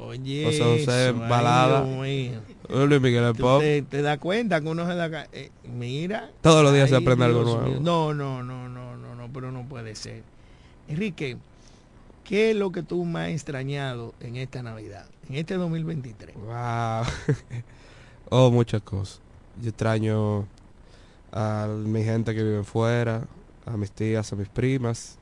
Oye, 0.00 0.44
José 0.44 0.62
José, 0.62 1.08
eso, 1.10 1.18
balada. 1.18 1.84
Luis 1.84 3.00
Miguel 3.00 3.34
pop. 3.34 3.60
te, 3.60 3.82
te 3.82 4.02
das 4.02 4.18
cuenta 4.18 4.60
que 4.60 4.68
uno 4.68 4.86
se 4.86 4.94
da... 4.94 5.26
eh, 5.32 5.50
mira. 5.64 6.30
Todos 6.40 6.62
los 6.62 6.72
días 6.72 6.88
se 6.88 6.96
aprende 6.96 7.24
algo 7.24 7.42
nuevo. 7.42 7.62
mío. 7.62 7.78
No, 7.80 8.14
no, 8.14 8.42
no, 8.42 8.68
no, 8.68 8.96
no, 8.96 9.14
no, 9.14 9.28
pero 9.32 9.50
no 9.50 9.66
puede 9.68 9.94
ser. 9.94 10.22
Enrique, 10.88 11.36
¿qué 12.24 12.50
es 12.50 12.56
lo 12.56 12.70
que 12.70 12.82
tú 12.82 13.04
más 13.04 13.26
has 13.26 13.32
extrañado 13.32 14.14
en 14.20 14.36
esta 14.36 14.62
Navidad, 14.62 15.06
en 15.28 15.36
este 15.36 15.54
2023? 15.54 16.36
Wow. 16.36 17.04
oh, 18.30 18.50
muchas 18.50 18.82
cosas. 18.82 19.20
Yo 19.60 19.70
extraño 19.70 20.46
a 21.32 21.66
mi 21.68 22.04
gente 22.04 22.34
que 22.34 22.42
vive 22.42 22.62
fuera, 22.64 23.22
a 23.66 23.76
mis 23.76 23.90
tías, 23.90 24.32
a 24.32 24.36
mis 24.36 24.48
primas. 24.48 25.18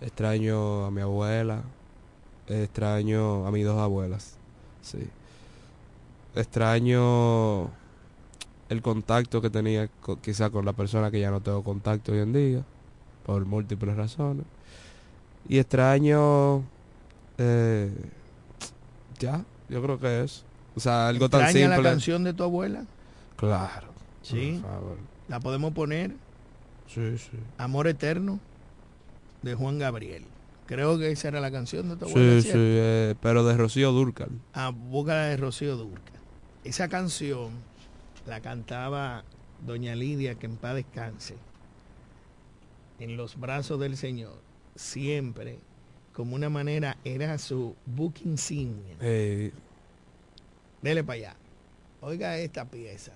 Extraño 0.00 0.84
a 0.84 0.90
mi 0.90 1.00
abuela. 1.00 1.62
Extraño 2.48 3.46
a 3.46 3.50
mis 3.50 3.64
dos 3.64 3.78
abuelas. 3.78 4.36
Sí. 4.82 4.98
Extraño 6.36 7.70
el 8.68 8.82
contacto 8.82 9.40
que 9.40 9.50
tenía 9.50 9.88
co- 10.00 10.20
quizá 10.20 10.50
con 10.50 10.64
la 10.64 10.72
persona 10.72 11.10
que 11.10 11.20
ya 11.20 11.30
no 11.30 11.40
tengo 11.40 11.62
contacto 11.62 12.12
hoy 12.12 12.18
en 12.18 12.32
día, 12.32 12.62
por 13.24 13.44
múltiples 13.44 13.96
razones. 13.96 14.44
Y 15.48 15.58
extraño... 15.58 16.62
eh, 17.38 17.90
ya, 19.18 19.44
yo 19.68 19.82
creo 19.82 19.98
que 19.98 20.22
es. 20.24 20.44
O 20.74 20.80
sea, 20.80 21.08
algo 21.08 21.28
tan 21.28 21.42
¿Extraña 21.42 21.66
simple. 21.68 21.82
la 21.82 21.90
canción 21.90 22.24
de 22.24 22.34
tu 22.34 22.42
abuela? 22.42 22.84
Claro. 23.36 23.88
Sí. 24.22 24.58
Por 24.60 24.70
favor. 24.70 24.96
¿La 25.28 25.40
podemos 25.40 25.72
poner? 25.72 26.10
Sí, 26.88 27.16
sí. 27.18 27.30
Amor 27.58 27.86
Eterno, 27.86 28.38
de 29.42 29.54
Juan 29.54 29.78
Gabriel. 29.78 30.24
Creo 30.66 30.98
que 30.98 31.10
esa 31.12 31.28
era 31.28 31.40
la 31.40 31.50
canción 31.50 31.88
de 31.88 31.96
tu 31.96 32.06
abuela. 32.06 32.40
Sí, 32.42 32.48
sí, 32.48 32.52
eh, 32.54 33.14
pero 33.20 33.44
de 33.44 33.56
Rocío 33.56 33.92
Durcal. 33.92 34.30
a 34.52 34.70
búscala 34.70 35.26
de 35.26 35.36
Rocío 35.36 35.76
Durca. 35.76 36.12
Esa 36.64 36.88
canción 36.88 37.50
la 38.26 38.40
cantaba 38.40 39.24
doña 39.64 39.94
Lidia, 39.94 40.34
que 40.34 40.46
en 40.46 40.56
paz 40.56 40.74
descanse, 40.74 41.36
en 42.98 43.16
los 43.16 43.38
brazos 43.38 43.78
del 43.78 43.96
Señor, 43.96 44.40
siempre, 44.74 45.58
como 46.12 46.34
una 46.34 46.48
manera, 46.48 46.96
era 47.04 47.38
su 47.38 47.76
book 47.86 48.14
insignia. 48.24 48.96
Eh, 49.00 49.52
Dele 50.82 51.04
para 51.04 51.18
allá. 51.18 51.36
Oiga 52.00 52.38
esta 52.38 52.64
pieza. 52.64 53.12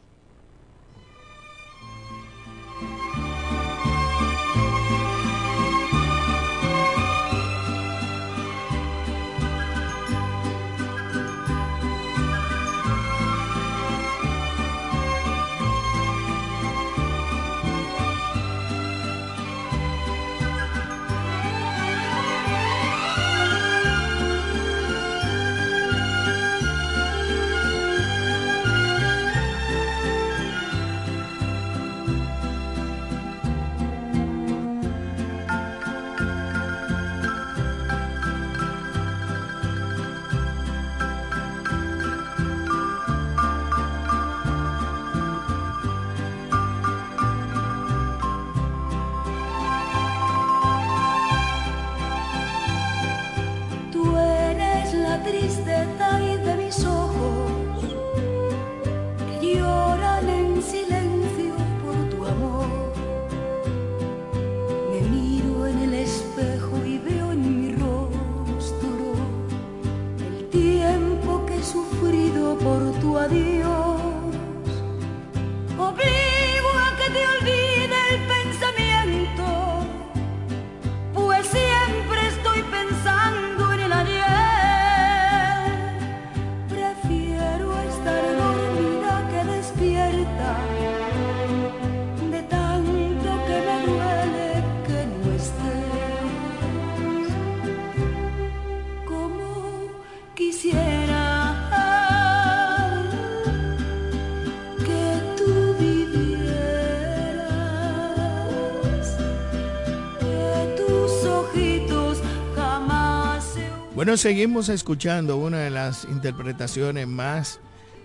Bueno, 114.00 114.16
seguimos 114.16 114.70
escuchando 114.70 115.36
una 115.36 115.58
de 115.58 115.68
las 115.68 116.04
interpretaciones 116.04 117.06
más 117.06 117.60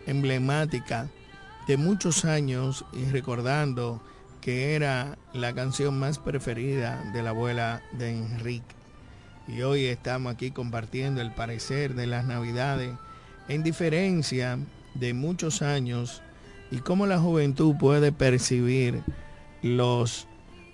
emblemáticas 0.05 1.07
de 1.69 1.77
muchos 1.77 2.25
años 2.25 2.83
y 2.91 3.05
recordando 3.05 4.03
que 4.41 4.75
era 4.75 5.17
la 5.31 5.55
canción 5.55 5.97
más 5.97 6.19
preferida 6.19 7.01
de 7.13 7.23
la 7.23 7.29
abuela 7.29 7.81
de 7.93 8.09
Enrique. 8.09 8.75
Y 9.47 9.61
hoy 9.61 9.85
estamos 9.85 10.33
aquí 10.33 10.51
compartiendo 10.51 11.21
el 11.21 11.31
parecer 11.31 11.93
de 11.93 12.07
las 12.07 12.25
navidades 12.25 12.91
en 13.47 13.63
diferencia 13.63 14.59
de 14.95 15.13
muchos 15.13 15.61
años 15.61 16.21
y 16.71 16.79
cómo 16.79 17.07
la 17.07 17.19
juventud 17.19 17.73
puede 17.77 18.11
percibir 18.11 19.01
los 19.61 20.27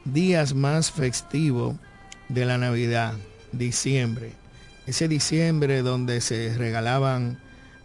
días 0.03 0.55
más 0.55 0.91
festivos 0.91 1.75
de 2.27 2.45
la 2.45 2.57
Navidad, 2.57 3.13
diciembre. 3.51 4.40
Ese 4.87 5.07
diciembre 5.07 5.81
donde 5.81 6.21
se 6.21 6.57
regalaban 6.57 7.37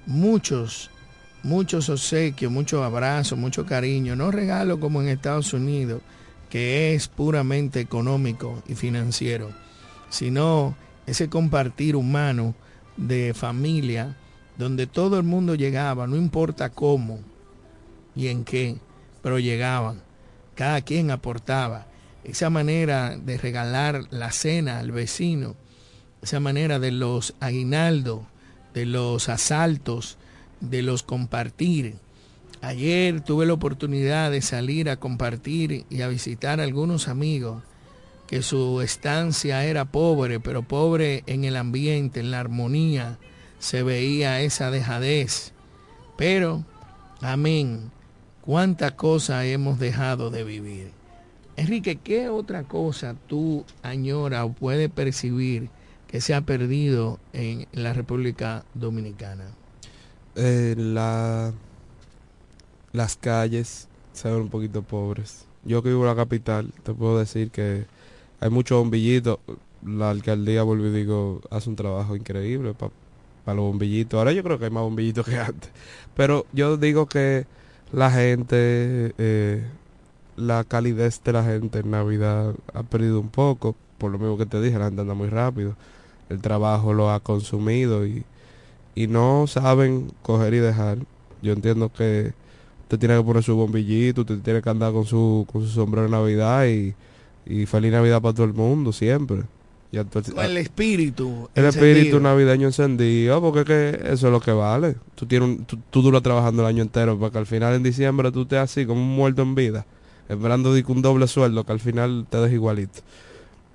muchos, 0.07 0.91
muchos 1.43 1.89
obsequios, 1.89 2.51
muchos 2.51 2.83
abrazos, 2.83 3.39
mucho 3.39 3.67
cariño. 3.67 4.17
No 4.17 4.31
regalo 4.31 4.81
como 4.81 5.03
en 5.03 5.09
Estados 5.09 5.53
Unidos, 5.53 6.01
que 6.49 6.95
es 6.95 7.09
puramente 7.09 7.81
económico 7.81 8.63
y 8.67 8.75
financiero, 8.75 9.51
sino 10.09 10.77
ese 11.07 11.29
compartir 11.29 11.97
humano 11.97 12.55
de 12.97 13.35
familia, 13.35 14.17
donde 14.57 14.87
todo 14.87 15.19
el 15.19 15.25
mundo 15.25 15.55
llegaba, 15.55 16.07
no 16.07 16.17
importa 16.17 16.71
cómo 16.71 17.21
y 18.15 18.29
en 18.29 18.45
qué, 18.45 18.79
pero 19.23 19.39
llegaban. 19.39 20.03
Cada 20.55 20.81
quien 20.81 21.11
aportaba 21.11 21.87
esa 22.25 22.49
manera 22.49 23.17
de 23.19 23.37
regalar 23.37 24.05
la 24.11 24.33
cena 24.33 24.79
al 24.79 24.91
vecino, 24.91 25.55
esa 26.27 26.41
manera 26.41 26.81
de 26.81 26.91
los 26.91 27.35
aguinaldos, 27.39 28.23
de 28.75 28.85
los 28.85 29.29
asaltos, 29.29 30.19
de 30.61 30.83
los 30.83 31.05
compartir. 31.05 31.95
Ayer 32.63 33.21
tuve 33.21 33.47
la 33.47 33.53
oportunidad 33.53 34.33
de 34.33 34.43
salir 34.43 34.91
a 34.91 34.97
compartir 34.97 35.87
y 35.89 36.01
a 36.01 36.09
visitar 36.09 36.59
a 36.59 36.65
algunos 36.65 37.07
amigos 37.07 37.63
que 38.27 38.43
su 38.43 38.81
estancia 38.81 39.65
era 39.65 39.85
pobre, 39.85 40.41
pero 40.41 40.63
pobre 40.63 41.23
en 41.29 41.45
el 41.45 41.55
ambiente, 41.55 42.19
en 42.19 42.33
la 42.33 42.41
armonía, 42.41 43.19
se 43.61 43.85
veía 43.85 44.41
esa 44.41 44.73
dejadez. 44.73 45.53
Pero, 46.17 46.65
amén, 47.21 47.93
cuánta 48.41 48.97
cosa 48.97 49.45
hemos 49.45 49.79
dejado 49.79 50.31
de 50.31 50.43
vivir. 50.43 50.91
Enrique, 51.55 51.95
¿qué 52.03 52.29
otra 52.31 52.65
cosa 52.65 53.15
tú 53.29 53.65
añora 53.85 54.45
o 54.45 54.53
puedes 54.53 54.91
percibir 54.91 55.71
que 56.09 56.21
se 56.21 56.35
ha 56.35 56.41
perdido 56.41 57.19
en 57.33 57.67
la 57.73 57.93
República 57.93 58.65
Dominicana? 58.75 59.45
Eh, 60.35 60.75
la, 60.77 61.53
las 62.93 63.17
calles 63.17 63.89
se 64.13 64.31
ven 64.31 64.43
un 64.43 64.49
poquito 64.49 64.83
pobres. 64.83 65.45
Yo 65.65 65.83
que 65.83 65.89
vivo 65.89 66.03
en 66.03 66.09
la 66.09 66.17
capital, 66.17 66.73
te 66.83 66.95
puedo 66.95 67.19
decir 67.19 67.51
que 67.51 67.87
hay 68.41 68.51
muchos 68.51 68.79
bombillitos. 68.79 69.39
La 69.85 70.11
alcaldía, 70.11 70.63
vuelvo 70.63 70.87
y 70.87 70.91
digo, 70.91 71.41
hace 71.51 71.69
un 71.71 71.77
trabajo 71.77 72.17
increíble 72.17 72.75
para 72.75 73.55
los 73.55 73.65
bombillitos. 73.65 74.19
Ahora 74.19 74.33
yo 74.33 74.43
creo 74.43 74.59
que 74.59 74.67
hay 74.67 74.71
más 74.71 74.83
bombillitos 74.83 75.27
que 75.27 75.39
antes. 75.39 75.71
Pero 76.15 76.47
yo 76.53 76.77
digo 76.77 77.07
que 77.07 77.47
la 77.93 78.11
gente... 78.11 79.15
Eh, 79.19 79.65
la 80.37 80.65
calidez 80.65 81.23
de 81.25 81.33
la 81.33 81.45
gente 81.45 81.81
en 81.81 81.91
Navidad 81.91 82.55
ha 82.75 82.83
perdido 82.83 83.21
un 83.21 83.31
poco, 83.31 83.75
por 83.99 84.11
lo 84.11 84.19
mismo 84.19 84.37
que 84.37 84.47
te 84.47 84.61
dije, 84.61 84.79
la 84.79 84.87
gente 84.87 85.01
anda 85.01 85.15
muy 85.15 85.29
rápido, 85.29 85.77
el 86.29 86.41
trabajo 86.41 86.93
lo 86.93 87.11
ha 87.11 87.21
consumido 87.21 88.07
y, 88.07 88.25
y 88.95 89.07
no 89.07 89.47
saben 89.47 90.13
coger 90.23 90.55
y 90.55 90.59
dejar. 90.59 90.99
Yo 91.43 91.53
entiendo 91.53 91.91
que 91.93 92.33
usted 92.83 92.99
tiene 92.99 93.17
que 93.17 93.23
poner 93.23 93.43
su 93.43 93.57
bombillito, 93.57 94.23
usted 94.23 94.39
tiene 94.41 94.63
que 94.63 94.71
andar 94.71 94.93
con 94.93 95.05
su, 95.05 95.47
con 95.51 95.63
su 95.63 95.69
sombrero 95.69 96.07
de 96.07 96.13
Navidad 96.13 96.67
y, 96.67 96.95
y 97.47 97.67
feliz 97.67 97.93
Navidad 97.93 98.21
para 98.21 98.35
todo 98.35 98.47
el 98.47 98.55
mundo, 98.55 98.93
siempre. 98.93 99.43
Y 99.93 99.99
el 99.99 100.57
espíritu. 100.57 101.49
El 101.55 101.65
espíritu 101.67 102.19
navideño 102.19 102.67
encendido, 102.67 103.41
porque 103.41 103.61
es 103.61 103.65
que 103.65 104.13
eso 104.13 104.27
es 104.27 104.33
lo 104.33 104.41
que 104.41 104.53
vale. 104.53 104.97
Tú, 105.15 105.27
tienes 105.27 105.49
un, 105.49 105.65
tú, 105.65 105.79
tú 105.91 106.03
duras 106.03 106.23
trabajando 106.23 106.63
el 106.63 106.69
año 106.69 106.83
entero, 106.83 107.19
para 107.19 107.31
que 107.31 107.39
al 107.39 107.47
final 107.47 107.75
en 107.75 107.83
diciembre 107.85 108.33
tú 108.33 108.43
estés 108.43 108.59
así 108.59 108.85
como 108.85 109.01
un 109.01 109.15
muerto 109.15 109.43
en 109.43 109.55
vida 109.55 109.87
esperando 110.29 110.71
un 110.71 111.03
doble 111.03 111.27
sueldo 111.27 111.65
que 111.65 111.73
al 111.73 111.81
final 111.81 112.27
te 112.29 112.39
des 112.39 112.53
igualito. 112.53 113.01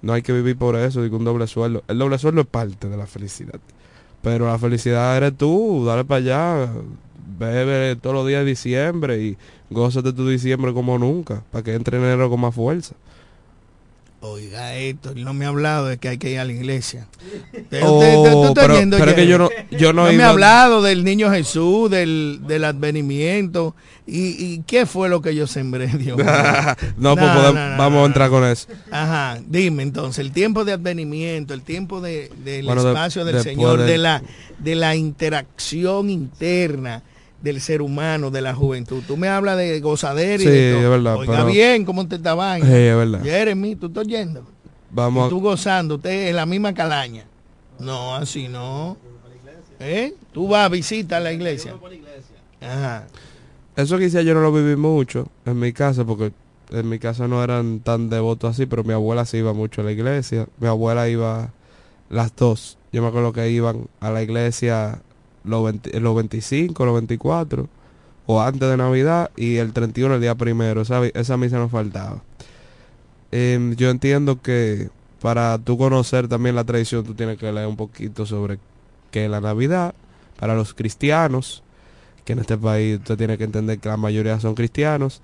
No 0.02 0.14
hay 0.14 0.22
que 0.22 0.34
vivir 0.34 0.58
por 0.58 0.76
eso, 0.76 1.04
digo 1.04 1.18
un 1.18 1.26
doble 1.26 1.48
sueldo. 1.48 1.84
El 1.88 2.00
doble 2.00 2.18
sueldo 2.18 2.42
es 2.42 2.48
parte 2.48 2.90
de 2.90 2.98
la 2.98 3.06
felicidad. 3.06 3.60
Pero 4.22 4.48
la 4.48 4.58
felicidad 4.58 5.18
eres 5.18 5.38
tú, 5.38 5.84
dale 5.86 6.06
para 6.06 6.18
allá, 6.18 6.72
bebe 7.40 7.96
todos 7.96 8.16
los 8.16 8.28
días 8.28 8.42
de 8.42 8.50
diciembre 8.50 9.22
y 9.22 9.38
gózate 9.70 10.14
tu 10.14 10.28
diciembre 10.28 10.74
como 10.74 10.98
nunca, 10.98 11.44
para 11.52 11.64
que 11.64 11.74
entre 11.74 11.98
enero 11.98 12.30
con 12.30 12.40
más 12.40 12.54
fuerza. 12.54 12.96
Oiga 14.24 14.76
esto, 14.76 15.16
no 15.16 15.34
me 15.34 15.46
ha 15.46 15.48
hablado 15.48 15.88
de 15.88 15.98
que 15.98 16.08
hay 16.08 16.20
que 16.20 16.30
ir 16.30 16.40
a 16.40 16.46
la 16.46 16.52
iglesia. 16.52 17.08
Oh, 17.82 18.54
pero, 18.54 19.16
que 19.16 19.26
yo 19.26 19.40
no, 19.40 19.50
yo 19.72 19.94
no, 19.94 20.12
me 20.14 20.22
ha 20.22 20.30
hablado 20.30 20.84
del 20.84 21.04
niño 21.04 21.32
Jesús, 21.32 21.90
del, 21.90 22.42
del 22.46 22.66
advenimiento. 22.66 23.76
¿Y, 24.06 24.60
qué 24.68 24.86
fue 24.86 25.10
lo 25.10 25.24
que 25.24 25.34
yo 25.34 25.48
sembré, 25.48 25.88
Dios? 25.98 26.18
no, 26.98 27.16
pues 27.16 27.30
vamos 27.34 28.04
a 28.04 28.06
entrar 28.06 28.30
con 28.30 28.46
eso. 28.46 28.68
Ajá, 28.92 29.40
dime 29.48 29.82
entonces, 29.82 30.20
el 30.20 30.32
tiempo 30.32 30.66
de 30.66 30.74
advenimiento, 30.74 31.56
el 31.56 31.64
tiempo 31.64 32.00
de, 32.00 32.30
del 32.44 32.70
espacio 32.70 33.26
del 33.26 33.42
Señor, 33.42 33.80
de, 33.80 33.98
la, 33.98 34.22
de 34.60 34.76
la 34.76 34.96
interacción 34.96 36.12
interna 36.12 37.02
del 37.42 37.62
ser 37.62 37.82
humano, 37.82 38.32
de 38.32 38.42
la 38.42 38.54
juventud. 38.54 39.04
Tú 39.06 39.18
me 39.18 39.28
hablas 39.28 39.58
de 39.58 39.80
gozadera 39.80 40.42
y 40.42 40.46
de 40.46 40.72
todo. 40.74 40.84
es 40.84 40.90
verdad. 40.90 41.16
Oiga 41.18 41.44
bien, 41.46 41.86
¿cómo 41.86 42.08
te 42.08 42.16
está 42.16 42.36
Sí, 42.58 42.62
es 42.64 42.96
verdad. 42.96 43.24
Jeremy, 43.24 43.76
tú 43.76 43.88
estás 43.88 44.08
yendo. 44.08 44.44
Vamos. 44.92 45.28
Y 45.28 45.30
tú 45.30 45.42
gozando, 45.42 45.96
usted 45.96 46.30
en 46.30 46.36
la 46.36 46.46
misma 46.46 46.74
calaña. 46.74 47.26
No, 47.80 48.16
así 48.16 48.48
no. 48.48 48.98
¿Eh? 49.80 50.14
Tú 50.32 50.48
vas 50.48 50.66
a 50.66 50.70
visitar 50.70 51.22
la 51.22 51.34
iglesia. 51.34 51.76
Ajá. 52.62 53.08
Eso 53.76 53.98
quizá 53.98 54.22
yo 54.22 54.34
no 54.34 54.42
lo 54.42 54.52
viví 54.52 54.76
mucho 54.76 55.28
en 55.46 55.60
mi 55.60 55.74
casa, 55.74 56.06
porque 56.06 56.32
en 56.70 56.88
mi 56.88 57.00
casa 57.00 57.28
no 57.28 57.44
eran 57.44 57.80
tan 57.80 58.10
devotos 58.10 58.52
así, 58.52 58.66
pero 58.66 58.84
mi 58.84 58.94
abuela 58.94 59.26
sí 59.26 59.38
iba 59.38 59.54
mucho 59.54 59.82
a 59.82 59.86
la 59.86 59.92
iglesia. 59.92 60.48
Mi 60.60 60.68
abuela 60.68 61.10
iba 61.10 61.52
las 62.10 62.36
dos. 62.36 62.78
Yo 62.92 63.02
me 63.02 63.08
acuerdo 63.08 63.34
que 63.34 63.50
iban 63.50 63.88
a 64.00 64.12
la 64.12 64.22
iglesia 64.22 65.02
los, 65.44 65.74
los 65.94 66.16
25, 66.16 66.86
los 66.86 66.94
24, 66.96 67.68
o 68.26 68.42
antes 68.42 68.70
de 68.70 68.78
Navidad, 68.78 69.32
y 69.36 69.58
el 69.58 69.74
31 69.74 70.16
el 70.16 70.22
día 70.22 70.36
primero, 70.36 70.86
¿sabes? 70.86 71.12
Esa 71.16 71.38
misa 71.38 71.58
nos 71.58 71.72
faltaba. 71.72 72.22
Em, 73.32 73.76
yo 73.76 73.90
entiendo 73.90 74.42
que 74.42 74.90
para 75.22 75.58
tú 75.58 75.78
conocer 75.78 76.28
también 76.28 76.56
la 76.56 76.64
tradición, 76.64 77.04
tú 77.06 77.14
tienes 77.14 77.38
que 77.38 77.52
leer 77.52 77.68
un 77.68 77.78
poquito 77.78 78.26
sobre 78.26 78.60
qué 79.12 79.26
es 79.26 79.32
la 79.32 79.42
Navidad, 79.42 79.94
para 80.40 80.56
los 80.56 80.74
cristianos, 80.74 81.64
que 82.26 82.34
en 82.34 82.40
este 82.40 82.58
país 82.58 83.00
usted 83.00 83.18
tiene 83.18 83.38
que 83.38 83.44
entender 83.44 83.80
que 83.80 83.90
la 83.90 83.98
mayoría 83.98 84.40
son 84.40 84.56
cristianos, 84.56 85.22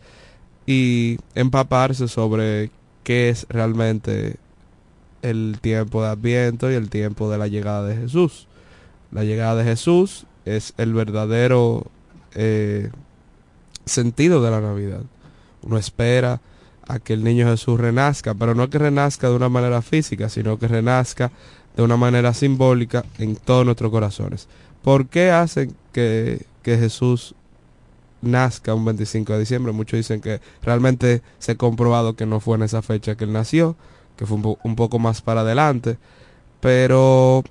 y 0.66 1.18
empaparse 1.34 2.08
sobre 2.08 2.72
qué 3.04 3.30
es 3.30 3.48
realmente 3.50 4.36
el 5.22 5.60
tiempo 5.62 6.04
de 6.04 6.10
Adviento 6.10 6.72
y 6.72 6.76
el 6.76 6.90
tiempo 6.90 7.30
de 7.32 7.38
la 7.38 7.48
llegada 7.48 7.88
de 7.88 7.96
Jesús. 7.96 8.48
La 9.12 9.24
llegada 9.24 9.56
de 9.56 9.64
Jesús 9.64 10.26
es 10.46 10.74
el 10.78 10.94
verdadero 10.94 11.86
eh, 12.36 12.90
sentido 13.86 14.42
de 14.42 14.52
la 14.52 14.62
Navidad. 14.62 15.02
Uno 15.64 15.78
espera 15.78 16.42
a 16.88 17.00
que 17.00 17.14
el 17.14 17.24
niño 17.24 17.48
Jesús 17.48 17.80
renazca, 17.80 18.34
pero 18.34 18.56
no 18.56 18.70
que 18.70 18.78
renazca 18.80 19.30
de 19.30 19.36
una 19.36 19.50
manera 19.50 19.82
física, 19.82 20.30
sino 20.30 20.58
que 20.58 20.68
renazca 20.68 21.32
de 21.76 21.84
una 21.84 21.98
manera 21.98 22.34
simbólica 22.34 23.06
en 23.18 23.36
todos 23.36 23.66
nuestros 23.66 23.92
corazones. 23.92 24.48
¿Por 24.84 25.08
qué 25.08 25.32
hacen 25.32 25.76
que, 25.92 26.46
que 26.64 26.78
Jesús 26.78 27.36
nazca 28.22 28.74
un 28.74 28.86
25 28.86 29.34
de 29.34 29.40
diciembre? 29.40 29.74
Muchos 29.74 29.98
dicen 29.98 30.22
que 30.22 30.40
realmente 30.64 31.22
se 31.40 31.54
ha 31.54 31.56
comprobado 31.56 32.16
que 32.16 32.26
no 32.26 32.40
fue 32.40 32.58
en 32.58 32.64
esa 32.64 32.82
fecha 32.82 33.16
que 33.16 33.26
él 33.26 33.34
nació, 33.34 33.76
que 34.16 34.26
fue 34.26 34.38
un, 34.38 34.58
un 34.64 34.76
poco 34.76 34.98
más 34.98 35.22
para 35.22 35.42
adelante, 35.42 35.98
pero 36.62 37.44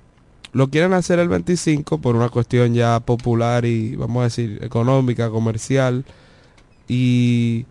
lo 0.53 0.69
quieren 0.69 0.93
hacer 0.93 1.19
el 1.19 1.27
25 1.27 1.99
por 1.99 2.15
una 2.15 2.29
cuestión 2.29 2.73
ya 2.73 2.99
popular 2.99 3.65
y 3.65 3.95
vamos 3.95 4.21
a 4.21 4.23
decir 4.25 4.59
económica, 4.61 5.29
comercial. 5.29 6.05
Y 6.87 7.65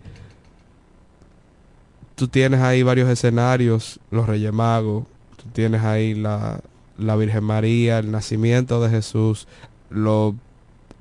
tú 2.15 2.27
tienes 2.27 2.61
ahí 2.61 2.83
varios 2.83 3.09
escenarios, 3.09 3.99
los 4.11 4.27
Reyes 4.27 4.53
Magos, 4.53 5.05
tú 5.37 5.45
tienes 5.53 5.83
ahí 5.83 6.13
la, 6.13 6.61
la 6.97 7.15
Virgen 7.15 7.43
María, 7.43 7.99
el 7.99 8.11
nacimiento 8.11 8.81
de 8.81 8.89
Jesús, 8.89 9.47
lo, 9.89 10.35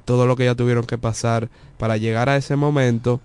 todo 0.04 0.26
lo 0.26 0.36
que 0.36 0.44
ya 0.44 0.54
tuvieron 0.54 0.84
que 0.84 0.98
pasar 0.98 1.48
para 1.78 1.96
llegar 1.96 2.28
a 2.28 2.36
ese 2.36 2.56
momento 2.56 3.20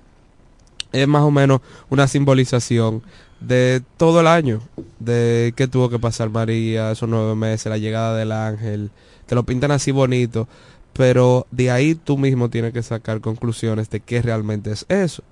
es 0.92 1.08
más 1.08 1.22
o 1.24 1.32
menos 1.32 1.62
una 1.90 2.08
simbolización 2.08 3.02
de 3.42 3.82
todo 3.98 4.22
el 4.22 4.28
año, 4.28 4.62
de 5.00 5.54
qué 5.56 5.68
tuvo 5.68 5.90
que 5.90 6.00
pasar 6.00 6.30
María, 6.30 6.92
esos 6.92 7.10
nueve 7.10 7.36
meses, 7.36 7.70
la 7.70 7.78
llegada 7.78 8.16
del 8.16 8.32
ángel, 8.32 8.92
te 9.26 9.36
lo 9.36 9.44
pintan 9.44 9.72
así 9.72 9.92
bonito, 9.92 10.48
pero 10.94 11.48
de 11.52 11.72
ahí 11.72 11.96
tú 11.96 12.18
mismo 12.18 12.50
tienes 12.50 12.72
que 12.74 12.84
sacar 12.84 13.20
conclusiones 13.20 13.90
de 13.90 14.00
qué 14.00 14.22
realmente 14.22 14.72
es 14.72 14.86
eso 14.90 15.24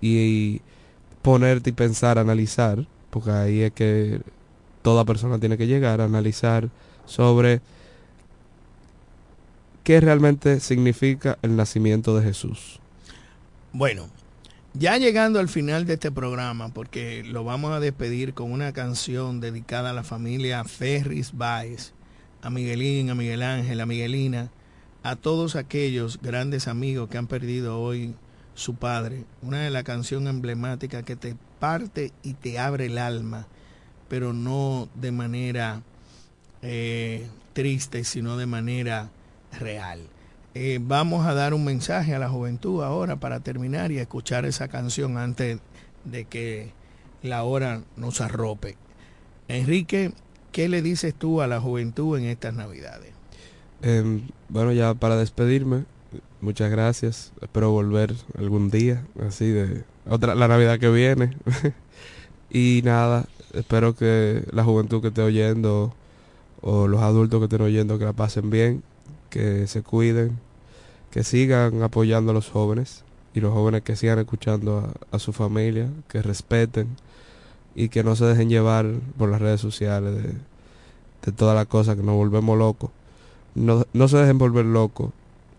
y 0.00 0.60
ponerte 1.22 1.70
y 1.70 1.72
pensar, 1.72 2.18
analizar, 2.18 2.86
porque 3.10 3.30
ahí 3.30 3.60
es 3.62 3.72
que 3.72 4.20
toda 4.82 5.04
persona 5.04 5.38
tiene 5.38 5.58
que 5.58 5.66
llegar 5.66 6.00
a 6.00 6.04
analizar 6.04 6.68
sobre 7.04 7.60
qué 9.82 10.00
realmente 10.00 10.60
significa 10.60 11.38
el 11.42 11.56
nacimiento 11.56 12.16
de 12.16 12.24
Jesús. 12.24 12.78
Bueno, 13.72 14.08
ya 14.74 14.96
llegando 14.98 15.40
al 15.40 15.48
final 15.48 15.84
de 15.86 15.94
este 15.94 16.10
programa, 16.12 16.68
porque 16.68 17.24
lo 17.24 17.44
vamos 17.44 17.72
a 17.72 17.80
despedir 17.80 18.34
con 18.34 18.52
una 18.52 18.72
canción 18.72 19.40
dedicada 19.40 19.90
a 19.90 19.94
la 19.94 20.04
familia 20.04 20.64
Ferris 20.64 21.32
Baez, 21.32 21.92
a 22.42 22.50
Miguelín, 22.50 23.10
a 23.10 23.14
Miguel 23.14 23.42
Ángel, 23.42 23.80
a 23.80 23.86
Miguelina, 23.86 24.50
a 25.02 25.16
todos 25.16 25.56
aquellos 25.56 26.20
grandes 26.20 26.68
amigos 26.68 27.08
que 27.08 27.18
han 27.18 27.26
perdido 27.26 27.80
hoy 27.80 28.14
su 28.54 28.74
padre. 28.74 29.24
Una 29.42 29.60
de 29.60 29.70
las 29.70 29.84
canciones 29.84 30.30
emblemáticas 30.30 31.02
que 31.02 31.16
te 31.16 31.36
parte 31.58 32.12
y 32.22 32.34
te 32.34 32.58
abre 32.58 32.86
el 32.86 32.98
alma, 32.98 33.46
pero 34.08 34.32
no 34.32 34.88
de 34.94 35.12
manera 35.12 35.82
eh, 36.62 37.28
triste, 37.52 38.04
sino 38.04 38.36
de 38.36 38.46
manera 38.46 39.10
real. 39.58 40.00
Eh, 40.54 40.80
vamos 40.82 41.26
a 41.26 41.34
dar 41.34 41.54
un 41.54 41.64
mensaje 41.64 42.14
a 42.14 42.18
la 42.18 42.28
juventud 42.28 42.82
ahora 42.82 43.16
para 43.16 43.40
terminar 43.40 43.92
y 43.92 43.98
escuchar 43.98 44.44
esa 44.44 44.66
canción 44.66 45.16
antes 45.16 45.60
de 46.04 46.24
que 46.24 46.72
la 47.22 47.44
hora 47.44 47.82
nos 47.96 48.20
arrope. 48.20 48.76
Enrique, 49.46 50.12
¿qué 50.50 50.68
le 50.68 50.82
dices 50.82 51.14
tú 51.14 51.40
a 51.40 51.46
la 51.46 51.60
juventud 51.60 52.18
en 52.18 52.24
estas 52.24 52.54
navidades? 52.54 53.12
Eh, 53.82 54.20
bueno, 54.48 54.72
ya 54.72 54.94
para 54.94 55.16
despedirme, 55.16 55.84
muchas 56.40 56.70
gracias. 56.70 57.32
Espero 57.40 57.70
volver 57.70 58.14
algún 58.36 58.70
día, 58.70 59.04
así 59.26 59.50
de 59.50 59.84
otra 60.08 60.34
la 60.34 60.48
Navidad 60.48 60.80
que 60.80 60.90
viene. 60.90 61.36
y 62.50 62.80
nada, 62.84 63.26
espero 63.54 63.94
que 63.94 64.42
la 64.50 64.64
juventud 64.64 65.00
que 65.00 65.08
esté 65.08 65.22
oyendo 65.22 65.94
o 66.60 66.88
los 66.88 67.00
adultos 67.02 67.40
que 67.40 67.44
estén 67.44 67.62
oyendo 67.62 67.98
que 67.98 68.04
la 68.04 68.12
pasen 68.12 68.50
bien, 68.50 68.82
que 69.30 69.66
se 69.66 69.82
cuiden, 69.82 70.38
que 71.10 71.24
sigan 71.24 71.82
apoyando 71.82 72.32
a 72.32 72.34
los 72.34 72.50
jóvenes 72.50 73.04
y 73.32 73.40
los 73.40 73.52
jóvenes 73.52 73.82
que 73.82 73.96
sigan 73.96 74.18
escuchando 74.18 74.92
a, 75.10 75.18
su 75.18 75.32
familia, 75.32 75.88
que 76.08 76.20
respeten 76.20 76.88
y 77.74 77.88
que 77.88 78.04
no 78.04 78.16
se 78.16 78.26
dejen 78.26 78.50
llevar 78.50 78.86
por 79.16 79.30
las 79.30 79.40
redes 79.40 79.60
sociales 79.60 80.14
de, 80.16 80.34
de 81.24 81.32
todas 81.32 81.54
las 81.54 81.66
cosas 81.66 81.96
que 81.96 82.02
nos 82.02 82.16
volvemos 82.16 82.58
locos. 82.58 82.90
No, 83.54 83.86
no 83.92 84.08
se 84.08 84.18
dejen 84.18 84.38
volver 84.38 84.66
locos 84.66 85.10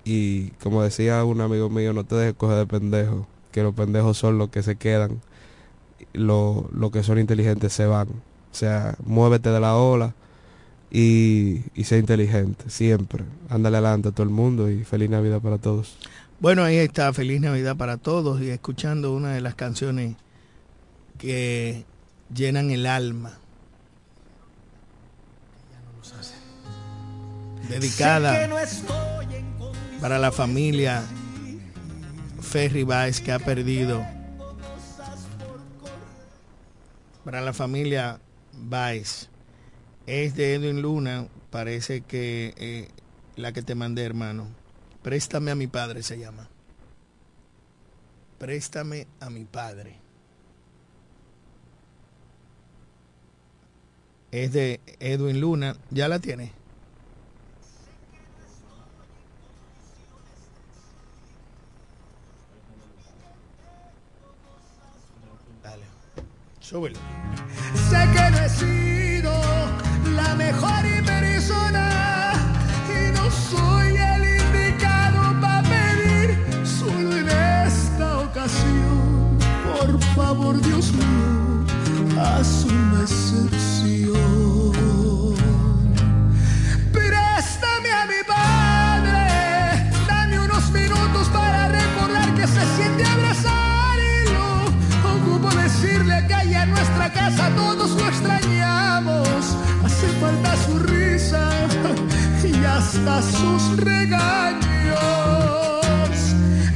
y 0.03 0.49
como 0.63 0.83
decía 0.83 1.23
un 1.23 1.41
amigo 1.41 1.69
mío, 1.69 1.93
no 1.93 2.03
te 2.03 2.15
dejes 2.15 2.35
coger 2.35 2.57
de 2.57 2.67
pendejo, 2.67 3.27
que 3.51 3.63
los 3.63 3.73
pendejos 3.73 4.17
son 4.17 4.37
los 4.37 4.49
que 4.49 4.63
se 4.63 4.75
quedan, 4.75 5.21
los 6.13 6.71
lo 6.73 6.91
que 6.91 7.03
son 7.03 7.19
inteligentes 7.19 7.73
se 7.73 7.85
van. 7.85 8.09
O 8.09 8.55
sea, 8.55 8.95
muévete 9.05 9.49
de 9.49 9.59
la 9.59 9.75
ola 9.77 10.13
y, 10.91 11.61
y 11.73 11.83
sé 11.85 11.97
inteligente, 11.97 12.69
siempre. 12.69 13.23
Ándale 13.49 13.77
adelante 13.77 14.09
a 14.09 14.11
todo 14.11 14.23
el 14.23 14.29
mundo 14.29 14.69
y 14.69 14.83
feliz 14.83 15.09
Navidad 15.09 15.39
para 15.39 15.57
todos. 15.57 15.97
Bueno, 16.39 16.63
ahí 16.63 16.77
está, 16.77 17.13
feliz 17.13 17.39
Navidad 17.39 17.77
para 17.77 17.97
todos 17.97 18.41
y 18.41 18.49
escuchando 18.49 19.13
una 19.13 19.33
de 19.33 19.41
las 19.41 19.55
canciones 19.55 20.15
que 21.17 21.85
llenan 22.33 22.71
el 22.71 22.85
alma. 22.85 23.37
Dedicada 27.69 28.49
para 30.01 30.19
la 30.19 30.31
familia 30.31 31.03
Ferry 32.41 32.83
Baez 32.83 33.21
que 33.21 33.31
ha 33.31 33.39
perdido. 33.39 34.03
Para 37.23 37.39
la 37.39 37.53
familia 37.53 38.19
Baez. 38.51 39.30
Es 40.07 40.35
de 40.35 40.55
Edwin 40.55 40.81
Luna, 40.81 41.27
parece 41.51 42.01
que 42.01 42.53
eh, 42.57 42.87
la 43.35 43.51
que 43.51 43.61
te 43.61 43.75
mandé, 43.75 44.03
hermano. 44.03 44.47
Préstame 45.03 45.51
a 45.51 45.55
mi 45.55 45.67
padre 45.67 46.03
se 46.03 46.17
llama. 46.17 46.47
Préstame 48.37 49.07
a 49.19 49.29
mi 49.29 49.45
padre. 49.45 49.99
Es 54.31 54.53
de 54.53 54.79
Edwin 54.99 55.39
Luna. 55.39 55.75
¿Ya 55.89 56.07
la 56.07 56.19
tiene? 56.19 56.51
Dale. 65.61 65.83
Súbelo. 66.59 66.97
Sé 67.89 67.97
que 68.13 68.31
no 68.31 68.80
la 70.11 70.35
mejor 70.35 70.83
persona 71.05 71.80
y 103.01 103.07
hasta 103.07 103.21
sus 103.21 103.77
regaños. 103.77 104.61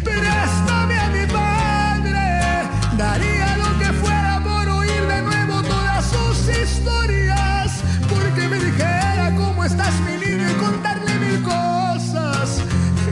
Préstame 0.03 0.97
a 0.99 1.09
mi 1.09 1.26
padre, 1.32 2.67
daría 2.97 3.57
lo 3.57 3.80
que 3.80 3.93
fuera 3.93 4.41
por 4.43 4.67
oír 4.69 5.07
de 5.07 5.21
nuevo 5.21 5.61
todas 5.63 6.05
sus 6.05 6.49
historias. 6.49 7.84
Porque 8.09 8.47
me 8.47 8.59
dijera 8.59 9.34
cómo 9.36 9.63
estás 9.63 9.93
mi 10.01 10.17
niño 10.26 10.49
y 10.49 10.53
contarle 10.55 11.19
mil 11.19 11.43
cosas. 11.43 12.61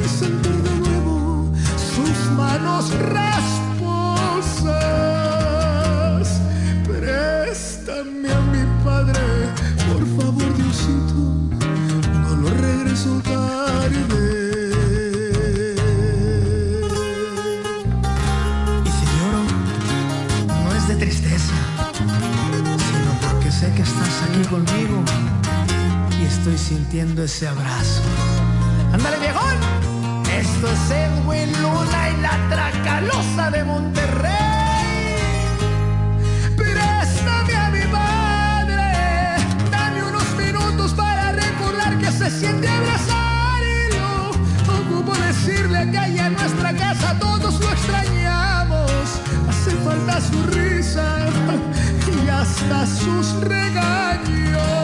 Y 0.04 0.08
sentir 0.08 0.64
de 0.64 0.76
nuevo 0.76 1.52
sus 1.78 2.32
manos 2.32 2.92
rasposas. 3.00 3.44
Préstame 6.88 8.32
a 8.32 8.42
Y 13.04 13.06
si 13.06 13.16
lloro, 19.12 19.44
no 20.48 20.74
es 20.74 20.88
de 20.88 20.96
tristeza, 20.96 21.54
sino 22.78 23.12
porque 23.30 23.52
sé 23.52 23.74
que 23.74 23.82
estás 23.82 24.24
aquí 24.30 24.48
conmigo 24.48 25.04
y 26.18 26.24
estoy 26.24 26.58
sintiendo 26.58 27.24
ese 27.24 27.50
abrazo. 27.50 28.04
¡Ándale, 28.94 29.20
viejón! 29.20 29.58
Esto 30.40 30.68
es 30.72 30.92
Edwin 30.92 31.52
Luna 31.62 32.10
y 32.10 32.22
la 32.22 32.50
Tracalosa 32.50 33.52
de 33.52 33.66
Monterrey. 33.66 34.43
Siente 42.40 42.68
abrazar 42.68 43.62
y 43.64 43.94
lo 43.96 44.74
ocupo 44.80 45.14
decirle 45.14 45.90
que 45.92 45.98
allá 45.98 46.28
en 46.28 46.34
nuestra 46.34 46.74
casa 46.74 47.18
todos 47.20 47.60
lo 47.60 47.70
extrañamos. 47.72 48.90
Hace 49.50 49.72
falta 49.86 50.20
su 50.22 50.44
risa 50.48 51.28
y 52.24 52.30
hasta 52.30 52.86
sus 52.88 53.34
regaños. 53.42 54.83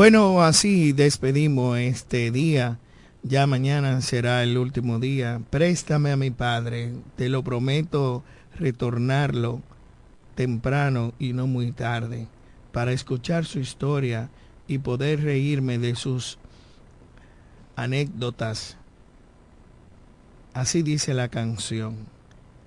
Bueno, 0.00 0.40
así 0.40 0.94
despedimos 0.94 1.76
este 1.76 2.30
día. 2.30 2.78
Ya 3.22 3.46
mañana 3.46 4.00
será 4.00 4.42
el 4.42 4.56
último 4.56 4.98
día. 4.98 5.42
Préstame 5.50 6.10
a 6.10 6.16
mi 6.16 6.30
padre. 6.30 6.94
Te 7.16 7.28
lo 7.28 7.44
prometo 7.44 8.24
retornarlo 8.56 9.60
temprano 10.36 11.12
y 11.18 11.34
no 11.34 11.46
muy 11.46 11.72
tarde 11.72 12.28
para 12.72 12.92
escuchar 12.92 13.44
su 13.44 13.58
historia 13.58 14.30
y 14.66 14.78
poder 14.78 15.22
reírme 15.22 15.76
de 15.76 15.94
sus 15.94 16.38
anécdotas. 17.76 18.78
Así 20.54 20.80
dice 20.80 21.12
la 21.12 21.28
canción. 21.28 22.06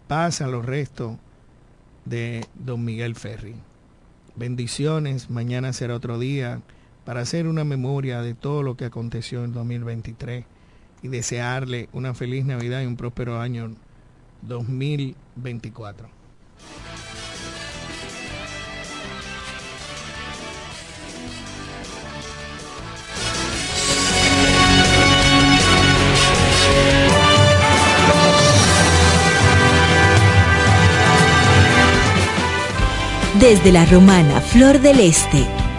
Pasa 0.07 0.45
los 0.45 0.63
restos 0.63 1.17
de 2.05 2.45
Don 2.53 2.85
Miguel 2.85 3.15
Ferri. 3.15 3.55
Bendiciones, 4.35 5.31
mañana 5.31 5.73
será 5.73 5.95
otro 5.95 6.19
día 6.19 6.61
para 7.05 7.21
hacer 7.21 7.47
una 7.47 7.63
memoria 7.63 8.21
de 8.21 8.33
todo 8.33 8.63
lo 8.63 8.75
que 8.75 8.85
aconteció 8.85 9.43
en 9.43 9.53
2023 9.53 10.45
y 11.01 11.07
desearle 11.07 11.89
una 11.91 12.13
feliz 12.13 12.45
Navidad 12.45 12.81
y 12.81 12.85
un 12.85 12.95
próspero 12.95 13.39
año 13.39 13.71
2024. 14.41 16.07
Desde 33.39 33.73
la 33.73 33.85
romana 33.85 34.39
Flor 34.39 34.79
del 34.79 35.01
Este, 35.01 35.45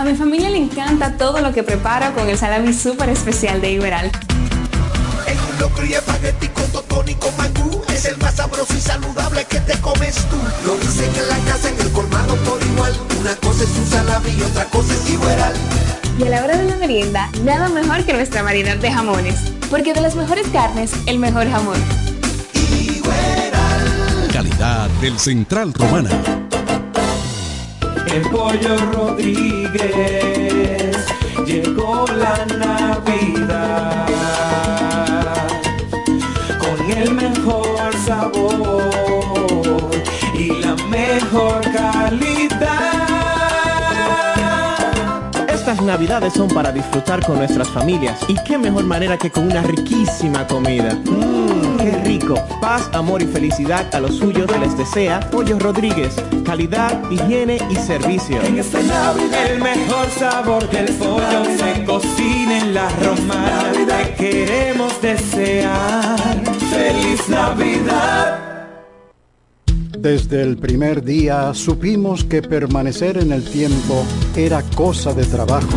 A 0.00 0.02
mi 0.02 0.14
familia 0.14 0.48
le 0.48 0.56
encanta 0.56 1.18
todo 1.18 1.42
lo 1.42 1.52
que 1.52 1.62
prepara 1.62 2.12
con 2.12 2.26
el 2.26 2.38
salami 2.38 2.72
súper 2.72 3.10
especial 3.10 3.60
de 3.60 3.72
Iberal. 3.72 4.10
En 5.26 5.38
un 5.38 5.60
locro 5.60 5.84
y 5.84 5.92
espagueti 5.92 6.48
con 6.48 6.64
totón 6.72 7.06
y 7.06 7.14
con 7.16 7.36
mangú. 7.36 7.82
Es 7.92 8.06
el 8.06 8.16
más 8.16 8.36
sabroso 8.36 8.72
y 8.74 8.80
saludable 8.80 9.44
que 9.44 9.60
te 9.60 9.78
comes 9.82 10.14
tú. 10.30 10.38
Lo 10.64 10.76
dicen 10.78 11.10
en 11.14 11.28
la 11.28 11.36
casa, 11.52 11.68
en 11.68 11.78
el 11.78 11.92
colmado 11.92 12.34
por 12.36 12.62
igual. 12.62 12.96
Una 13.20 13.36
cosa 13.36 13.62
es 13.62 13.76
un 13.76 13.86
salami 13.88 14.30
y 14.38 14.42
otra 14.42 14.64
cosa 14.70 14.94
es 14.94 15.10
igual. 15.10 15.52
Y 16.18 16.22
a 16.22 16.30
la 16.30 16.44
hora 16.44 16.56
de 16.56 16.64
la 16.64 16.76
merienda, 16.76 17.28
nada 17.44 17.68
mejor 17.68 18.02
que 18.06 18.14
nuestra 18.14 18.40
variedad 18.40 18.78
de 18.78 18.90
jamones. 18.90 19.52
Porque 19.68 19.92
de 19.92 20.00
las 20.00 20.14
mejores 20.14 20.46
carnes, 20.50 20.92
el 21.04 21.18
mejor 21.18 21.46
jamón. 21.50 21.76
Calidad 24.32 24.88
del 25.02 25.18
Central 25.18 25.74
Romana. 25.74 26.48
El 28.12 28.22
pollo 28.22 28.76
Rodríguez 28.92 29.86
llegó 31.46 32.04
la 32.08 32.44
Navidad 32.58 34.06
con 36.58 36.90
el 36.90 37.14
mejor 37.14 37.94
sabor 38.04 39.90
y 40.34 40.48
la 40.60 40.74
mejor 40.88 41.60
calidad. 41.72 42.50
Estas 45.48 45.80
navidades 45.82 46.32
son 46.32 46.48
para 46.48 46.72
disfrutar 46.72 47.24
con 47.24 47.38
nuestras 47.38 47.68
familias 47.68 48.18
y 48.26 48.34
qué 48.42 48.58
mejor 48.58 48.84
manera 48.84 49.16
que 49.18 49.30
con 49.30 49.44
una 49.44 49.62
riquísima 49.62 50.48
comida. 50.48 50.94
Mmm, 50.94 51.59
qué 51.90 52.04
rico. 52.04 52.34
Paz, 52.60 52.88
amor 52.92 53.22
y 53.22 53.26
felicidad 53.26 53.92
a 53.94 54.00
los 54.00 54.16
suyos 54.16 54.50
les 54.60 54.76
desea 54.76 55.20
Pollo 55.30 55.58
Rodríguez. 55.58 56.14
Calidad, 56.44 57.10
higiene 57.10 57.58
y 57.70 57.76
servicio. 57.76 58.40
En 58.42 58.58
esta 58.58 58.80
Navidad 58.82 59.50
el 59.50 59.62
mejor 59.62 60.08
sabor 60.10 60.68
del 60.70 60.86
pollo 60.94 61.44
se 61.58 61.84
cocina 61.84 62.58
en 62.58 62.74
la 62.74 62.88
romana. 62.90 63.72
Te 63.72 64.14
queremos 64.14 65.00
desear 65.00 66.18
feliz 66.70 67.28
Navidad. 67.28 68.38
Desde 69.98 70.42
el 70.42 70.56
primer 70.56 71.04
día 71.04 71.52
supimos 71.52 72.24
que 72.24 72.40
permanecer 72.40 73.18
en 73.18 73.32
el 73.32 73.44
tiempo 73.44 74.04
era 74.34 74.62
cosa 74.74 75.12
de 75.12 75.26
trabajo. 75.26 75.76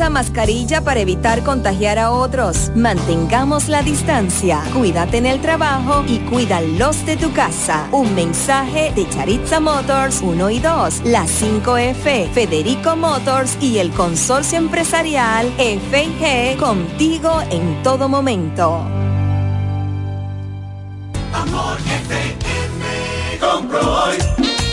mascarilla 0.09 0.81
para 0.81 0.99
evitar 0.99 1.43
contagiar 1.43 1.99
a 1.99 2.11
otros. 2.11 2.71
Mantengamos 2.75 3.69
la 3.69 3.81
distancia. 3.81 4.63
Cuídate 4.73 5.17
en 5.17 5.25
el 5.25 5.41
trabajo 5.41 6.03
y 6.07 6.19
cuida 6.19 6.61
los 6.61 7.05
de 7.05 7.17
tu 7.17 7.31
casa. 7.33 7.87
Un 7.91 8.15
mensaje 8.15 8.91
de 8.95 9.07
Charitza 9.09 9.59
Motors 9.59 10.21
1 10.21 10.49
y 10.49 10.59
2, 10.59 11.01
la 11.05 11.25
5F, 11.25 12.29
Federico 12.31 12.95
Motors 12.95 13.57
y 13.61 13.77
el 13.79 13.91
consorcio 13.91 14.57
empresarial 14.57 15.47
FG 15.57 16.57
contigo 16.57 17.41
en 17.49 17.83
todo 17.83 18.09
momento. 18.09 18.85
Amor 21.33 21.77
FM. 21.79 23.39
Compro 23.39 23.79
hoy, 23.79 24.17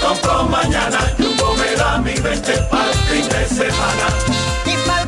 compro 0.01 0.45
mañana. 0.45 0.99
Me 1.59 1.77
da 1.77 1.99
mi 1.99 2.15
20 2.15 2.53
para 2.71 2.91
el 2.91 2.99
fin 2.99 3.29
de 3.29 3.47
semana. 3.47 4.38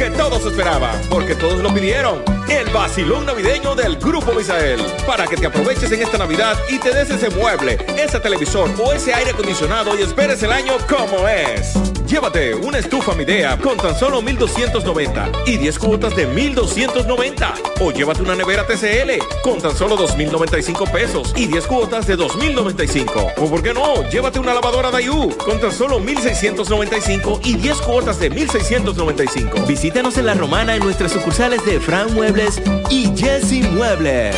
que 0.00 0.10
todos 0.12 0.46
esperaban, 0.46 0.89
porque 1.08 1.34
todos 1.34 1.60
lo 1.60 1.72
pidieron. 1.72 2.22
El 2.48 2.68
vacilón 2.70 3.26
navideño 3.26 3.74
del 3.74 3.96
Grupo 3.96 4.32
Misael. 4.32 4.80
Para 5.06 5.26
que 5.26 5.36
te 5.36 5.46
aproveches 5.46 5.90
en 5.92 6.02
esta 6.02 6.18
Navidad 6.18 6.58
y 6.68 6.78
te 6.78 6.92
des 6.92 7.10
ese 7.10 7.30
mueble, 7.30 7.78
ese 7.96 8.18
televisor 8.20 8.70
o 8.82 8.92
ese 8.92 9.14
aire 9.14 9.30
acondicionado 9.30 9.98
y 9.98 10.02
esperes 10.02 10.42
el 10.42 10.52
año 10.52 10.74
como 10.88 11.28
es. 11.28 11.74
Llévate 12.10 12.56
una 12.56 12.78
estufa 12.78 13.14
Midea 13.14 13.56
con 13.56 13.76
tan 13.76 13.96
solo 13.96 14.20
1290 14.20 15.30
y 15.46 15.58
10 15.58 15.78
cuotas 15.78 16.16
de 16.16 16.26
1290. 16.26 17.54
O 17.80 17.92
llévate 17.92 18.22
una 18.22 18.34
nevera 18.34 18.66
TCL 18.66 19.42
con 19.44 19.60
tan 19.60 19.76
solo 19.76 19.94
2095 19.94 20.86
pesos 20.86 21.32
y 21.36 21.46
10 21.46 21.66
cuotas 21.68 22.08
de 22.08 22.16
2095. 22.16 23.28
O 23.36 23.48
por 23.48 23.62
qué 23.62 23.72
no, 23.72 24.08
llévate 24.10 24.40
una 24.40 24.54
lavadora 24.54 24.90
Dayu 24.90 25.36
con 25.38 25.60
tan 25.60 25.70
solo 25.70 26.00
1695 26.00 27.42
y 27.44 27.54
10 27.54 27.76
cuotas 27.78 28.18
de 28.18 28.28
1695. 28.28 29.66
Visítanos 29.68 30.18
en 30.18 30.26
La 30.26 30.34
Romana 30.34 30.74
en 30.74 30.82
nuestras 30.90 31.12
sucursales 31.12 31.64
de 31.64 31.78
Fran 31.78 32.12
Muebles 32.14 32.60
y 32.90 33.16
Jesse 33.16 33.62
Muebles. 33.70 34.34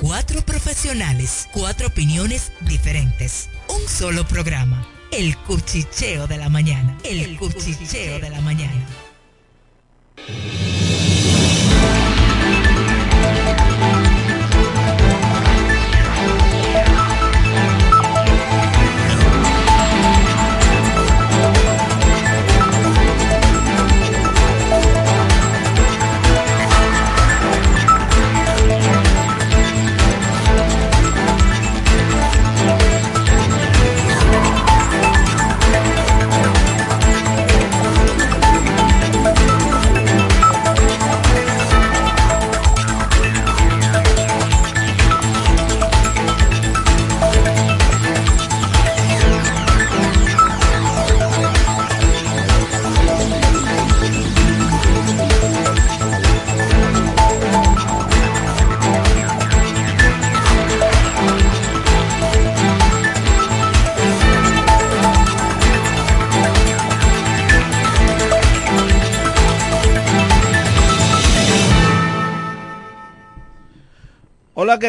Cuatro 0.00 0.42
profesionales, 0.42 1.48
cuatro 1.52 1.86
opiniones 1.86 2.50
diferentes. 2.62 3.48
Un 3.68 3.88
solo 3.88 4.26
programa. 4.26 4.84
El 5.12 5.36
cuchicheo 5.36 6.26
de 6.26 6.36
la 6.36 6.48
mañana. 6.48 6.98
El, 7.04 7.38
cuchicheo 7.38 8.18
de 8.18 8.28
la 8.28 8.40
mañana. 8.40 8.84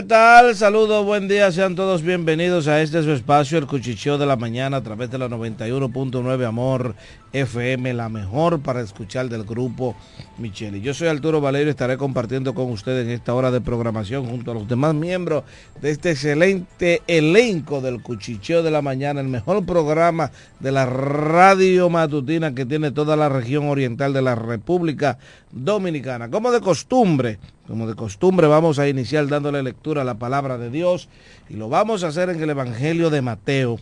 ¿Qué 0.03 0.09
tal? 0.09 0.53
Saludos, 0.53 1.05
buen 1.05 1.29
día, 1.29 1.49
sean 1.53 1.75
todos 1.75 2.01
bienvenidos 2.01 2.67
a 2.67 2.81
este 2.81 3.01
su 3.03 3.13
espacio, 3.13 3.57
el 3.57 3.67
Cuchicheo 3.67 4.17
de 4.17 4.25
la 4.25 4.35
Mañana, 4.35 4.75
a 4.75 4.83
través 4.83 5.09
de 5.09 5.17
la 5.17 5.29
91.9 5.29 6.45
Amor 6.45 6.93
FM, 7.31 7.93
la 7.93 8.09
mejor 8.09 8.59
para 8.59 8.81
escuchar 8.81 9.29
del 9.29 9.45
grupo 9.45 9.95
Micheli. 10.37 10.81
Yo 10.81 10.93
soy 10.93 11.07
Arturo 11.07 11.39
Valerio 11.39 11.67
y 11.67 11.69
estaré 11.69 11.95
compartiendo 11.95 12.53
con 12.53 12.69
ustedes 12.69 13.07
en 13.07 13.13
esta 13.13 13.33
hora 13.33 13.49
de 13.49 13.61
programación 13.61 14.25
junto 14.25 14.51
a 14.51 14.55
los 14.55 14.67
demás 14.67 14.93
miembros 14.93 15.45
de 15.81 15.91
este 15.91 16.11
excelente 16.11 17.01
elenco 17.07 17.79
del 17.79 18.01
Cuchicheo 18.01 18.61
de 18.61 18.71
la 18.71 18.81
Mañana, 18.81 19.21
el 19.21 19.29
mejor 19.29 19.65
programa 19.65 20.31
de 20.59 20.73
la 20.73 20.85
radio 20.85 21.89
matutina 21.89 22.53
que 22.53 22.65
tiene 22.65 22.91
toda 22.91 23.15
la 23.15 23.29
región 23.29 23.69
oriental 23.69 24.11
de 24.11 24.21
la 24.21 24.35
República 24.35 25.17
Dominicana. 25.53 26.29
Como 26.29 26.51
de 26.51 26.59
costumbre, 26.59 27.39
como 27.67 27.87
de 27.87 27.95
costumbre 27.95 28.47
vamos 28.47 28.79
a 28.79 28.87
iniciar 28.89 29.27
dándole 29.27 29.63
lectura 29.63 30.01
a 30.01 30.05
la 30.05 30.15
palabra 30.15 30.57
de 30.57 30.69
Dios 30.69 31.07
y 31.49 31.55
lo 31.55 31.69
vamos 31.69 32.03
a 32.03 32.07
hacer 32.07 32.29
en 32.29 32.41
el 32.41 32.49
Evangelio 32.49 33.09
de 33.09 33.21
Mateo. 33.21 33.79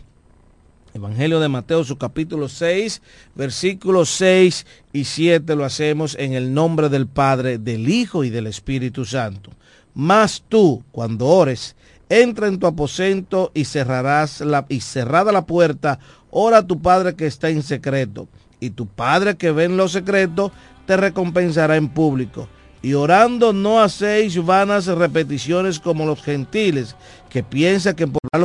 Evangelio 0.94 1.40
de 1.40 1.48
Mateo, 1.48 1.84
su 1.84 1.96
capítulo 1.96 2.48
6, 2.48 3.00
versículos 3.34 4.10
6 4.10 4.66
y 4.92 5.04
7 5.04 5.56
lo 5.56 5.64
hacemos 5.64 6.14
en 6.18 6.34
el 6.34 6.52
nombre 6.52 6.90
del 6.90 7.06
Padre, 7.06 7.58
del 7.58 7.88
Hijo 7.88 8.24
y 8.24 8.30
del 8.30 8.46
Espíritu 8.46 9.06
Santo. 9.06 9.50
Mas 9.94 10.44
tú, 10.48 10.84
cuando 10.92 11.26
ores, 11.26 11.76
entra 12.10 12.46
en 12.46 12.58
tu 12.58 12.66
aposento 12.66 13.50
y 13.54 13.64
cerrarás 13.64 14.42
la, 14.42 14.66
y 14.68 14.80
cerrada 14.80 15.32
la 15.32 15.46
puerta, 15.46 15.98
ora 16.30 16.58
a 16.58 16.66
tu 16.66 16.80
Padre 16.82 17.14
que 17.14 17.26
está 17.26 17.48
en 17.48 17.62
secreto, 17.62 18.28
y 18.60 18.70
tu 18.70 18.86
Padre 18.86 19.36
que 19.36 19.50
ve 19.50 19.64
en 19.64 19.78
lo 19.78 19.88
secreto 19.88 20.52
te 20.86 20.98
recompensará 20.98 21.76
en 21.76 21.88
público. 21.88 22.48
Y 22.82 22.94
orando 22.94 23.52
no 23.52 23.80
hacéis 23.80 24.44
vanas 24.44 24.86
repeticiones 24.86 25.78
como 25.78 26.04
los 26.04 26.20
gentiles, 26.20 26.96
que 27.30 27.42
piensan 27.44 27.94
que 27.94 28.08
por 28.08 28.20
algo 28.32 28.40